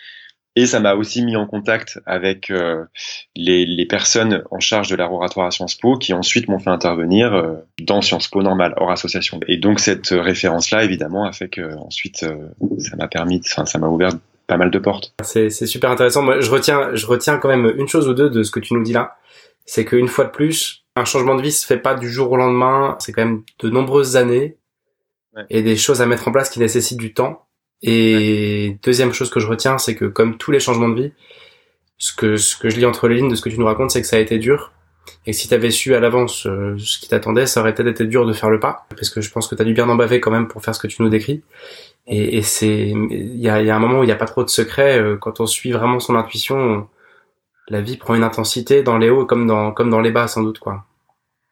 Et 0.54 0.66
ça 0.66 0.80
m'a 0.80 0.94
aussi 0.94 1.24
mis 1.24 1.34
en 1.34 1.46
contact 1.46 1.98
avec 2.04 2.50
euh, 2.50 2.84
les, 3.34 3.64
les, 3.64 3.86
personnes 3.86 4.44
en 4.50 4.60
charge 4.60 4.90
de 4.90 4.96
l'art 4.96 5.12
oratoire 5.12 5.46
à 5.46 5.50
Sciences 5.50 5.76
Po 5.76 5.96
qui 5.96 6.12
ensuite 6.12 6.48
m'ont 6.48 6.58
fait 6.58 6.70
intervenir 6.70 7.32
euh, 7.32 7.54
dans 7.80 8.02
Sciences 8.02 8.28
Po 8.28 8.42
normal, 8.42 8.74
hors 8.76 8.90
association. 8.90 9.40
Et 9.48 9.56
donc 9.56 9.80
cette 9.80 10.08
référence-là, 10.08 10.84
évidemment, 10.84 11.24
a 11.24 11.32
fait 11.32 11.48
que 11.48 11.74
ensuite 11.78 12.24
euh, 12.24 12.48
ça 12.78 12.96
m'a 12.96 13.08
permis, 13.08 13.40
enfin 13.46 13.64
ça 13.64 13.78
m'a 13.78 13.88
ouvert 13.88 14.10
pas 14.46 14.58
mal 14.58 14.70
de 14.70 14.78
portes. 14.78 15.14
C'est 15.22 15.48
super 15.50 15.90
intéressant. 15.90 16.22
Moi, 16.22 16.40
je 16.40 16.50
retiens, 16.50 16.94
je 16.94 17.06
retiens 17.06 17.38
quand 17.38 17.48
même 17.48 17.72
une 17.78 17.88
chose 17.88 18.06
ou 18.08 18.12
deux 18.12 18.28
de 18.28 18.42
ce 18.42 18.50
que 18.50 18.60
tu 18.60 18.74
nous 18.74 18.82
dis 18.82 18.92
là 18.92 19.16
c'est 19.66 19.84
qu'une 19.84 20.08
fois 20.08 20.24
de 20.24 20.30
plus, 20.30 20.84
un 20.96 21.04
changement 21.04 21.34
de 21.34 21.42
vie 21.42 21.52
se 21.52 21.66
fait 21.66 21.78
pas 21.78 21.94
du 21.94 22.10
jour 22.10 22.32
au 22.32 22.36
lendemain. 22.36 22.96
C'est 22.98 23.12
quand 23.12 23.24
même 23.24 23.42
de 23.60 23.70
nombreuses 23.70 24.16
années 24.16 24.58
et 25.48 25.62
des 25.62 25.76
choses 25.76 26.02
à 26.02 26.06
mettre 26.06 26.28
en 26.28 26.32
place 26.32 26.50
qui 26.50 26.60
nécessitent 26.60 26.98
du 26.98 27.14
temps. 27.14 27.46
Et 27.82 28.78
deuxième 28.82 29.12
chose 29.12 29.30
que 29.30 29.40
je 29.40 29.46
retiens, 29.46 29.78
c'est 29.78 29.96
que 29.96 30.04
comme 30.04 30.36
tous 30.38 30.50
les 30.50 30.60
changements 30.60 30.88
de 30.88 31.00
vie, 31.00 31.12
ce 31.98 32.12
que 32.12 32.36
ce 32.36 32.56
que 32.56 32.68
je 32.68 32.76
lis 32.76 32.86
entre 32.86 33.08
les 33.08 33.16
lignes 33.16 33.30
de 33.30 33.34
ce 33.34 33.42
que 33.42 33.48
tu 33.48 33.58
nous 33.58 33.66
racontes, 33.66 33.90
c'est 33.90 34.00
que 34.00 34.06
ça 34.06 34.16
a 34.16 34.20
été 34.20 34.38
dur. 34.38 34.72
Et 35.26 35.32
si 35.32 35.48
tu 35.48 35.54
avais 35.54 35.70
su 35.70 35.94
à 35.94 36.00
l'avance 36.00 36.46
euh, 36.46 36.76
ce 36.78 36.98
qui 36.98 37.08
t'attendait, 37.08 37.46
ça 37.46 37.60
aurait 37.60 37.74
peut-être 37.74 37.88
été 37.88 38.04
dur 38.06 38.26
de 38.26 38.32
faire 38.32 38.50
le 38.50 38.60
pas, 38.60 38.86
parce 38.90 39.10
que 39.10 39.20
je 39.20 39.30
pense 39.30 39.48
que 39.48 39.54
tu 39.54 39.62
as 39.62 39.64
dû 39.64 39.74
bien 39.74 39.88
en 39.88 39.96
baver 39.96 40.20
quand 40.20 40.30
même 40.30 40.48
pour 40.48 40.62
faire 40.62 40.74
ce 40.74 40.80
que 40.80 40.86
tu 40.86 41.02
nous 41.02 41.08
décris. 41.08 41.42
Et, 42.06 42.38
et 42.38 42.42
c'est, 42.42 42.88
il 42.88 43.40
y 43.40 43.48
a, 43.48 43.62
y 43.62 43.70
a, 43.70 43.76
un 43.76 43.78
moment 43.78 44.00
où 44.00 44.02
il 44.04 44.06
n'y 44.06 44.12
a 44.12 44.16
pas 44.16 44.26
trop 44.26 44.44
de 44.44 44.48
secrets. 44.48 44.98
Euh, 45.00 45.16
quand 45.16 45.40
on 45.40 45.46
suit 45.46 45.72
vraiment 45.72 46.00
son 46.00 46.14
intuition, 46.14 46.88
la 47.68 47.80
vie 47.80 47.96
prend 47.96 48.14
une 48.14 48.24
intensité 48.24 48.82
dans 48.82 48.98
les 48.98 49.10
hauts 49.10 49.26
comme 49.26 49.46
dans 49.46 49.72
comme 49.72 49.90
dans 49.90 50.00
les 50.00 50.10
bas 50.10 50.28
sans 50.28 50.42
doute 50.42 50.58
quoi. 50.58 50.84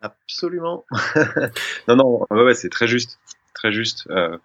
Absolument. 0.00 0.84
non 1.88 1.96
non 1.96 2.26
ouais, 2.30 2.54
c'est 2.54 2.70
très 2.70 2.88
juste 2.88 3.18
très 3.54 3.72
juste. 3.72 4.06
Euh, 4.10 4.38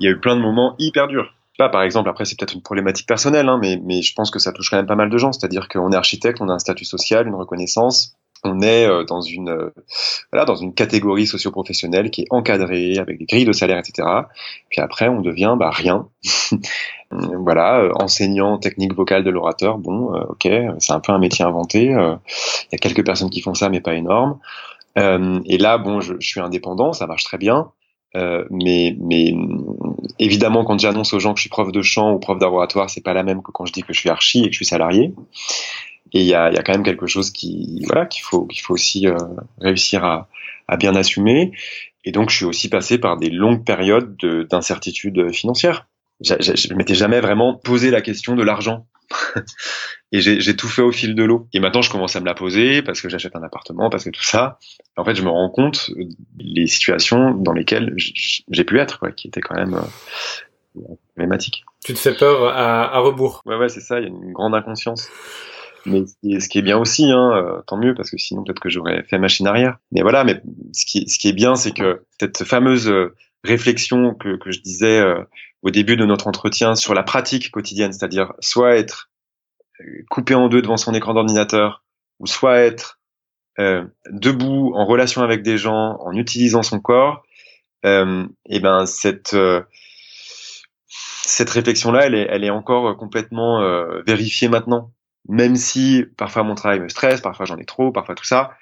il 0.00 0.04
y 0.04 0.08
a 0.08 0.10
eu 0.10 0.20
plein 0.20 0.36
de 0.36 0.40
moments 0.40 0.74
hyper 0.78 1.08
durs. 1.08 1.34
Par 1.58 1.82
exemple, 1.82 2.08
après, 2.08 2.24
c'est 2.24 2.38
peut-être 2.38 2.54
une 2.54 2.62
problématique 2.62 3.08
personnelle, 3.08 3.48
hein, 3.48 3.58
mais, 3.60 3.80
mais 3.82 4.00
je 4.00 4.14
pense 4.14 4.30
que 4.30 4.38
ça 4.38 4.52
touche 4.52 4.70
quand 4.70 4.76
même 4.76 4.86
pas 4.86 4.94
mal 4.94 5.10
de 5.10 5.18
gens. 5.18 5.32
C'est-à-dire 5.32 5.68
qu'on 5.68 5.90
est 5.90 5.96
architecte, 5.96 6.40
on 6.40 6.48
a 6.48 6.52
un 6.52 6.60
statut 6.60 6.84
social, 6.84 7.26
une 7.26 7.34
reconnaissance, 7.34 8.16
on 8.44 8.60
est 8.60 8.86
euh, 8.86 9.04
dans 9.04 9.20
une 9.20 9.48
euh, 9.48 9.74
voilà 10.32 10.44
dans 10.44 10.54
une 10.54 10.74
catégorie 10.74 11.26
socio-professionnelle 11.26 12.10
qui 12.10 12.22
est 12.22 12.26
encadrée 12.30 12.98
avec 12.98 13.18
des 13.18 13.24
grilles 13.24 13.44
de 13.44 13.52
salaire 13.52 13.78
etc 13.78 14.06
puis 14.68 14.80
après 14.80 15.08
on 15.08 15.20
devient 15.20 15.56
bah 15.58 15.70
rien. 15.70 16.08
Voilà 17.10 17.80
euh, 17.80 17.90
enseignant 17.94 18.58
technique 18.58 18.94
vocale 18.94 19.24
de 19.24 19.30
l'orateur. 19.30 19.78
Bon 19.78 20.12
ok 20.28 20.46
c'est 20.78 20.92
un 20.92 21.00
peu 21.00 21.12
un 21.12 21.18
métier 21.18 21.42
inventé 21.42 21.84
il 21.84 22.68
y 22.72 22.74
a 22.74 22.78
quelques 22.78 23.04
personnes 23.04 23.30
qui 23.30 23.40
font 23.40 23.54
ça 23.54 23.70
mais 23.70 23.80
pas 23.80 23.94
énorme. 23.94 24.38
Et 24.94 25.56
là 25.56 25.78
bon 25.78 26.00
je, 26.00 26.14
je, 26.20 26.28
suis 26.28 26.40
indépendant 26.40 26.92
ça 26.92 27.06
marche 27.06 27.24
très 27.24 27.38
bien 27.38 27.70
mais 28.14 28.96
mais 29.00 29.34
évidemment 30.18 30.64
quand 30.64 30.78
j'annonce 30.78 31.12
aux 31.12 31.18
gens 31.18 31.34
que 31.34 31.38
je 31.38 31.42
suis 31.42 31.50
prof 31.50 31.70
de 31.70 31.82
chant 31.82 32.12
ou 32.12 32.18
prof 32.18 32.38
d'oratoire 32.38 32.90
c'est 32.90 33.02
pas 33.02 33.12
la 33.12 33.22
même 33.22 33.42
que 33.42 33.52
quand 33.52 33.66
je 33.66 33.72
dis 33.72 33.82
que 33.82 33.92
je 33.92 34.00
suis 34.00 34.08
archi 34.08 34.40
et 34.40 34.46
que 34.46 34.52
je 34.52 34.56
suis 34.58 34.66
salarié. 34.66 35.12
Et 36.14 36.20
il 36.20 36.26
y 36.26 36.34
a, 36.34 36.50
y 36.50 36.56
a, 36.56 36.62
quand 36.62 36.72
même 36.72 36.84
quelque 36.84 37.06
chose 37.06 37.30
qui 37.30 37.84
voilà 37.86 38.06
qu'il 38.06 38.22
faut 38.22 38.46
qu'il 38.46 38.62
faut 38.62 38.72
aussi 38.72 39.06
euh, 39.06 39.16
réussir 39.60 40.04
à, 40.04 40.28
à, 40.66 40.78
bien 40.78 40.96
assumer. 40.96 41.52
Et 42.04 42.12
donc 42.12 42.30
je 42.30 42.36
suis 42.36 42.44
aussi 42.46 42.70
passé 42.70 42.96
par 42.98 43.18
des 43.18 43.28
longues 43.28 43.64
périodes 43.64 44.16
d'incertitude 44.50 45.32
financière 45.34 45.86
je, 46.20 46.34
je, 46.40 46.56
je 46.56 46.74
m'étais 46.74 46.94
jamais 46.94 47.20
vraiment 47.20 47.54
posé 47.54 47.90
la 47.90 48.00
question 48.00 48.34
de 48.34 48.42
l'argent 48.42 48.86
et 50.12 50.20
j'ai 50.20 50.56
tout 50.56 50.68
fait 50.68 50.82
au 50.82 50.92
fil 50.92 51.14
de 51.14 51.22
l'eau. 51.22 51.48
Et 51.52 51.60
maintenant 51.60 51.82
je 51.82 51.90
commence 51.90 52.16
à 52.16 52.20
me 52.20 52.26
la 52.26 52.34
poser 52.34 52.82
parce 52.82 53.00
que 53.00 53.08
j'achète 53.08 53.36
un 53.36 53.42
appartement 53.42 53.90
parce 53.90 54.04
que 54.04 54.10
tout 54.10 54.22
ça. 54.22 54.58
En 54.96 55.04
fait 55.04 55.14
je 55.14 55.22
me 55.22 55.30
rends 55.30 55.50
compte 55.50 55.90
les 56.38 56.66
situations 56.66 57.32
dans 57.32 57.52
lesquelles 57.52 57.94
j'ai 57.96 58.64
pu 58.64 58.78
être 58.78 58.98
quoi 58.98 59.12
qui 59.12 59.28
étaient 59.28 59.40
quand 59.40 59.56
même 59.56 59.74
euh, 59.74 60.80
problématiques. 61.14 61.64
Tu 61.84 61.94
te 61.94 61.98
fais 61.98 62.14
peur 62.14 62.48
à, 62.48 62.94
à 62.94 62.98
rebours. 62.98 63.42
Ouais 63.46 63.56
ouais 63.56 63.68
c'est 63.68 63.80
ça 63.80 64.00
il 64.00 64.02
y 64.02 64.06
a 64.06 64.08
une 64.08 64.32
grande 64.32 64.54
inconscience. 64.54 65.08
Mais 65.86 66.04
ce 66.40 66.48
qui 66.48 66.58
est 66.58 66.62
bien 66.62 66.78
aussi, 66.78 67.10
hein, 67.10 67.30
euh, 67.34 67.62
tant 67.66 67.76
mieux, 67.76 67.94
parce 67.94 68.10
que 68.10 68.18
sinon 68.18 68.44
peut-être 68.44 68.60
que 68.60 68.68
j'aurais 68.68 69.02
fait 69.04 69.18
machine 69.18 69.46
arrière. 69.46 69.78
Mais 69.92 70.02
voilà, 70.02 70.24
mais 70.24 70.40
ce 70.72 70.84
qui, 70.84 71.08
ce 71.08 71.18
qui 71.18 71.28
est 71.28 71.32
bien, 71.32 71.54
c'est 71.54 71.72
que 71.72 72.02
cette 72.20 72.44
fameuse 72.44 72.88
euh, 72.88 73.14
réflexion 73.44 74.14
que, 74.14 74.36
que 74.36 74.50
je 74.50 74.60
disais 74.60 74.98
euh, 74.98 75.22
au 75.62 75.70
début 75.70 75.96
de 75.96 76.04
notre 76.04 76.26
entretien 76.26 76.74
sur 76.74 76.94
la 76.94 77.02
pratique 77.02 77.50
quotidienne, 77.50 77.92
c'est-à-dire 77.92 78.32
soit 78.40 78.76
être 78.76 79.10
coupé 80.10 80.34
en 80.34 80.48
deux 80.48 80.62
devant 80.62 80.76
son 80.76 80.94
écran 80.94 81.14
d'ordinateur, 81.14 81.84
ou 82.18 82.26
soit 82.26 82.58
être 82.58 82.98
euh, 83.58 83.84
debout 84.10 84.72
en 84.74 84.86
relation 84.86 85.22
avec 85.22 85.42
des 85.42 85.58
gens, 85.58 85.98
en 86.00 86.12
utilisant 86.12 86.62
son 86.62 86.80
corps, 86.80 87.22
euh, 87.84 88.26
et 88.46 88.60
ben 88.60 88.86
cette 88.86 89.36
cette 90.88 91.50
réflexion-là, 91.50 92.06
elle 92.06 92.14
est, 92.14 92.26
elle 92.30 92.42
est 92.42 92.50
encore 92.50 92.96
complètement 92.96 93.60
vérifiée 94.06 94.48
maintenant. 94.48 94.92
Même 95.28 95.56
si 95.56 96.04
parfois 96.16 96.42
mon 96.42 96.54
travail 96.54 96.80
me 96.80 96.88
stresse, 96.88 97.20
parfois 97.20 97.44
j'en 97.44 97.58
ai 97.58 97.66
trop, 97.66 97.92
parfois 97.92 98.14
tout 98.14 98.24
ça, 98.24 98.52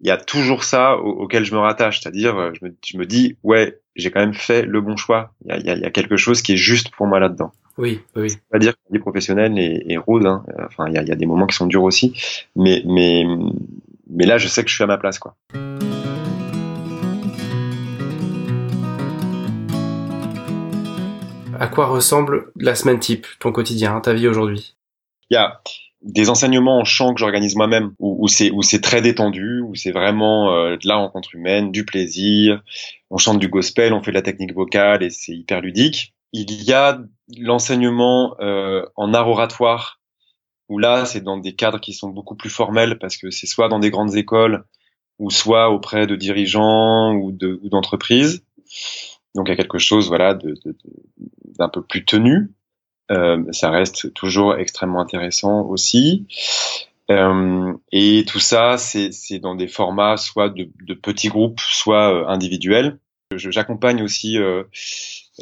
il 0.00 0.06
y 0.06 0.10
a 0.10 0.16
toujours 0.16 0.64
ça 0.64 0.96
auquel 0.96 1.44
je 1.44 1.52
me 1.52 1.58
rattache, 1.58 2.00
c'est-à-dire 2.00 2.36
euh, 2.36 2.52
je 2.54 2.64
me, 2.66 2.74
je 2.84 2.96
me, 2.96 3.06
dis 3.06 3.36
ouais 3.42 3.80
j'ai 3.96 4.10
quand 4.10 4.20
même 4.20 4.34
fait 4.34 4.62
le 4.62 4.80
bon 4.80 4.96
choix, 4.96 5.32
il 5.44 5.48
y 5.48 5.52
a, 5.52 5.74
il 5.74 5.80
y 5.80 5.84
a, 5.84 5.90
quelque 5.90 6.16
chose 6.16 6.40
qui 6.42 6.52
est 6.52 6.56
juste 6.56 6.90
pour 6.90 7.06
moi 7.06 7.18
là-dedans. 7.18 7.52
Oui, 7.78 8.00
oui. 8.16 8.34
Pas 8.50 8.58
dire 8.58 8.72
que 8.72 8.78
la 8.90 8.98
vie 8.98 9.02
professionnelle 9.02 9.58
est, 9.58 9.84
est 9.88 9.96
rose, 9.96 10.24
hein. 10.26 10.44
enfin 10.66 10.86
il 10.88 10.94
y 10.94 10.98
a, 10.98 11.02
y 11.02 11.10
a 11.10 11.16
des 11.16 11.26
moments 11.26 11.46
qui 11.46 11.56
sont 11.56 11.66
durs 11.66 11.82
aussi, 11.82 12.14
mais 12.54 12.82
mais 12.86 13.24
mais 14.08 14.26
là 14.26 14.38
je 14.38 14.46
sais 14.46 14.62
que 14.62 14.70
je 14.70 14.74
suis 14.74 14.84
à 14.84 14.86
ma 14.86 14.98
place 14.98 15.18
quoi. 15.18 15.36
À 21.60 21.66
quoi 21.66 21.86
ressemble 21.86 22.52
la 22.54 22.76
semaine 22.76 23.00
type, 23.00 23.26
ton 23.40 23.50
quotidien, 23.50 24.00
ta 24.00 24.14
vie 24.14 24.28
aujourd'hui? 24.28 24.76
Il 25.28 25.34
y 25.34 25.36
a 25.36 25.60
des 26.02 26.30
enseignements 26.30 26.78
en 26.78 26.84
chant 26.84 27.12
que 27.12 27.20
j'organise 27.20 27.56
moi-même 27.56 27.92
où, 27.98 28.24
où 28.24 28.28
c'est 28.28 28.50
où 28.50 28.62
c'est 28.62 28.80
très 28.80 29.02
détendu 29.02 29.60
où 29.60 29.74
c'est 29.74 29.90
vraiment 29.90 30.52
euh, 30.52 30.76
de 30.76 30.86
la 30.86 30.96
rencontre 30.96 31.34
humaine 31.34 31.72
du 31.72 31.84
plaisir. 31.84 32.62
On 33.10 33.18
chante 33.18 33.38
du 33.38 33.48
gospel 33.48 33.92
on 33.92 34.02
fait 34.02 34.12
de 34.12 34.16
la 34.16 34.22
technique 34.22 34.54
vocale 34.54 35.02
et 35.02 35.10
c'est 35.10 35.34
hyper 35.34 35.60
ludique. 35.60 36.14
Il 36.32 36.62
y 36.62 36.72
a 36.72 37.00
l'enseignement 37.38 38.36
euh, 38.40 38.84
en 38.96 39.12
art 39.12 39.28
oratoire 39.28 40.00
où 40.68 40.78
là 40.78 41.04
c'est 41.04 41.22
dans 41.22 41.38
des 41.38 41.54
cadres 41.54 41.80
qui 41.80 41.94
sont 41.94 42.10
beaucoup 42.10 42.36
plus 42.36 42.50
formels 42.50 42.98
parce 42.98 43.16
que 43.16 43.30
c'est 43.30 43.46
soit 43.46 43.68
dans 43.68 43.78
des 43.80 43.90
grandes 43.90 44.14
écoles 44.14 44.64
ou 45.18 45.30
soit 45.30 45.70
auprès 45.70 46.06
de 46.06 46.14
dirigeants 46.14 47.12
ou 47.14 47.32
de 47.32 47.58
ou 47.62 47.68
d'entreprises. 47.70 48.44
Donc 49.34 49.48
il 49.48 49.50
y 49.50 49.54
a 49.54 49.56
quelque 49.56 49.78
chose 49.78 50.08
voilà 50.08 50.34
de, 50.34 50.54
d'un 51.58 51.68
peu 51.68 51.82
plus 51.82 52.04
tenu 52.04 52.50
ça 53.08 53.70
reste 53.70 54.12
toujours 54.14 54.56
extrêmement 54.56 55.00
intéressant 55.00 55.62
aussi. 55.62 56.26
Euh, 57.10 57.72
et 57.90 58.24
tout 58.26 58.40
ça, 58.40 58.76
c'est 58.76 59.38
dans 59.38 59.54
des 59.54 59.68
formats 59.68 60.16
soit 60.16 60.50
de, 60.50 60.68
de 60.82 60.94
petits 60.94 61.28
groupes, 61.28 61.60
soit 61.60 62.12
euh, 62.12 62.26
individuels. 62.26 62.98
J'accompagne 63.34 64.02
aussi 64.02 64.38
euh, 64.38 64.64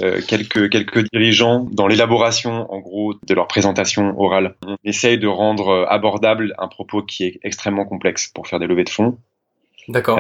euh, 0.00 0.20
quelques, 0.26 0.70
quelques 0.70 1.08
dirigeants 1.12 1.68
dans 1.70 1.86
l'élaboration, 1.86 2.72
en 2.72 2.80
gros, 2.80 3.14
de 3.14 3.34
leur 3.34 3.46
présentation 3.46 4.18
orale. 4.20 4.56
On 4.66 4.76
essaye 4.84 5.18
de 5.18 5.28
rendre 5.28 5.86
abordable 5.88 6.54
un 6.58 6.68
propos 6.68 7.02
qui 7.02 7.24
est 7.24 7.40
extrêmement 7.42 7.84
complexe 7.84 8.28
pour 8.28 8.48
faire 8.48 8.58
des 8.58 8.66
levées 8.66 8.84
de 8.84 8.90
fonds. 8.90 9.18
D'accord. 9.88 10.18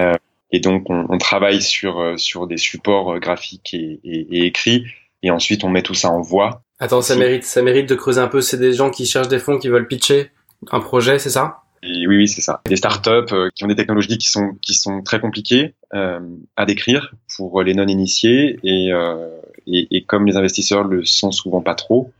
et 0.52 0.60
donc, 0.60 0.88
on, 0.90 1.06
on, 1.08 1.18
travaille 1.18 1.60
sur, 1.60 2.14
sur 2.20 2.46
des 2.46 2.56
supports 2.56 3.18
graphiques 3.18 3.74
et, 3.74 3.98
et, 4.04 4.36
et 4.38 4.46
écrits, 4.46 4.86
et 5.24 5.32
ensuite 5.32 5.64
on 5.64 5.68
met 5.68 5.82
tout 5.82 5.94
ça 5.94 6.08
en 6.08 6.20
voix 6.20 6.62
Attends, 6.78 7.02
ça 7.02 7.16
mérite, 7.16 7.44
ça 7.44 7.62
mérite 7.62 7.88
de 7.88 7.94
creuser 7.94 8.20
un 8.20 8.28
peu. 8.28 8.40
C'est 8.40 8.58
des 8.58 8.72
gens 8.72 8.90
qui 8.90 9.06
cherchent 9.06 9.28
des 9.28 9.38
fonds, 9.38 9.58
qui 9.58 9.68
veulent 9.68 9.88
pitcher 9.88 10.30
un 10.70 10.80
projet, 10.80 11.18
c'est 11.18 11.30
ça? 11.30 11.62
Et 11.82 12.06
oui, 12.06 12.16
oui, 12.16 12.28
c'est 12.28 12.40
ça. 12.40 12.60
Des 12.66 12.76
startups 12.76 13.32
euh, 13.32 13.48
qui 13.54 13.64
ont 13.64 13.68
des 13.68 13.76
technologies 13.76 14.18
qui 14.18 14.28
sont 14.28 14.54
qui 14.60 14.74
sont 14.74 15.02
très 15.02 15.20
compliquées 15.20 15.74
euh, 15.94 16.20
à 16.56 16.66
décrire 16.66 17.14
pour 17.36 17.62
les 17.62 17.74
non 17.74 17.86
initiés 17.86 18.58
et, 18.64 18.92
euh, 18.92 19.28
et, 19.66 19.86
et 19.90 20.02
comme 20.02 20.26
les 20.26 20.36
investisseurs 20.36 20.84
le 20.84 21.04
sont 21.04 21.32
souvent 21.32 21.62
pas 21.62 21.74
trop, 21.74 22.12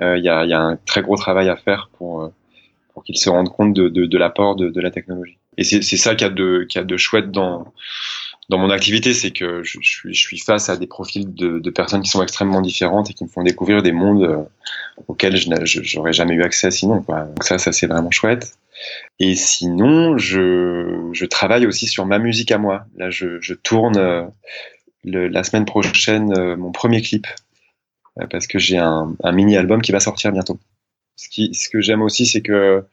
euh, 0.00 0.16
il 0.16 0.24
y, 0.24 0.28
a, 0.28 0.44
y, 0.44 0.52
a, 0.52 0.60
un 0.60 0.76
très 0.76 1.02
gros 1.02 1.16
travail 1.16 1.48
à 1.48 1.56
faire 1.56 1.90
pour 1.98 2.22
euh, 2.22 2.28
pour 2.94 3.02
qu'ils 3.04 3.18
se 3.18 3.28
rendent 3.30 3.50
compte 3.50 3.74
de, 3.74 3.88
de, 3.88 4.06
de 4.06 4.18
l'apport 4.18 4.56
de, 4.56 4.70
de, 4.70 4.80
la 4.80 4.90
technologie. 4.90 5.38
Et 5.56 5.64
c'est 5.64 5.82
ça 5.82 6.14
qu'il 6.14 6.26
y 6.26 6.30
a 6.30 6.32
de 6.32 6.64
qu'il 6.68 6.80
y 6.80 6.82
a 6.82 6.84
de 6.84 6.96
chouette 6.96 7.30
dans 7.30 7.72
dans 8.48 8.58
mon 8.58 8.70
activité, 8.70 9.12
c'est 9.12 9.30
que 9.30 9.62
je, 9.62 9.78
suis, 9.78 10.14
je, 10.14 10.20
suis, 10.20 10.38
face 10.38 10.70
à 10.70 10.76
des 10.76 10.86
profils 10.86 11.32
de, 11.34 11.58
de, 11.58 11.70
personnes 11.70 12.02
qui 12.02 12.10
sont 12.10 12.22
extrêmement 12.22 12.62
différentes 12.62 13.10
et 13.10 13.14
qui 13.14 13.24
me 13.24 13.28
font 13.28 13.42
découvrir 13.42 13.82
des 13.82 13.92
mondes 13.92 14.22
euh, 14.22 14.42
auquel 15.06 15.36
je 15.36 15.50
j'aurais 15.82 16.14
jamais 16.14 16.34
eu 16.34 16.42
accès 16.42 16.70
sinon. 16.70 17.02
Quoi. 17.02 17.24
Donc 17.24 17.44
ça, 17.44 17.58
ça 17.58 17.72
c'est 17.72 17.86
vraiment 17.86 18.10
chouette. 18.10 18.54
Et 19.18 19.34
sinon, 19.34 20.16
je, 20.16 21.10
je 21.12 21.26
travaille 21.26 21.66
aussi 21.66 21.86
sur 21.86 22.06
ma 22.06 22.18
musique 22.18 22.50
à 22.50 22.58
moi. 22.58 22.86
Là, 22.96 23.10
je, 23.10 23.52
tourne 23.52 23.98
euh, 23.98 24.24
le, 25.04 25.28
la 25.28 25.44
semaine 25.44 25.66
prochaine 25.66 26.32
euh, 26.38 26.56
mon 26.56 26.72
premier 26.72 27.02
clip 27.02 27.26
parce 28.30 28.48
que 28.48 28.58
j'ai 28.58 28.78
un, 28.78 29.14
un 29.22 29.32
mini-album 29.32 29.80
qui 29.80 29.92
va 29.92 30.00
sortir 30.00 30.32
bientôt. 30.32 30.58
Ce, 31.16 31.28
qui, 31.28 31.54
ce 31.54 31.68
que 31.68 31.80
j'aime 31.80 32.02
aussi, 32.02 32.26
c'est 32.26 32.40
que 32.40 32.84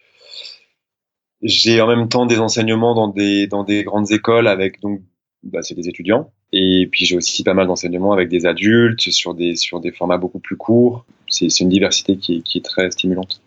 j'ai 1.41 1.81
en 1.81 1.87
même 1.87 2.09
temps 2.09 2.25
des 2.25 2.39
enseignements 2.39 2.93
dans 2.93 3.07
des, 3.07 3.47
dans 3.47 3.63
des 3.63 3.83
grandes 3.83 4.11
écoles 4.11 4.47
avec 4.47 4.81
donc 4.81 5.01
bah, 5.45 5.62
c'est 5.62 5.75
des 5.75 5.88
étudiants 5.88 6.31
et 6.51 6.88
puis 6.91 7.05
j'ai 7.05 7.17
aussi 7.17 7.43
pas 7.43 7.53
mal 7.53 7.67
d'enseignements 7.67 8.13
avec 8.13 8.29
des 8.29 8.45
adultes 8.45 9.12
sur 9.12 9.34
des 9.34 9.55
sur 9.55 9.79
des 9.79 9.91
formats 9.91 10.17
beaucoup 10.17 10.39
plus 10.39 10.58
courts. 10.58 11.05
C'est 11.27 11.60
une 11.60 11.69
diversité 11.69 12.17
qui 12.17 12.38
est, 12.38 12.41
qui 12.41 12.60
est 12.60 12.62
très 12.62 12.91
stimulante. 12.91 13.41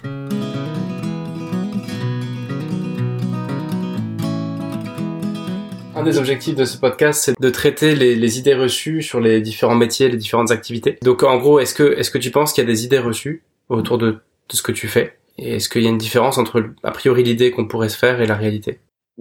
Un 5.94 6.02
des 6.04 6.18
objectifs 6.18 6.54
de 6.54 6.64
ce 6.64 6.76
podcast, 6.76 7.24
c'est 7.24 7.40
de 7.40 7.50
traiter 7.50 7.96
les, 7.96 8.14
les, 8.14 8.38
idées 8.38 8.54
reçues 8.54 9.02
sur 9.02 9.20
les 9.20 9.40
différents 9.40 9.74
métiers, 9.74 10.08
les 10.08 10.16
différentes 10.16 10.52
activités. 10.52 10.96
Donc, 11.02 11.24
en 11.24 11.38
gros, 11.38 11.58
est-ce 11.58 11.74
que, 11.74 11.98
est-ce 11.98 12.12
que 12.12 12.18
tu 12.18 12.30
penses 12.30 12.52
qu'il 12.52 12.62
y 12.62 12.66
a 12.66 12.70
des 12.70 12.84
idées 12.84 13.00
reçues 13.00 13.42
autour 13.68 13.98
de, 13.98 14.12
de 14.12 14.20
ce 14.56 14.62
que 14.62 14.70
tu 14.70 14.86
fais? 14.86 15.14
Et 15.38 15.56
est-ce 15.56 15.68
qu'il 15.68 15.82
y 15.82 15.86
a 15.86 15.90
une 15.90 15.98
différence 15.98 16.38
entre, 16.38 16.70
a 16.84 16.90
priori, 16.92 17.24
l'idée 17.24 17.50
qu'on 17.50 17.66
pourrait 17.66 17.88
se 17.88 17.98
faire 17.98 18.20
et 18.20 18.26
la 18.26 18.36
réalité? 18.36 18.78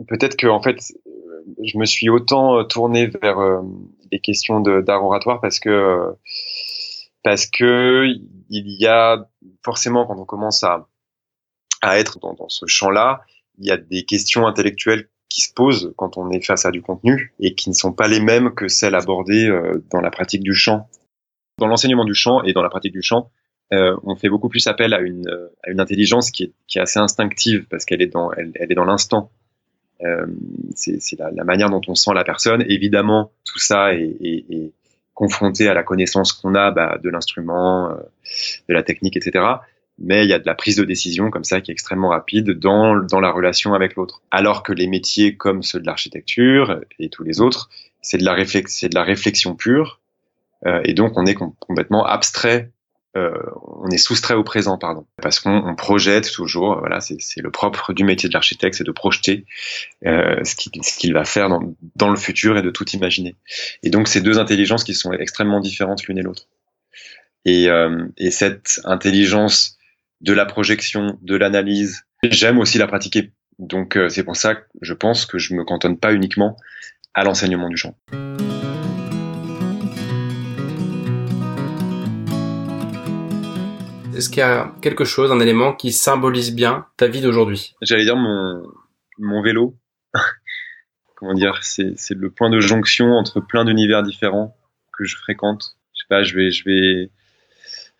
Peut-être 0.07 0.35
que, 0.35 0.45
en 0.45 0.61
fait, 0.61 0.77
je 1.63 1.77
me 1.77 1.85
suis 1.85 2.09
autant 2.09 2.59
euh, 2.59 2.63
tourné 2.63 3.07
vers 3.07 3.39
euh, 3.39 3.61
les 4.11 4.19
questions 4.19 4.59
d'art 4.59 5.03
oratoire 5.03 5.41
parce 5.41 5.59
que, 5.59 6.15
parce 7.23 7.45
que 7.45 8.05
il 8.49 8.81
y 8.81 8.87
a 8.87 9.27
forcément, 9.63 10.05
quand 10.05 10.17
on 10.17 10.25
commence 10.25 10.63
à, 10.63 10.87
à 11.81 11.99
être 11.99 12.19
dans, 12.19 12.35
ce 12.49 12.65
champ-là, 12.65 13.21
il 13.57 13.65
y 13.65 13.71
a 13.71 13.77
des 13.77 14.05
questions 14.05 14.47
intellectuelles 14.47 15.09
qui 15.29 15.41
se 15.41 15.53
posent 15.53 15.93
quand 15.97 16.17
on 16.17 16.31
est 16.31 16.45
face 16.45 16.65
à 16.65 16.71
du 16.71 16.81
contenu 16.81 17.33
et 17.39 17.53
qui 17.53 17.69
ne 17.69 17.75
sont 17.75 17.93
pas 17.93 18.07
les 18.07 18.19
mêmes 18.19 18.53
que 18.53 18.67
celles 18.67 18.95
abordées 18.95 19.47
euh, 19.47 19.83
dans 19.91 19.99
la 19.99 20.09
pratique 20.09 20.43
du 20.43 20.53
chant. 20.53 20.89
Dans 21.59 21.67
l'enseignement 21.67 22.05
du 22.05 22.13
chant 22.13 22.43
et 22.43 22.53
dans 22.53 22.61
la 22.61 22.69
pratique 22.69 22.93
du 22.93 23.01
chant, 23.01 23.31
euh, 23.73 23.97
on 24.03 24.15
fait 24.15 24.29
beaucoup 24.29 24.47
plus 24.47 24.65
appel 24.67 24.93
à 24.93 24.99
une, 24.99 25.27
euh, 25.27 25.49
à 25.63 25.71
une 25.71 25.79
intelligence 25.79 26.31
qui 26.31 26.43
est, 26.43 26.53
qui 26.67 26.77
est 26.77 26.81
assez 26.81 26.99
instinctive 26.99 27.65
parce 27.69 27.83
qu'elle 27.83 28.01
est 28.01 28.07
dans, 28.07 28.31
elle 28.31 28.53
est 28.57 28.75
dans 28.75 28.85
l'instant. 28.85 29.31
Euh, 30.03 30.27
c'est 30.75 30.99
la, 31.17 31.31
la, 31.31 31.43
manière 31.43 31.69
dont 31.69 31.81
on 31.87 31.95
sent 31.95 32.11
la 32.13 32.23
personne. 32.23 32.63
Évidemment, 32.69 33.31
tout 33.45 33.59
ça 33.59 33.93
est, 33.93 34.15
est, 34.21 34.45
est 34.49 34.71
confronté 35.13 35.67
à 35.67 35.73
la 35.73 35.83
connaissance 35.83 36.33
qu'on 36.33 36.53
a 36.53 36.69
bah, 36.71 36.99
de 37.03 37.09
l'instrument, 37.09 37.89
de 38.69 38.73
la 38.73 38.83
technique, 38.83 39.17
etc 39.17 39.57
mais 39.99 40.23
il 40.25 40.29
y 40.29 40.33
a 40.33 40.39
de 40.39 40.45
la 40.45 40.55
prise 40.55 40.75
de 40.75 40.83
décision 40.83 41.29
comme 41.29 41.43
ça 41.43 41.61
qui 41.61 41.71
est 41.71 41.73
extrêmement 41.73 42.09
rapide 42.09 42.51
dans, 42.51 42.95
dans 42.95 43.19
la 43.19 43.31
relation 43.31 43.73
avec 43.73 43.95
l'autre. 43.95 44.21
Alors 44.31 44.63
que 44.63 44.73
les 44.73 44.87
métiers 44.87 45.35
comme 45.35 45.63
ceux 45.63 45.79
de 45.79 45.85
l'architecture 45.85 46.81
et 46.99 47.09
tous 47.09 47.23
les 47.23 47.41
autres, 47.41 47.69
c'est 48.01 48.17
de 48.17 48.25
la 48.25 48.35
de 48.35 48.95
la 48.95 49.03
réflexion 49.03 49.55
pure, 49.55 49.99
euh, 50.65 50.81
et 50.85 50.93
donc 50.93 51.13
on 51.17 51.25
est 51.25 51.35
complètement 51.35 52.05
abstrait, 52.05 52.71
euh, 53.17 53.31
on 53.63 53.89
est 53.89 53.97
soustrait 53.97 54.35
au 54.35 54.43
présent, 54.43 54.77
pardon, 54.77 55.05
parce 55.21 55.39
qu'on 55.39 55.75
projette 55.75 56.31
toujours. 56.31 56.77
Voilà, 56.79 57.01
c'est 57.01 57.41
le 57.41 57.51
propre 57.51 57.93
du 57.93 58.03
métier 58.03 58.29
de 58.29 58.33
l'architecte, 58.33 58.75
c'est 58.75 58.83
de 58.83 58.91
projeter 58.91 59.45
euh, 60.05 60.43
ce 60.43 60.55
qu'il 60.97 61.13
va 61.13 61.25
faire 61.25 61.49
dans, 61.95 62.09
le 62.09 62.17
futur 62.17 62.57
et 62.57 62.61
de 62.61 62.69
tout 62.69 62.87
imaginer. 62.89 63.35
Et 63.83 63.89
donc 63.89 64.07
ces 64.07 64.21
deux 64.21 64.39
intelligences 64.39 64.83
qui 64.83 64.93
sont 64.93 65.11
extrêmement 65.13 65.59
différentes 65.59 66.03
l'une 66.03 66.17
et 66.17 66.21
l'autre. 66.21 66.47
Et, 67.45 67.69
euh, 67.69 68.05
et 68.17 68.31
cette 68.31 68.81
intelligence 68.85 69.77
de 70.21 70.33
la 70.33 70.45
projection, 70.45 71.17
de 71.21 71.35
l'analyse. 71.35 72.05
J'aime 72.23 72.59
aussi 72.59 72.77
la 72.77 72.87
pratiquer. 72.87 73.31
Donc 73.59 73.95
euh, 73.95 74.09
c'est 74.09 74.23
pour 74.23 74.35
ça 74.35 74.55
que 74.55 74.65
je 74.81 74.93
pense 74.93 75.25
que 75.25 75.37
je 75.37 75.53
me 75.53 75.63
cantonne 75.63 75.97
pas 75.97 76.13
uniquement 76.13 76.57
à 77.13 77.23
l'enseignement 77.23 77.69
du 77.69 77.77
chant. 77.77 77.95
Est-ce 84.17 84.31
qu'il 84.31 84.39
y 84.39 84.41
a 84.41 84.73
quelque 84.81 85.03
chose, 85.03 85.31
un 85.31 85.39
élément 85.39 85.73
qui 85.73 85.91
symbolise 85.91 86.51
bien 86.51 86.87
ta 86.97 87.05
vie 87.05 87.21
d'aujourd'hui? 87.21 87.75
J'allais 87.83 88.03
dire 88.03 88.15
mon, 88.15 89.41
vélo. 89.43 89.75
Comment 91.15 91.35
dire 91.35 91.59
C'est 91.61 91.93
le 92.15 92.31
point 92.31 92.49
de 92.49 92.59
jonction 92.59 93.11
entre 93.11 93.41
plein 93.41 93.63
d'univers 93.63 94.01
différents 94.01 94.57
que 94.97 95.05
je 95.05 95.15
fréquente. 95.17 95.77
Je 95.93 96.01
sais 96.01 96.07
pas, 96.09 96.23
je 96.23 96.35
vais, 96.35 97.11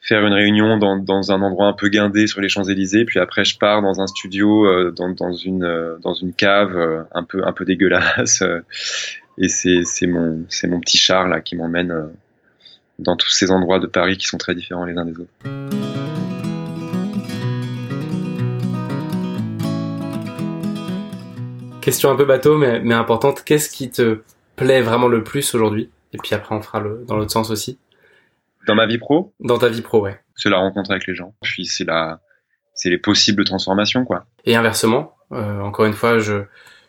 faire 0.01 0.25
une 0.25 0.34
réunion 0.34 0.77
dans, 0.77 1.32
un 1.32 1.41
endroit 1.43 1.67
un 1.67 1.73
peu 1.73 1.89
guindé 1.89 2.25
sur 2.25 2.41
les 2.41 2.49
Champs-Élysées, 2.49 3.06
puis 3.06 3.19
après 3.19 3.45
je 3.45 3.60
pars 3.60 3.84
dans 3.84 4.01
un 4.01 4.08
studio, 4.08 4.65
euh, 4.65 4.91
dans, 4.91 5.10
dans, 5.10 5.34
une, 5.34 5.65
euh, 5.65 5.97
dans 5.99 6.13
une 6.15 6.34
cave 6.34 6.75
euh, 6.75 7.03
un 7.13 7.23
peu, 7.23 7.65
dégueulasse. 7.65 8.41
et 9.38 9.49
c'est, 9.49 10.08
mon, 10.08 10.45
mon 10.63 10.80
petit 10.80 10.97
char 10.97 11.27
là 11.27 11.41
qui 11.41 11.56
m'emmène 11.56 12.10
dans 12.97 13.15
tous 13.15 13.30
ces 13.30 13.51
endroits 13.51 13.80
de 13.80 13.88
Paris 13.88 14.17
qui 14.17 14.25
sont 14.25 14.39
très 14.39 14.56
différents 14.56 14.86
les 14.86 14.97
uns 14.97 15.06
des 15.06 15.19
autres. 15.19 16.07
Question 21.88 22.12
un 22.12 22.17
peu 22.17 22.26
bateau 22.26 22.58
mais, 22.58 22.82
mais 22.82 22.95
importante, 22.95 23.45
qu'est-ce 23.45 23.69
qui 23.69 23.89
te 23.89 24.19
plaît 24.58 24.82
vraiment 24.82 25.08
le 25.08 25.23
plus 25.23 25.56
aujourd'hui? 25.56 25.89
Et 26.12 26.17
puis 26.17 26.36
après 26.36 26.54
on 26.54 26.62
fera 26.62 26.82
le, 26.82 27.06
dans 27.08 27.15
l'autre 27.15 27.32
sens 27.32 27.50
aussi. 27.50 27.80
Dans 28.67 28.76
ma 28.76 28.86
vie 28.86 28.97
pro? 28.97 29.34
Dans 29.39 29.58
ta 29.58 29.69
vie 29.69 29.82
pro, 29.82 30.02
ouais. 30.02 30.19
C'est 30.36 30.50
la 30.50 30.58
rencontre 30.58 30.91
avec 30.91 31.08
les 31.08 31.15
gens. 31.15 31.34
Puis 31.41 31.65
c'est 31.65 31.86
la, 31.86 32.19
c'est 32.73 32.89
les 32.89 32.97
possibles 32.97 33.45
transformations, 33.45 34.04
quoi. 34.04 34.26
Et 34.43 34.58
inversement, 34.58 35.15
euh, 35.32 35.62
encore 35.62 35.86
une 35.86 35.93
fois, 35.93 36.19
je. 36.19 36.43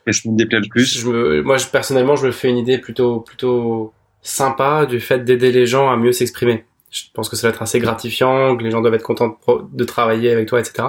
Qu'est-ce 0.04 0.22
qui 0.22 0.30
me 0.30 0.36
déplaît 0.36 0.58
le 0.58 0.68
plus? 0.68 0.98
je 0.98 1.08
me, 1.08 1.42
Moi, 1.42 1.58
je, 1.58 1.68
personnellement, 1.68 2.16
je 2.16 2.26
me 2.26 2.32
fais 2.32 2.48
une 2.48 2.58
idée 2.58 2.78
plutôt, 2.78 3.20
plutôt 3.20 3.92
sympa 4.20 4.84
du 4.84 4.98
fait 4.98 5.20
d'aider 5.20 5.52
les 5.52 5.66
gens 5.66 5.88
à 5.88 5.96
mieux 5.96 6.10
s'exprimer. 6.10 6.64
Je 6.90 7.02
pense 7.14 7.28
que 7.28 7.36
ça 7.36 7.46
va 7.46 7.54
être 7.54 7.62
assez 7.62 7.78
gratifiant, 7.78 8.56
que 8.56 8.64
les 8.64 8.72
gens 8.72 8.80
doivent 8.80 8.94
être 8.94 9.04
contents 9.04 9.38
de, 9.72 9.84
travailler 9.84 10.32
avec 10.32 10.48
toi, 10.48 10.58
etc. 10.58 10.88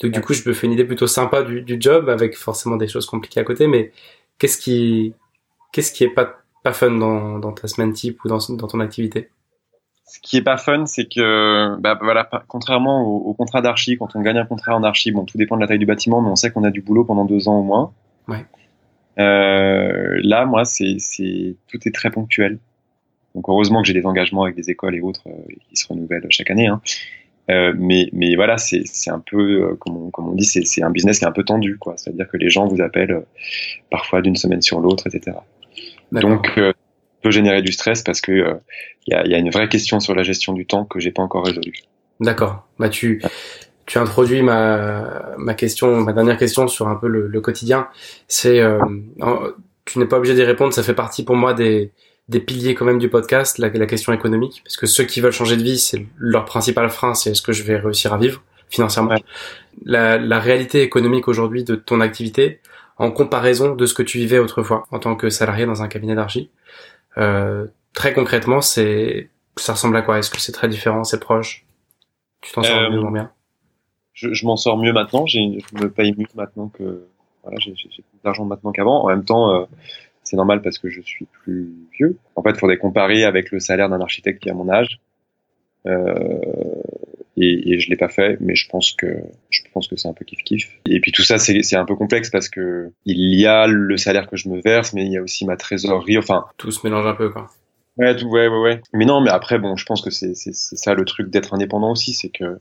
Donc 0.00 0.12
du 0.12 0.20
coup, 0.20 0.34
je 0.34 0.48
me 0.48 0.54
fais 0.54 0.66
une 0.66 0.72
idée 0.72 0.84
plutôt 0.84 1.06
sympa 1.06 1.42
du, 1.42 1.62
du 1.62 1.76
job, 1.78 2.08
avec 2.08 2.36
forcément 2.36 2.76
des 2.76 2.88
choses 2.88 3.06
compliquées 3.06 3.40
à 3.40 3.44
côté. 3.44 3.66
Mais 3.66 3.92
qu'est-ce 4.38 4.58
qui, 4.58 5.14
qu'est-ce 5.72 5.92
qui 5.92 6.04
est 6.04 6.08
pas 6.08 6.36
pas 6.62 6.72
fun 6.72 6.92
dans, 6.92 7.38
dans 7.38 7.52
ta 7.52 7.68
semaine 7.68 7.92
type 7.92 8.24
ou 8.24 8.28
dans, 8.28 8.38
dans 8.48 8.66
ton 8.66 8.80
activité? 8.80 9.28
Ce 10.06 10.18
qui 10.20 10.36
est 10.36 10.42
pas 10.42 10.56
fun, 10.56 10.86
c'est 10.86 11.06
que, 11.06 11.76
bah, 11.80 11.98
voilà, 12.00 12.28
contrairement 12.48 13.02
au, 13.02 13.30
au 13.30 13.34
contrat 13.34 13.62
d'archi, 13.62 13.96
quand 13.96 14.14
on 14.16 14.20
gagne 14.20 14.38
un 14.38 14.46
contrat 14.46 14.74
en 14.76 14.82
archi, 14.82 15.12
bon, 15.12 15.24
tout 15.24 15.38
dépend 15.38 15.56
de 15.56 15.60
la 15.62 15.66
taille 15.66 15.78
du 15.78 15.86
bâtiment, 15.86 16.20
mais 16.20 16.28
on 16.28 16.36
sait 16.36 16.50
qu'on 16.50 16.64
a 16.64 16.70
du 16.70 16.82
boulot 16.82 17.04
pendant 17.04 17.24
deux 17.24 17.48
ans 17.48 17.58
au 17.58 17.62
moins. 17.62 17.92
Ouais. 18.28 18.44
Euh, 19.18 20.20
là, 20.22 20.44
moi, 20.46 20.64
c'est, 20.64 20.96
c'est, 20.98 21.56
tout 21.68 21.78
est 21.86 21.94
très 21.94 22.10
ponctuel. 22.10 22.58
Donc, 23.34 23.48
heureusement 23.48 23.82
que 23.82 23.88
j'ai 23.88 23.94
des 23.94 24.06
engagements 24.06 24.44
avec 24.44 24.56
des 24.56 24.70
écoles 24.70 24.94
et 24.94 25.00
autres 25.00 25.26
euh, 25.26 25.54
qui 25.68 25.76
se 25.76 25.86
renouvellent 25.88 26.26
chaque 26.30 26.50
année. 26.50 26.66
Hein. 26.66 26.80
Euh, 27.50 27.74
mais, 27.76 28.08
mais 28.12 28.36
voilà, 28.36 28.56
c'est, 28.56 28.82
c'est 28.86 29.10
un 29.10 29.20
peu, 29.20 29.62
euh, 29.62 29.74
comme 29.74 29.96
on, 29.96 30.10
comme 30.10 30.28
on 30.28 30.34
dit, 30.34 30.46
c'est, 30.46 30.64
c'est 30.64 30.82
un 30.82 30.90
business 30.90 31.18
qui 31.18 31.24
est 31.24 31.28
un 31.28 31.32
peu 31.32 31.44
tendu, 31.44 31.76
quoi. 31.78 31.94
C'est-à-dire 31.96 32.26
que 32.28 32.38
les 32.38 32.48
gens 32.48 32.66
vous 32.66 32.80
appellent 32.80 33.12
euh, 33.12 33.26
parfois 33.90 34.22
d'une 34.22 34.36
semaine 34.36 34.62
sur 34.62 34.80
l'autre, 34.80 35.06
etc. 35.06 35.36
Donc, 36.12 36.58
peut 37.24 37.30
générer 37.30 37.62
du 37.62 37.72
stress 37.72 38.02
parce 38.02 38.20
que 38.20 38.32
il 38.32 38.40
euh, 38.42 38.54
y, 39.08 39.14
a, 39.14 39.26
y, 39.26 39.34
a, 39.34 39.38
une 39.38 39.50
vraie 39.50 39.68
question 39.68 39.98
sur 39.98 40.14
la 40.14 40.22
gestion 40.22 40.52
du 40.52 40.66
temps 40.66 40.84
que 40.84 41.00
j'ai 41.00 41.10
pas 41.10 41.22
encore 41.22 41.44
résolue. 41.46 41.74
D'accord. 42.20 42.68
Bah 42.78 42.88
tu 42.88 43.20
tu 43.86 43.98
introduis 43.98 44.42
ma 44.42 45.34
ma 45.38 45.54
question, 45.54 46.00
ma 46.02 46.12
dernière 46.12 46.36
question 46.36 46.68
sur 46.68 46.86
un 46.86 46.96
peu 46.96 47.08
le, 47.08 47.26
le 47.26 47.40
quotidien. 47.40 47.88
C'est 48.28 48.60
euh, 48.60 48.78
tu 49.86 49.98
n'es 49.98 50.06
pas 50.06 50.18
obligé 50.18 50.34
d'y 50.34 50.44
répondre. 50.44 50.72
Ça 50.72 50.82
fait 50.82 50.94
partie 50.94 51.24
pour 51.24 51.34
moi 51.34 51.54
des 51.54 51.92
des 52.28 52.40
piliers 52.40 52.74
quand 52.74 52.84
même 52.84 52.98
du 52.98 53.08
podcast, 53.08 53.58
la, 53.58 53.68
la 53.68 53.86
question 53.86 54.12
économique, 54.12 54.62
parce 54.64 54.76
que 54.76 54.86
ceux 54.86 55.04
qui 55.04 55.20
veulent 55.20 55.32
changer 55.32 55.56
de 55.56 55.62
vie, 55.62 55.78
c'est 55.78 56.06
leur 56.16 56.44
principal 56.44 56.88
frein, 56.90 57.14
c'est 57.14 57.30
est-ce 57.30 57.42
que 57.42 57.52
je 57.52 57.62
vais 57.62 57.76
réussir 57.76 58.12
à 58.12 58.18
vivre 58.18 58.42
financièrement. 58.70 59.14
La, 59.84 60.18
la 60.18 60.40
réalité 60.40 60.82
économique 60.82 61.28
aujourd'hui 61.28 61.64
de 61.64 61.74
ton 61.74 62.00
activité, 62.00 62.60
en 62.96 63.10
comparaison 63.10 63.74
de 63.74 63.86
ce 63.86 63.94
que 63.94 64.02
tu 64.02 64.18
vivais 64.18 64.38
autrefois 64.38 64.86
en 64.90 64.98
tant 64.98 65.16
que 65.16 65.28
salarié 65.28 65.66
dans 65.66 65.82
un 65.82 65.88
cabinet 65.88 66.14
d'archi, 66.14 66.50
euh, 67.18 67.66
très 67.92 68.14
concrètement, 68.14 68.60
c'est 68.60 69.28
ça 69.56 69.72
ressemble 69.74 69.96
à 69.96 70.02
quoi? 70.02 70.18
Est-ce 70.18 70.30
que 70.30 70.40
c'est 70.40 70.52
très 70.52 70.68
différent, 70.68 71.04
c'est 71.04 71.20
proche? 71.20 71.64
Tu 72.40 72.52
t'en 72.52 72.62
sors 72.62 72.76
euh, 72.76 72.90
mieux 72.90 73.00
ou 73.00 73.10
bien? 73.10 73.30
Je, 74.12 74.32
je 74.32 74.46
m'en 74.46 74.56
sors 74.56 74.78
mieux 74.78 74.92
maintenant. 74.92 75.26
Je 75.26 75.38
me 75.38 75.88
paye 75.88 76.14
mieux 76.16 76.26
maintenant 76.34 76.68
que 76.68 77.06
voilà, 77.42 77.58
j'ai, 77.60 77.74
j'ai 77.76 77.88
plus 77.88 78.18
d'argent 78.24 78.44
maintenant 78.44 78.72
qu'avant. 78.72 79.04
En 79.04 79.08
même 79.08 79.24
temps, 79.24 79.54
euh, 79.54 79.64
c'est 80.24 80.36
normal 80.36 80.62
parce 80.62 80.78
que 80.78 80.88
je 80.88 81.00
suis 81.00 81.26
plus 81.42 81.72
vieux. 81.98 82.16
En 82.36 82.42
fait, 82.42 82.50
il 82.50 82.58
faudrait 82.58 82.78
comparer 82.78 83.24
avec 83.24 83.50
le 83.50 83.60
salaire 83.60 83.88
d'un 83.88 84.00
architecte 84.00 84.42
qui 84.42 84.50
a 84.50 84.54
mon 84.54 84.68
âge. 84.68 85.00
Euh, 85.86 86.38
et, 87.36 87.72
et 87.72 87.80
je 87.80 87.90
l'ai 87.90 87.96
pas 87.96 88.08
fait, 88.08 88.38
mais 88.40 88.54
je 88.54 88.68
pense 88.68 88.92
que 88.92 89.06
je 89.50 89.60
pense 89.72 89.88
que 89.88 89.96
c'est 89.96 90.08
un 90.08 90.12
peu 90.12 90.24
kiff 90.24 90.42
kiff. 90.44 90.80
Et 90.88 91.00
puis 91.00 91.12
tout 91.12 91.22
ça 91.22 91.36
c'est 91.36 91.62
c'est 91.62 91.76
un 91.76 91.84
peu 91.84 91.96
complexe 91.96 92.30
parce 92.30 92.48
que 92.48 92.90
il 93.04 93.38
y 93.38 93.46
a 93.46 93.66
le 93.66 93.96
salaire 93.96 94.28
que 94.28 94.36
je 94.36 94.48
me 94.48 94.60
verse, 94.60 94.92
mais 94.94 95.04
il 95.04 95.12
y 95.12 95.18
a 95.18 95.22
aussi 95.22 95.44
ma 95.44 95.56
trésorerie. 95.56 96.16
Enfin, 96.16 96.46
tout 96.56 96.70
se 96.70 96.86
mélange 96.86 97.06
un 97.06 97.14
peu 97.14 97.28
quoi. 97.30 97.48
Ouais, 97.96 98.16
tout, 98.16 98.26
ouais, 98.26 98.48
ouais, 98.48 98.58
ouais. 98.58 98.80
Mais 98.92 99.04
non, 99.04 99.20
mais 99.20 99.30
après, 99.30 99.58
bon, 99.58 99.76
je 99.76 99.84
pense 99.84 100.02
que 100.02 100.10
c'est 100.10 100.34
ça 100.34 100.94
le 100.94 101.04
truc 101.04 101.30
d'être 101.30 101.54
indépendant 101.54 101.92
aussi, 101.92 102.12
c'est 102.12 102.28
que 102.28 102.58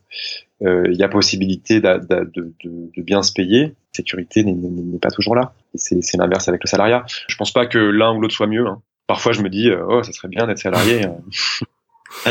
euh, 0.62 0.88
il 0.92 0.96
y 0.96 1.04
a 1.04 1.08
possibilité 1.08 1.82
de, 1.82 1.98
de, 1.98 2.54
de, 2.64 3.02
bien 3.02 3.24
se 3.24 3.34
payer. 3.34 3.74
Sécurité 3.94 4.44
n'est 4.44 5.00
pas 5.00 5.10
toujours 5.10 5.36
là. 5.36 5.54
C'est 5.76 6.18
l'inverse 6.18 6.48
avec 6.48 6.64
le 6.64 6.68
salariat. 6.68 7.06
Je 7.28 7.36
pense 7.36 7.52
pas 7.52 7.66
que 7.66 7.78
l'un 7.78 8.14
ou 8.14 8.22
l'autre 8.22 8.36
soit 8.36 8.48
mieux. 8.48 8.68
Hein. 8.68 8.82
Parfois, 9.08 9.32
je 9.32 9.42
me 9.42 9.50
dis, 9.50 9.70
euh, 9.70 9.84
oh, 9.88 10.04
ça 10.04 10.12
serait 10.12 10.28
bien 10.28 10.48
d'être 10.48 10.60
salarié. 10.60 11.06
Hein. 11.06 11.18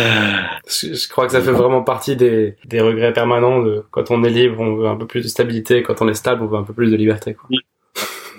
je 0.66 1.08
crois 1.08 1.26
que 1.26 1.32
ça 1.32 1.40
fait 1.40 1.50
vraiment 1.50 1.82
partie 1.82 2.16
des, 2.16 2.56
des 2.64 2.80
regrets 2.80 3.12
permanents 3.12 3.62
de 3.62 3.84
quand 3.90 4.10
on 4.10 4.22
est 4.24 4.30
libre, 4.30 4.60
on 4.60 4.76
veut 4.76 4.86
un 4.86 4.96
peu 4.96 5.06
plus 5.06 5.22
de 5.22 5.28
stabilité, 5.28 5.82
quand 5.82 6.00
on 6.02 6.08
est 6.08 6.14
stable, 6.14 6.42
on 6.42 6.46
veut 6.46 6.58
un 6.58 6.62
peu 6.62 6.72
plus 6.72 6.90
de 6.90 6.96
liberté. 6.96 7.34
Quoi. 7.34 7.48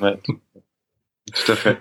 Ouais, 0.02 0.18
tout 0.26 1.52
à 1.52 1.56
fait. 1.56 1.78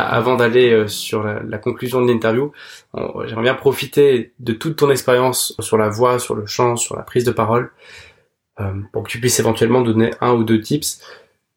Avant 0.00 0.36
d'aller 0.36 0.72
euh, 0.72 0.86
sur 0.86 1.22
la, 1.22 1.58
conclusion 1.58 2.02
de 2.02 2.10
l'interview, 2.10 2.52
j'aimerais 2.94 3.42
bien 3.42 3.54
profiter 3.54 4.32
de 4.38 4.52
toute 4.52 4.76
ton 4.76 4.90
expérience 4.90 5.54
sur 5.60 5.78
la 5.78 5.88
voix, 5.88 6.18
sur 6.18 6.34
le 6.34 6.46
chant, 6.46 6.76
sur 6.76 6.96
la 6.96 7.02
prise 7.02 7.24
de 7.24 7.30
parole, 7.30 7.70
euh, 8.60 8.72
pour 8.92 9.04
que 9.04 9.08
tu 9.08 9.20
puisses 9.20 9.40
éventuellement 9.40 9.82
donner 9.82 10.10
un 10.20 10.32
ou 10.32 10.44
deux 10.44 10.60
tips. 10.60 11.00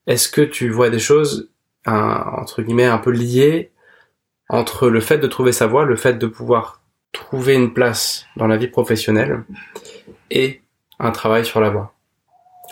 Est-ce 0.07 0.29
que 0.29 0.41
tu 0.41 0.69
vois 0.69 0.89
des 0.89 0.99
choses, 0.99 1.49
entre 1.85 2.61
guillemets, 2.61 2.85
un 2.85 2.97
peu 2.97 3.11
liées 3.11 3.71
entre 4.49 4.89
le 4.89 4.99
fait 4.99 5.17
de 5.17 5.27
trouver 5.27 5.51
sa 5.51 5.67
voix, 5.67 5.85
le 5.85 5.95
fait 5.95 6.15
de 6.15 6.27
pouvoir 6.27 6.81
trouver 7.11 7.55
une 7.55 7.73
place 7.73 8.25
dans 8.35 8.47
la 8.47 8.57
vie 8.57 8.67
professionnelle 8.67 9.43
et 10.29 10.61
un 10.99 11.11
travail 11.11 11.45
sur 11.45 11.59
la 11.61 11.69
voix? 11.69 11.93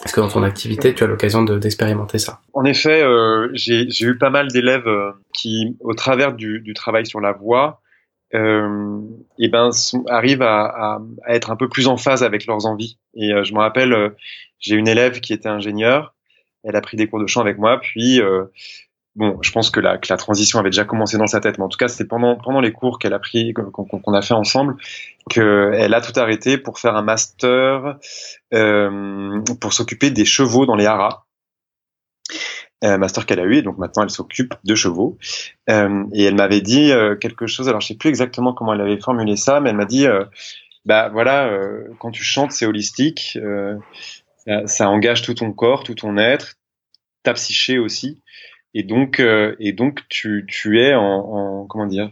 Est-ce 0.05 0.13
que 0.13 0.21
dans 0.21 0.29
ton 0.29 0.43
activité, 0.43 0.93
tu 0.93 1.03
as 1.03 1.07
l'occasion 1.07 1.43
d'expérimenter 1.43 2.19
ça? 2.19 2.39
En 2.53 2.63
effet, 2.63 3.01
euh, 3.01 3.49
j'ai 3.53 4.05
eu 4.05 4.17
pas 4.17 4.29
mal 4.29 4.47
d'élèves 4.47 4.87
euh, 4.87 5.11
qui, 5.33 5.75
au 5.81 5.93
travers 5.93 6.33
du, 6.33 6.61
du, 6.61 6.73
travail 6.73 7.05
sur 7.05 7.19
la 7.19 7.33
voix, 7.33 7.81
euh, 8.33 9.01
et 9.39 9.45
eh 9.45 9.47
ben, 9.49 9.71
arrivent 10.07 10.41
à, 10.41 10.65
à, 10.65 11.01
à, 11.25 11.35
être 11.35 11.51
un 11.51 11.55
peu 11.55 11.67
plus 11.67 11.87
en 11.87 11.97
phase 11.97 12.23
avec 12.23 12.45
leurs 12.45 12.65
envies. 12.65 12.97
Et 13.15 13.33
euh, 13.33 13.43
je 13.43 13.53
me 13.53 13.59
rappelle, 13.59 13.91
euh, 13.91 14.09
j'ai 14.59 14.75
une 14.75 14.87
élève 14.87 15.19
qui 15.19 15.33
était 15.33 15.49
ingénieure, 15.49 16.13
elle 16.63 16.75
a 16.75 16.81
pris 16.81 16.95
des 16.95 17.07
cours 17.07 17.19
de 17.19 17.27
chant 17.27 17.41
avec 17.41 17.57
moi, 17.57 17.79
puis 17.79 18.21
bon, 19.15 19.37
je 19.41 19.51
pense 19.51 19.69
que 19.69 19.79
la, 19.79 19.97
que 19.97 20.07
la, 20.09 20.17
transition 20.17 20.59
avait 20.59 20.69
déjà 20.69 20.85
commencé 20.85 21.17
dans 21.17 21.27
sa 21.27 21.39
tête, 21.39 21.57
mais 21.57 21.63
en 21.63 21.69
tout 21.69 21.77
cas, 21.77 21.87
c'est 21.87 22.07
pendant, 22.07 22.35
pendant 22.35 22.61
les 22.61 22.71
cours 22.71 22.99
qu'elle 22.99 23.13
a 23.13 23.19
pris, 23.19 23.53
qu'on 23.53 24.13
a 24.13 24.21
fait 24.21 24.33
ensemble, 24.33 24.75
qu'elle 25.29 25.93
a 25.93 26.01
tout 26.01 26.17
arrêté 26.19 26.57
pour 26.57 26.79
faire 26.79 26.95
un 26.95 27.01
master 27.01 27.97
euh, 28.53 29.41
pour 29.59 29.73
s'occuper 29.73 30.11
des 30.11 30.25
chevaux 30.25 30.65
dans 30.65 30.75
les 30.75 30.85
haras. 30.85 31.25
Euh, 32.85 32.97
master 32.97 33.25
qu'elle 33.25 33.41
a 33.41 33.45
eu, 33.45 33.61
donc 33.61 33.77
maintenant 33.77 34.03
elle 34.03 34.09
s'occupe 34.09 34.53
de 34.63 34.73
chevaux. 34.73 35.17
Euh, 35.69 36.05
et 36.13 36.23
elle 36.23 36.35
m'avait 36.35 36.61
dit 36.61 36.91
euh, 36.91 37.17
quelque 37.17 37.45
chose, 37.45 37.67
alors 37.67 37.81
je 37.81 37.87
sais 37.87 37.97
plus 37.97 38.07
exactement 38.07 38.53
comment 38.53 38.73
elle 38.73 38.79
avait 38.79 39.01
formulé 39.01 39.35
ça, 39.35 39.59
mais 39.59 39.71
elle 39.71 39.75
m'a 39.75 39.85
dit, 39.85 40.07
euh, 40.07 40.23
bah 40.85 41.09
voilà, 41.09 41.47
euh, 41.47 41.89
quand 41.99 42.11
tu 42.11 42.23
chantes, 42.23 42.53
c'est 42.53 42.65
holistique, 42.65 43.37
ça, 44.45 44.67
ça 44.67 44.89
engage 44.89 45.23
tout 45.23 45.33
ton 45.33 45.51
corps, 45.51 45.83
tout 45.83 45.95
ton 45.95 46.17
être, 46.17 46.55
ta 47.23 47.33
psyché 47.33 47.79
aussi 47.79 48.21
et 48.73 48.83
donc 48.83 49.19
euh, 49.19 49.55
et 49.59 49.73
donc 49.73 50.01
tu, 50.09 50.45
tu 50.47 50.79
es 50.79 50.93
en, 50.93 51.01
en 51.01 51.65
comment 51.65 51.87
dire 51.87 52.11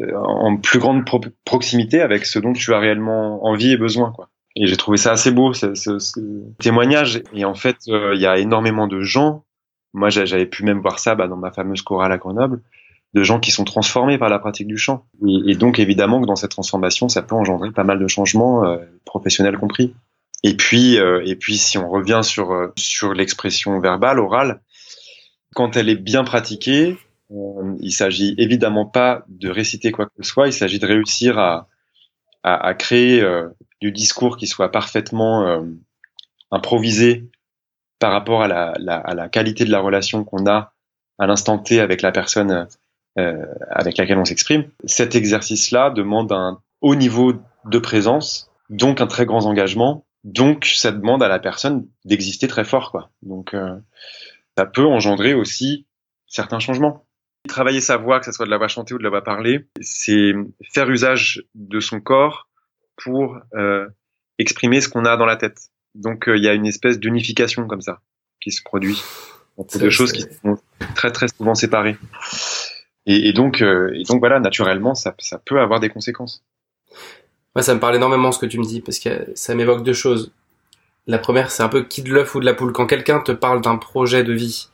euh, 0.00 0.16
en 0.16 0.56
plus 0.56 0.78
grande 0.78 1.04
proximité 1.44 2.00
avec 2.00 2.24
ce 2.24 2.38
dont 2.38 2.52
tu 2.52 2.72
as 2.72 2.78
réellement 2.78 3.44
envie 3.44 3.72
et 3.72 3.76
besoin 3.76 4.12
quoi. 4.12 4.28
Et 4.56 4.66
j'ai 4.66 4.76
trouvé 4.76 4.96
ça 4.96 5.12
assez 5.12 5.30
beau 5.30 5.52
ce, 5.52 5.74
ce, 5.74 5.98
ce 5.98 6.20
témoignage. 6.58 7.22
Et 7.34 7.44
en 7.44 7.54
fait 7.54 7.76
euh, 7.88 8.14
il 8.14 8.20
y 8.20 8.26
a 8.26 8.38
énormément 8.38 8.86
de 8.86 9.00
gens 9.02 9.44
moi 9.92 10.08
j'avais 10.08 10.46
pu 10.46 10.64
même 10.64 10.80
voir 10.80 10.98
ça 10.98 11.14
bah, 11.14 11.28
dans 11.28 11.36
ma 11.36 11.50
fameuse 11.50 11.82
chorale 11.82 12.12
à 12.12 12.18
Grenoble 12.18 12.62
de 13.14 13.22
gens 13.22 13.40
qui 13.40 13.50
sont 13.50 13.64
transformés 13.64 14.18
par 14.18 14.28
la 14.28 14.38
pratique 14.38 14.66
du 14.66 14.76
chant. 14.76 15.06
Et, 15.26 15.52
et 15.52 15.54
donc 15.56 15.78
évidemment 15.78 16.20
que 16.20 16.26
dans 16.26 16.36
cette 16.36 16.50
transformation 16.50 17.08
ça 17.08 17.22
peut 17.22 17.34
engendrer 17.34 17.70
pas 17.70 17.84
mal 17.84 17.98
de 17.98 18.06
changements 18.06 18.78
professionnels 19.04 19.58
compris. 19.58 19.94
Et 20.42 20.54
puis 20.54 20.96
et 20.96 21.36
puis 21.36 21.58
si 21.58 21.76
on 21.78 21.88
revient 21.88 22.20
sur 22.22 22.72
sur 22.76 23.12
l'expression 23.12 23.80
verbale 23.80 24.20
orale 24.20 24.60
quand 25.58 25.76
elle 25.76 25.88
est 25.88 25.96
bien 25.96 26.22
pratiquée, 26.22 26.96
euh, 27.32 27.76
il 27.80 27.90
s'agit 27.90 28.32
évidemment 28.38 28.86
pas 28.86 29.24
de 29.26 29.50
réciter 29.50 29.90
quoi 29.90 30.06
que 30.06 30.12
ce 30.20 30.22
soit, 30.22 30.46
il 30.46 30.52
s'agit 30.52 30.78
de 30.78 30.86
réussir 30.86 31.36
à, 31.36 31.66
créer 32.74 33.20
euh, 33.20 33.48
du 33.80 33.90
discours 33.90 34.36
qui 34.36 34.46
soit 34.46 34.70
parfaitement 34.70 35.48
euh, 35.48 35.62
improvisé 36.52 37.28
par 37.98 38.12
rapport 38.12 38.42
à 38.42 38.46
la, 38.46 38.68
à 38.70 39.14
la, 39.16 39.28
qualité 39.28 39.64
de 39.64 39.72
la 39.72 39.80
relation 39.80 40.22
qu'on 40.22 40.46
a 40.46 40.74
à 41.18 41.26
l'instant 41.26 41.58
T 41.58 41.80
avec 41.80 42.02
la 42.02 42.12
personne 42.12 42.68
euh, 43.18 43.44
avec 43.68 43.98
laquelle 43.98 44.18
on 44.18 44.24
s'exprime. 44.24 44.70
Cet 44.84 45.16
exercice-là 45.16 45.90
demande 45.90 46.30
un 46.30 46.60
haut 46.82 46.94
niveau 46.94 47.32
de 47.64 47.78
présence, 47.80 48.48
donc 48.70 49.00
un 49.00 49.08
très 49.08 49.26
grand 49.26 49.44
engagement, 49.44 50.06
donc 50.22 50.66
ça 50.66 50.92
demande 50.92 51.20
à 51.20 51.28
la 51.28 51.40
personne 51.40 51.88
d'exister 52.04 52.46
très 52.46 52.64
fort, 52.64 52.92
quoi. 52.92 53.10
Donc 53.22 53.56
ça 54.58 54.66
peut 54.66 54.84
engendrer 54.84 55.34
aussi 55.34 55.86
certains 56.26 56.58
changements. 56.58 57.06
Travailler 57.46 57.80
sa 57.80 57.96
voix, 57.96 58.18
que 58.18 58.26
ce 58.26 58.32
soit 58.32 58.44
de 58.44 58.50
la 58.50 58.58
voix 58.58 58.66
chantée 58.66 58.92
ou 58.92 58.98
de 58.98 59.04
la 59.04 59.08
voix 59.08 59.22
parlée, 59.22 59.68
c'est 59.80 60.32
faire 60.74 60.90
usage 60.90 61.44
de 61.54 61.78
son 61.78 62.00
corps 62.00 62.48
pour 62.96 63.38
euh, 63.54 63.86
exprimer 64.36 64.80
ce 64.80 64.88
qu'on 64.88 65.04
a 65.04 65.16
dans 65.16 65.26
la 65.26 65.36
tête. 65.36 65.60
Donc 65.94 66.28
euh, 66.28 66.36
il 66.36 66.42
y 66.42 66.48
a 66.48 66.54
une 66.54 66.66
espèce 66.66 66.98
d'unification 66.98 67.68
comme 67.68 67.82
ça 67.82 68.00
qui 68.40 68.50
se 68.50 68.60
produit 68.64 69.00
entre 69.58 69.78
deux 69.78 69.90
choses 69.90 70.10
qui 70.10 70.22
sont 70.22 70.58
très 70.96 71.12
très 71.12 71.28
souvent 71.28 71.54
séparées. 71.54 71.96
Et, 73.06 73.28
et 73.28 73.32
donc 73.32 73.62
euh, 73.62 73.92
et 73.94 74.02
donc 74.02 74.18
voilà, 74.18 74.40
naturellement, 74.40 74.96
ça, 74.96 75.14
ça 75.20 75.38
peut 75.38 75.60
avoir 75.60 75.78
des 75.78 75.88
conséquences. 75.88 76.44
Ça 77.60 77.76
me 77.76 77.80
parle 77.80 77.94
énormément 77.94 78.32
ce 78.32 78.40
que 78.40 78.46
tu 78.46 78.58
me 78.58 78.64
dis 78.64 78.80
parce 78.80 78.98
que 78.98 79.30
ça 79.36 79.54
m'évoque 79.54 79.84
deux 79.84 79.92
choses. 79.92 80.32
La 81.08 81.18
première, 81.18 81.50
c'est 81.50 81.62
un 81.62 81.68
peu 81.68 81.82
qui 81.82 82.02
de 82.02 82.12
l'œuf 82.12 82.34
ou 82.34 82.40
de 82.40 82.44
la 82.44 82.54
poule. 82.54 82.72
Quand 82.72 82.86
quelqu'un 82.86 83.18
te 83.18 83.32
parle 83.32 83.60
d'un 83.60 83.76
projet 83.76 84.22
de 84.22 84.32
vie 84.32 84.68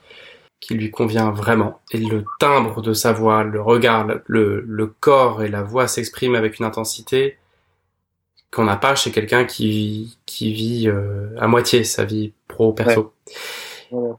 qui 0.61 0.75
lui 0.75 0.91
convient 0.91 1.31
vraiment, 1.31 1.81
et 1.91 1.99
le 1.99 2.25
timbre 2.39 2.83
de 2.83 2.93
sa 2.93 3.13
voix, 3.13 3.45
le 3.45 3.61
regard, 3.61 4.07
le, 4.27 4.65
le 4.67 4.87
corps 4.87 5.43
et 5.43 5.49
la 5.49 5.63
voix 5.63 5.87
s'expriment 5.87 6.35
avec 6.35 6.59
une 6.59 6.65
intensité 6.65 7.39
qu'on 8.51 8.65
n'a 8.65 8.77
pas 8.77 8.95
chez 8.95 9.11
quelqu'un 9.11 9.45
qui, 9.45 10.19
qui 10.27 10.53
vit 10.53 10.89
euh, 10.89 11.29
à 11.39 11.47
moitié 11.49 11.85
sa 11.85 12.05
vie 12.05 12.33
pro-perso. 12.49 13.13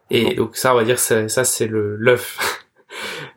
Et 0.10 0.36
donc 0.36 0.56
ça, 0.56 0.74
on 0.74 0.78
va 0.78 0.84
dire, 0.84 1.00
ça, 1.00 1.28
c'est 1.28 1.68
le 1.68 1.96
l'œuf. 1.96 2.38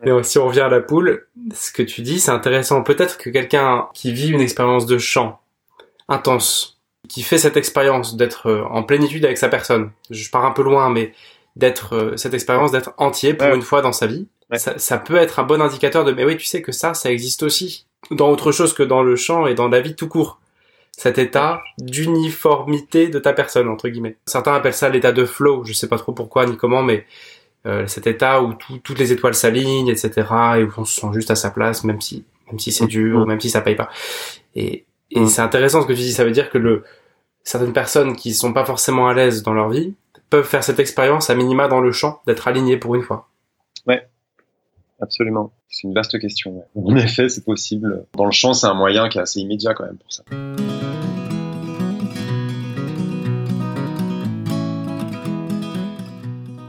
Et 0.05 0.11
si 0.23 0.39
on 0.39 0.47
revient 0.47 0.61
à 0.61 0.69
la 0.69 0.81
poule, 0.81 1.27
ce 1.53 1.73
que 1.73 1.83
tu 1.83 2.03
dis, 2.03 2.21
c'est 2.21 2.31
intéressant. 2.31 2.83
Peut-être 2.83 3.19
que 3.19 3.31
quelqu'un 3.31 3.89
qui 3.95 4.13
vit 4.13 4.29
une 4.29 4.41
expérience 4.41 4.87
de 4.87 4.99
chant 4.99 5.41
intense, 6.09 6.78
qui 7.09 7.23
fait 7.23 7.39
cette 7.39 7.57
expérience 7.57 8.17
d'être 8.17 8.49
euh, 8.49 8.65
en 8.71 8.83
plénitude 8.83 9.25
avec 9.25 9.39
sa 9.39 9.49
personne. 9.49 9.91
Je 10.11 10.31
pars 10.31 10.45
un 10.45 10.51
peu 10.53 10.63
loin, 10.63 10.91
mais 10.91 11.13
d'être 11.57 11.95
euh, 11.95 12.17
cette 12.17 12.35
expérience 12.35 12.71
d'être 12.71 12.93
entier 12.99 13.35
pour 13.35 13.49
une 13.49 13.63
fois 13.63 13.83
dans 13.83 13.93
sa 13.93 14.07
vie, 14.07 14.29
ça, 14.53 14.79
ça, 14.79 14.99
peut 14.99 15.17
être 15.17 15.41
un 15.41 15.43
bon 15.43 15.61
indicateur 15.61 16.05
de 16.05 16.13
mais 16.13 16.25
oui, 16.25 16.37
tu 16.37 16.47
sais 16.47 16.63
que 16.63 16.73
ça, 16.73 16.95
ça 16.95 17.11
existe 17.11 17.43
aussi 17.43 17.87
dans 18.11 18.31
autre 18.31 18.53
chose 18.53 18.73
que 18.73 18.83
dans 18.83 19.03
le 19.03 19.17
champ 19.17 19.47
et 19.47 19.55
dans 19.55 19.69
la 19.69 19.81
vie 19.81 19.95
tout 19.95 20.09
court. 20.09 20.41
Cet 20.97 21.19
état 21.19 21.63
d'uniformité 21.79 23.09
de 23.09 23.19
ta 23.19 23.33
personne 23.33 23.69
entre 23.69 23.89
guillemets. 23.89 24.17
Certains 24.27 24.55
appellent 24.55 24.75
ça 24.75 24.89
l'état 24.89 25.13
de 25.13 25.25
flow. 25.25 25.65
Je 25.65 25.73
sais 25.73 25.89
pas 25.89 25.99
trop 25.99 26.13
pourquoi 26.13 26.47
ni 26.47 26.57
comment, 26.57 26.83
mais 26.83 27.07
euh, 27.67 27.87
cet 27.87 28.07
état 28.07 28.43
où 28.43 28.55
toutes 28.55 28.99
les 28.99 29.13
étoiles 29.13 29.35
s'alignent, 29.35 29.89
etc. 29.89 30.27
et 30.59 30.65
où 30.65 30.73
on 30.77 30.85
se 30.85 31.01
sent 31.01 31.09
juste 31.13 31.31
à 31.31 31.37
sa 31.37 31.51
place, 31.51 31.85
même 31.85 32.01
si 32.01 32.25
même 32.49 32.59
si 32.59 32.73
c'est 32.73 32.85
mm. 32.85 32.89
dur, 32.89 33.27
même 33.27 33.41
si 33.41 33.51
ça 33.51 33.61
paye 33.61 33.77
pas. 33.77 33.91
Et, 34.55 34.85
et 35.11 35.21
mm. 35.21 35.27
c'est 35.27 35.43
intéressant 35.43 35.83
ce 35.83 35.87
que 35.87 35.93
tu 35.93 36.01
dis. 36.01 36.13
Ça 36.13 36.25
veut 36.25 36.31
dire 36.31 36.51
que 36.51 36.59
le 36.59 36.85
certaines 37.45 37.73
personnes 37.73 38.15
qui 38.15 38.35
sont 38.35 38.53
pas 38.53 38.65
forcément 38.65 39.09
à 39.09 39.15
l'aise 39.15 39.43
dans 39.43 39.55
leur 39.55 39.71
vie 39.71 39.95
peuvent 40.31 40.45
faire 40.45 40.63
cette 40.63 40.79
expérience 40.79 41.31
à 41.31 41.35
minima 41.35 41.69
dans 41.69 41.81
le 41.81 41.93
champ, 41.93 42.21
d'être 42.27 42.47
alignées 42.47 42.77
pour 42.77 42.95
une 42.95 43.03
fois. 43.03 43.29
Ouais, 43.87 44.07
absolument. 45.01 45.53
C'est 45.71 45.87
une 45.87 45.95
vaste 45.95 46.19
question. 46.19 46.65
En 46.75 46.97
effet, 46.97 47.29
c'est 47.29 47.45
possible. 47.45 48.05
Dans 48.15 48.27
le 48.27 48.33
champ, 48.33 48.53
c'est 48.53 48.67
un 48.67 48.75
moyen 48.75 49.09
qui 49.09 49.19
est 49.19 49.23
assez 49.23 49.41
immédiat 49.41 49.75
quand 49.75 49.85
même 49.85 49.97
pour 49.97 50.13
ça. 50.13 50.25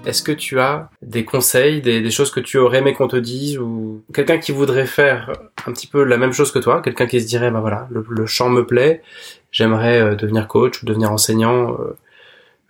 Est-ce 0.09 0.23
que 0.23 0.31
tu 0.31 0.59
as 0.59 0.89
des 1.03 1.23
conseils, 1.23 1.81
des, 1.81 2.09
choses 2.09 2.31
que 2.31 2.39
tu 2.39 2.57
aurais 2.57 2.79
aimé 2.79 2.93
qu'on 2.93 3.07
te 3.07 3.15
dise 3.15 3.59
ou 3.59 4.03
quelqu'un 4.11 4.39
qui 4.39 4.51
voudrait 4.51 4.87
faire 4.87 5.31
un 5.67 5.71
petit 5.71 5.85
peu 5.85 6.03
la 6.03 6.17
même 6.17 6.33
chose 6.33 6.51
que 6.51 6.57
toi, 6.57 6.81
quelqu'un 6.81 7.05
qui 7.05 7.21
se 7.21 7.27
dirait 7.27 7.51
bah 7.51 7.59
voilà, 7.59 7.87
le, 7.91 8.25
chant 8.25 8.49
me 8.49 8.65
plaît, 8.65 9.03
j'aimerais 9.51 10.01
euh, 10.01 10.15
devenir 10.15 10.47
coach 10.47 10.81
ou 10.81 10.87
devenir 10.87 11.11
enseignant 11.11 11.73
euh, 11.73 11.97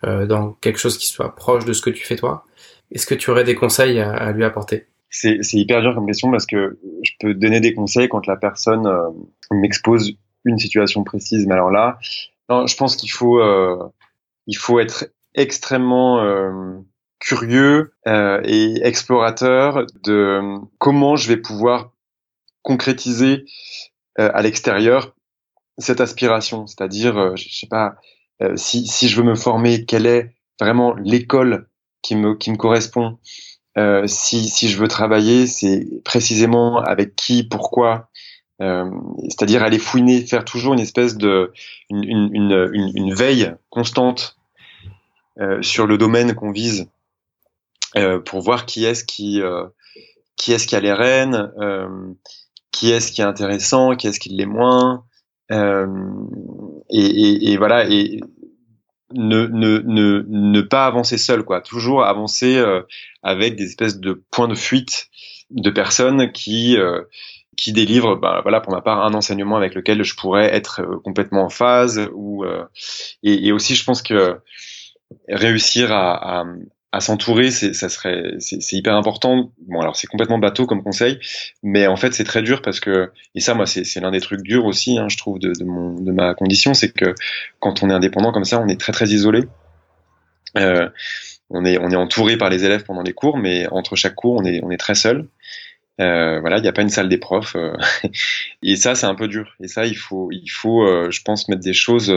euh, 0.03 0.25
dans 0.25 0.51
quelque 0.51 0.79
chose 0.79 0.97
qui 0.97 1.07
soit 1.07 1.33
proche 1.33 1.63
de 1.63 1.71
ce 1.71 1.81
que 1.81 1.89
tu 1.89 2.05
fais 2.05 2.17
toi. 2.17 2.43
Est-ce 2.91 3.05
que 3.05 3.15
tu 3.15 3.31
aurais 3.31 3.45
des 3.45 3.55
conseils 3.55 4.01
à, 4.01 4.33
lui 4.33 4.43
apporter? 4.43 4.87
C'est, 5.09 5.39
hyper 5.53 5.81
dur 5.81 5.95
comme 5.95 6.07
question 6.07 6.29
parce 6.31 6.45
que 6.45 6.77
je 7.03 7.11
peux 7.21 7.33
donner 7.33 7.61
des 7.61 7.73
conseils 7.73 8.09
quand 8.09 8.27
la 8.27 8.35
personne 8.35 8.85
m'expose 9.49 10.11
une 10.43 10.57
situation 10.57 11.05
précise. 11.05 11.45
Mais 11.47 11.53
alors 11.53 11.71
là, 11.71 11.99
je 12.49 12.75
pense 12.75 12.97
qu'il 12.97 13.11
faut, 13.11 13.41
il 14.47 14.57
faut 14.57 14.79
être 14.79 15.05
extrêmement 15.35 16.19
curieux 17.19 17.93
euh, 18.07 18.41
et 18.43 18.81
explorateur 18.83 19.85
de 20.03 20.41
comment 20.77 21.15
je 21.15 21.27
vais 21.27 21.37
pouvoir 21.37 21.91
concrétiser 22.63 23.45
euh, 24.19 24.29
à 24.33 24.41
l'extérieur 24.41 25.15
cette 25.77 26.01
aspiration, 26.01 26.67
c'est-à-dire, 26.67 27.17
euh, 27.17 27.35
je 27.35 27.49
sais 27.49 27.67
pas, 27.67 27.95
euh, 28.41 28.55
si, 28.55 28.85
si 28.85 29.07
je 29.07 29.17
veux 29.17 29.23
me 29.27 29.35
former, 29.35 29.85
quelle 29.85 30.05
est 30.05 30.35
vraiment 30.59 30.93
l'école 30.95 31.67
qui 32.01 32.15
me, 32.15 32.35
qui 32.35 32.51
me 32.51 32.57
correspond, 32.57 33.17
euh, 33.77 34.07
si, 34.07 34.49
si 34.49 34.67
je 34.69 34.77
veux 34.77 34.87
travailler, 34.87 35.47
c'est 35.47 35.85
précisément 36.03 36.79
avec 36.81 37.15
qui, 37.15 37.43
pourquoi, 37.43 38.09
euh, 38.61 38.89
c'est-à-dire 39.23 39.63
aller 39.63 39.79
fouiner, 39.79 40.25
faire 40.25 40.43
toujours 40.43 40.73
une 40.73 40.81
espèce 40.81 41.15
de 41.15 41.53
une, 41.89 42.03
une, 42.03 42.69
une, 42.73 42.91
une 42.95 43.13
veille 43.13 43.53
constante 43.69 44.37
euh, 45.39 45.61
sur 45.61 45.87
le 45.87 45.97
domaine 45.97 46.35
qu'on 46.35 46.51
vise. 46.51 46.81
euh, 46.81 46.98
pour 48.25 48.41
voir 48.41 48.65
qui 48.65 48.85
est-ce 48.85 49.03
qui 49.03 49.41
qui 50.35 50.53
est-ce 50.53 50.67
qui 50.67 50.75
a 50.75 50.79
les 50.79 50.93
rênes, 50.93 51.51
qui 52.71 52.91
est-ce 52.91 53.11
qui 53.11 53.21
est 53.21 53.25
intéressant, 53.25 53.95
qui 53.95 54.07
est-ce 54.07 54.19
qui 54.19 54.29
l'est 54.29 54.45
moins, 54.45 55.03
et, 55.51 55.55
et, 56.91 57.51
et, 57.51 57.57
voilà 57.57 57.89
et 57.89 58.19
ne, 59.13 59.47
ne, 59.47 59.79
ne, 59.79 60.23
ne 60.27 60.61
pas 60.61 60.85
avancer 60.85 61.17
seul 61.17 61.43
quoi, 61.43 61.61
toujours 61.61 62.03
avancer 62.03 62.63
avec 63.23 63.55
des 63.55 63.65
espèces 63.65 63.99
de 63.99 64.23
points 64.31 64.47
de 64.47 64.55
fuite 64.55 65.07
de 65.49 65.71
personnes 65.71 66.31
qui 66.31 66.77
qui 67.59 67.73
délivre, 67.73 68.15
bah, 68.15 68.39
voilà, 68.41 68.61
pour 68.61 68.73
ma 68.73 68.81
part, 68.81 69.03
un 69.05 69.13
enseignement 69.13 69.57
avec 69.57 69.75
lequel 69.75 70.03
je 70.03 70.15
pourrais 70.15 70.53
être 70.55 70.81
euh, 70.81 70.99
complètement 71.03 71.43
en 71.43 71.49
phase. 71.49 72.09
Ou 72.13 72.45
euh, 72.45 72.63
et, 73.21 73.47
et, 73.47 73.51
aussi, 73.51 73.75
je 73.75 73.83
pense 73.83 74.01
que 74.01 74.39
réussir 75.27 75.91
à, 75.91 76.39
à, 76.39 76.45
à 76.91 77.01
s'entourer, 77.01 77.51
c'est 77.51 77.73
ça 77.73 77.87
serait, 77.89 78.33
c'est 78.39 78.73
hyper 78.73 78.95
important. 78.95 79.51
Bon, 79.67 79.79
alors 79.79 79.95
c'est 79.95 80.07
complètement 80.07 80.39
bateau 80.39 80.65
comme 80.65 80.83
conseil, 80.83 81.19
mais 81.61 81.87
en 81.87 81.95
fait 81.95 82.13
c'est 82.13 82.23
très 82.23 82.41
dur 82.41 82.61
parce 82.61 82.79
que 82.79 83.11
et 83.35 83.39
ça, 83.39 83.53
moi, 83.53 83.65
c'est 83.67 83.99
l'un 83.99 84.11
des 84.11 84.21
trucs 84.21 84.41
durs 84.41 84.65
aussi, 84.65 84.97
hein, 84.97 85.07
je 85.07 85.17
trouve, 85.17 85.39
de, 85.39 85.53
de, 85.53 85.63
mon, 85.63 85.93
de 85.93 86.11
ma 86.11 86.33
condition, 86.33 86.73
c'est 86.73 86.91
que 86.91 87.13
quand 87.59 87.83
on 87.83 87.89
est 87.89 87.93
indépendant 87.93 88.31
comme 88.31 88.45
ça, 88.45 88.59
on 88.59 88.67
est 88.67 88.79
très 88.79 88.91
très 88.91 89.07
isolé. 89.09 89.43
Euh, 90.57 90.89
on 91.51 91.63
est 91.65 91.77
on 91.77 91.89
est 91.89 91.95
entouré 91.95 92.37
par 92.37 92.49
les 92.49 92.65
élèves 92.65 92.83
pendant 92.83 93.03
les 93.03 93.13
cours, 93.13 93.37
mais 93.37 93.67
entre 93.71 93.95
chaque 93.95 94.15
cours, 94.15 94.35
on 94.35 94.45
est 94.45 94.61
on 94.63 94.71
est 94.71 94.77
très 94.77 94.95
seul. 94.95 95.27
Euh, 95.99 96.39
voilà, 96.39 96.57
il 96.57 96.61
n'y 96.61 96.67
a 96.67 96.71
pas 96.71 96.81
une 96.81 96.89
salle 96.89 97.09
des 97.09 97.17
profs. 97.17 97.55
Euh, 97.55 97.73
et 98.63 98.75
ça, 98.75 98.95
c'est 98.95 99.05
un 99.05 99.15
peu 99.15 99.27
dur. 99.27 99.53
Et 99.61 99.67
ça, 99.67 99.85
il 99.85 99.97
faut, 99.97 100.29
il 100.31 100.47
faut, 100.47 100.83
euh, 100.83 101.11
je 101.11 101.21
pense, 101.21 101.49
mettre 101.49 101.61
des 101.61 101.73
choses 101.73 102.13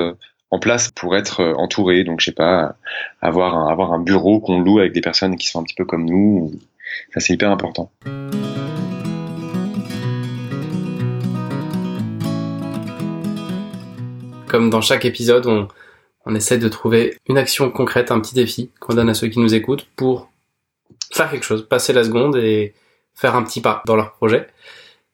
en 0.53 0.59
place 0.59 0.91
pour 0.91 1.17
être 1.17 1.43
entouré. 1.57 2.05
Donc, 2.05 2.21
je 2.21 2.27
sais 2.27 2.33
pas, 2.33 2.77
avoir 3.21 3.57
un, 3.57 3.69
avoir 3.69 3.93
un 3.93 3.99
bureau 3.99 4.39
qu'on 4.39 4.61
loue 4.61 4.79
avec 4.79 4.93
des 4.93 5.01
personnes 5.01 5.37
qui 5.37 5.49
sont 5.49 5.61
un 5.61 5.65
petit 5.65 5.75
peu 5.75 5.87
comme 5.87 6.05
nous. 6.05 6.53
Ça, 7.15 7.21
c'est 7.21 7.33
hyper 7.33 7.51
important. 7.51 7.91
Comme 14.47 14.69
dans 14.69 14.83
chaque 14.83 15.07
épisode, 15.07 15.47
on, 15.47 15.69
on 16.27 16.35
essaie 16.35 16.59
de 16.59 16.69
trouver 16.69 17.17
une 17.27 17.39
action 17.39 17.71
concrète, 17.71 18.11
un 18.11 18.21
petit 18.21 18.35
défi 18.35 18.71
qu'on 18.79 18.95
donne 18.95 19.09
à 19.09 19.15
ceux 19.15 19.29
qui 19.29 19.39
nous 19.39 19.55
écoutent 19.55 19.89
pour 19.97 20.31
faire 21.15 21.31
quelque 21.31 21.45
chose, 21.45 21.67
passer 21.67 21.95
la 21.95 22.05
seconde 22.05 22.37
et 22.37 22.75
faire 23.15 23.35
un 23.37 23.43
petit 23.43 23.63
pas 23.63 23.83
dans 23.87 23.97
leur 23.97 24.13
projet. 24.13 24.49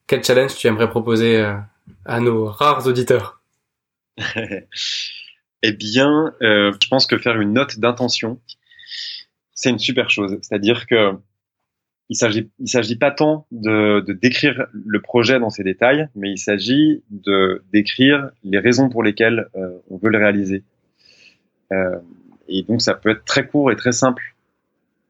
Quel 0.05 0.21
challenge 0.21 0.55
tu 0.55 0.67
aimerais 0.67 0.89
proposer 0.89 1.37
euh, 1.37 1.53
à 2.05 2.19
nos 2.19 2.47
rares 2.47 2.85
auditeurs? 2.87 3.39
Eh 5.63 5.71
bien, 5.73 6.33
euh, 6.41 6.71
je 6.81 6.87
pense 6.87 7.05
que 7.05 7.17
faire 7.17 7.39
une 7.39 7.53
note 7.53 7.79
d'intention, 7.79 8.39
c'est 9.53 9.69
une 9.69 9.79
super 9.79 10.09
chose. 10.09 10.37
C'est-à-dire 10.41 10.87
que 10.87 11.11
il 12.09 12.15
s'agit, 12.15 12.49
il 12.59 12.67
s'agit 12.67 12.95
pas 12.95 13.11
tant 13.11 13.45
de, 13.51 13.99
de, 14.01 14.13
décrire 14.13 14.65
le 14.73 14.99
projet 14.99 15.39
dans 15.39 15.51
ses 15.51 15.63
détails, 15.63 16.07
mais 16.15 16.31
il 16.31 16.39
s'agit 16.39 17.03
de 17.11 17.63
décrire 17.71 18.31
les 18.43 18.57
raisons 18.57 18.89
pour 18.89 19.03
lesquelles 19.03 19.47
euh, 19.55 19.77
on 19.91 19.97
veut 19.97 20.09
le 20.09 20.17
réaliser. 20.17 20.63
Euh, 21.71 21.97
et 22.47 22.63
donc, 22.63 22.81
ça 22.81 22.95
peut 22.95 23.09
être 23.09 23.25
très 23.25 23.45
court 23.45 23.71
et 23.71 23.75
très 23.75 23.91
simple, 23.91 24.35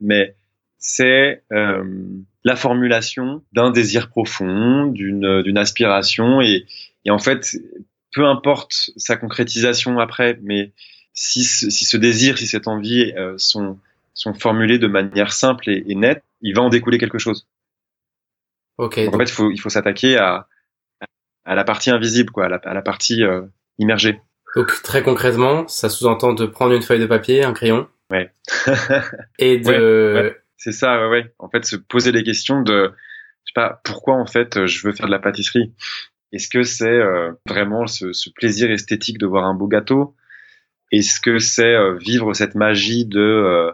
mais 0.01 0.35
c'est 0.77 1.41
euh, 1.53 1.85
la 2.43 2.57
formulation 2.57 3.43
d'un 3.53 3.71
désir 3.71 4.09
profond, 4.09 4.87
d'une 4.87 5.41
d'une 5.41 5.57
aspiration 5.57 6.41
et, 6.41 6.65
et 7.05 7.11
en 7.11 7.19
fait, 7.19 7.55
peu 8.13 8.25
importe 8.25 8.91
sa 8.97 9.15
concrétisation 9.15 9.99
après, 9.99 10.39
mais 10.41 10.73
si 11.13 11.43
ce, 11.43 11.69
si 11.69 11.85
ce 11.85 11.97
désir, 11.97 12.37
si 12.37 12.47
cette 12.47 12.67
envie 12.67 13.13
euh, 13.17 13.35
sont 13.37 13.79
sont 14.13 14.33
formulés 14.33 14.79
de 14.79 14.87
manière 14.87 15.31
simple 15.31 15.69
et, 15.69 15.83
et, 15.87 15.95
nette, 15.95 16.23
il 16.41 16.53
va 16.53 16.61
en 16.61 16.69
découler 16.69 16.97
quelque 16.97 17.19
chose. 17.19 17.47
Ok. 18.77 18.99
Donc, 19.05 19.15
en 19.15 19.17
fait, 19.17 19.25
il 19.25 19.31
faut 19.31 19.51
il 19.51 19.59
faut 19.59 19.69
s'attaquer 19.69 20.17
à 20.17 20.47
à 21.45 21.55
la 21.55 21.63
partie 21.63 21.89
invisible, 21.89 22.31
quoi, 22.31 22.45
à 22.45 22.49
la, 22.49 22.57
à 22.57 22.73
la 22.73 22.81
partie 22.81 23.23
euh, 23.23 23.41
immergée. 23.77 24.21
Donc 24.55 24.81
très 24.83 25.03
concrètement, 25.03 25.67
ça 25.67 25.89
sous-entend 25.89 26.33
de 26.33 26.45
prendre 26.45 26.73
une 26.73 26.81
feuille 26.81 26.99
de 26.99 27.05
papier, 27.05 27.43
un 27.43 27.53
crayon. 27.53 27.87
Ouais. 28.11 28.31
et 29.39 29.59
de 29.59 30.13
ouais, 30.15 30.21
ouais. 30.21 30.37
C'est 30.57 30.71
ça, 30.71 30.99
ouais, 30.99 31.07
ouais. 31.07 31.33
En 31.39 31.49
fait, 31.49 31.65
se 31.65 31.75
poser 31.75 32.11
les 32.11 32.23
questions 32.23 32.61
de, 32.61 32.91
je 33.45 33.51
sais 33.51 33.53
pas, 33.55 33.81
pourquoi 33.83 34.15
en 34.15 34.25
fait 34.25 34.65
je 34.65 34.85
veux 34.85 34.93
faire 34.93 35.05
de 35.05 35.11
la 35.11 35.19
pâtisserie? 35.19 35.73
Est-ce 36.31 36.49
que 36.49 36.63
c'est 36.63 36.87
euh, 36.87 37.31
vraiment 37.47 37.87
ce, 37.87 38.13
ce, 38.13 38.29
plaisir 38.29 38.69
esthétique 38.69 39.17
de 39.17 39.25
voir 39.25 39.45
un 39.45 39.53
beau 39.53 39.67
gâteau? 39.67 40.15
Est-ce 40.91 41.19
que 41.19 41.39
c'est 41.39 41.75
euh, 41.75 41.97
vivre 41.97 42.33
cette 42.33 42.55
magie 42.55 43.05
de 43.05 43.19
euh, 43.19 43.71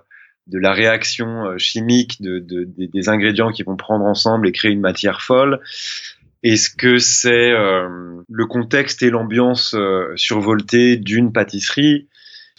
de 0.48 0.60
la 0.60 0.74
réaction 0.74 1.58
chimique 1.58 2.22
de, 2.22 2.38
de, 2.38 2.66
de, 2.66 2.86
des 2.86 3.10
ingrédients 3.10 3.52
qui 3.52 3.64
vont 3.64 3.76
prendre 3.76 4.06
ensemble 4.06 4.48
et 4.48 4.52
créer 4.52 4.72
une 4.72 4.82
matière 4.82 5.22
folle? 5.22 5.60
Est-ce 6.44 6.70
que 6.70 7.00
c'est 7.00 7.50
le 7.52 8.46
contexte 8.46 9.02
et 9.02 9.10
l'ambiance 9.10 9.76
survoltée 10.16 10.98
d'une 10.98 11.34
pâtisserie? 11.34 12.08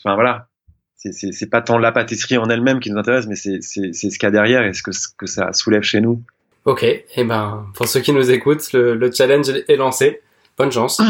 Enfin 0.00 0.16
voilà, 0.16 0.48
c'est 0.96 1.48
pas 1.48 1.62
tant 1.62 1.78
la 1.78 1.92
pâtisserie 1.92 2.38
en 2.38 2.50
elle-même 2.50 2.80
qui 2.80 2.90
nous 2.90 2.98
intéresse, 2.98 3.28
mais 3.28 3.36
c'est 3.36 3.60
ce 3.60 4.18
qu'il 4.18 4.22
y 4.22 4.26
a 4.26 4.30
derrière 4.32 4.64
et 4.64 4.72
ce 4.72 4.82
que, 4.82 4.90
ce 4.90 5.06
que 5.16 5.26
ça 5.26 5.52
soulève 5.52 5.82
chez 5.82 6.00
nous. 6.00 6.24
Ok, 6.66 6.82
et 6.82 7.06
eh 7.16 7.24
ben 7.24 7.66
pour 7.74 7.86
ceux 7.86 8.00
qui 8.00 8.12
nous 8.12 8.30
écoutent, 8.32 8.72
le, 8.72 8.96
le 8.96 9.12
challenge 9.12 9.48
est 9.48 9.76
lancé. 9.76 10.20
Bonne 10.58 10.72
chance. 10.72 11.00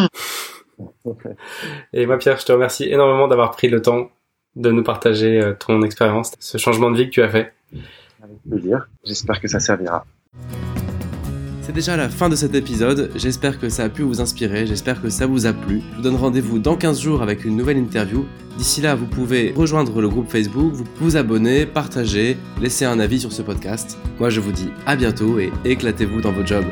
et 1.95 2.05
moi 2.05 2.19
Pierre, 2.19 2.39
je 2.39 2.45
te 2.45 2.53
remercie 2.53 2.85
énormément 2.85 3.27
d'avoir 3.27 3.53
pris 3.53 3.69
le 3.69 3.81
temps 3.81 4.11
de 4.55 4.71
nous 4.71 4.83
partager 4.83 5.41
euh, 5.41 5.55
ton 5.55 5.83
expérience, 5.83 6.33
ce 6.39 6.59
changement 6.59 6.91
de 6.91 6.99
vie 6.99 7.07
que 7.07 7.11
tu 7.11 7.23
as 7.23 7.31
fait. 7.31 7.55
Avec 8.23 8.37
plaisir. 8.47 8.87
J'espère 9.05 9.41
que 9.41 9.49
ça 9.49 9.59
servira. 9.59 10.05
C'est 11.67 11.73
déjà 11.73 11.97
la 11.97 12.09
fin 12.09 12.29
de 12.29 12.37
cet 12.37 12.55
épisode, 12.55 13.11
j'espère 13.17 13.59
que 13.59 13.69
ça 13.69 13.83
a 13.83 13.89
pu 13.89 14.03
vous 14.03 14.21
inspirer, 14.21 14.69
j'espère 14.69 15.03
que 15.03 15.09
ça 15.09 15.27
vous 15.27 15.47
a 15.47 15.53
plu. 15.53 15.83
Je 15.91 15.97
vous 15.97 16.03
donne 16.03 16.15
rendez-vous 16.15 16.61
dans 16.61 16.77
15 16.77 17.01
jours 17.01 17.23
avec 17.23 17.45
une 17.45 17.57
nouvelle 17.57 17.77
interview. 17.77 18.25
D'ici 18.57 18.81
là, 18.81 18.95
vous 18.95 19.09
pouvez 19.09 19.53
rejoindre 19.57 20.01
le 20.01 20.09
groupe 20.09 20.31
Facebook, 20.31 20.73
vous 20.75 20.85
vous 21.01 21.17
abonner, 21.17 21.67
partager, 21.67 22.37
laisser 22.63 22.85
un 22.85 23.01
avis 23.01 23.19
sur 23.19 23.33
ce 23.33 23.43
podcast. 23.43 23.99
Moi 24.21 24.31
je 24.31 24.39
vous 24.39 24.53
dis 24.53 24.69
à 24.87 24.95
bientôt 24.95 25.41
et 25.41 25.51
éclatez-vous 25.65 26.21
dans 26.21 26.31
vos 26.31 26.47
jobs. 26.47 26.67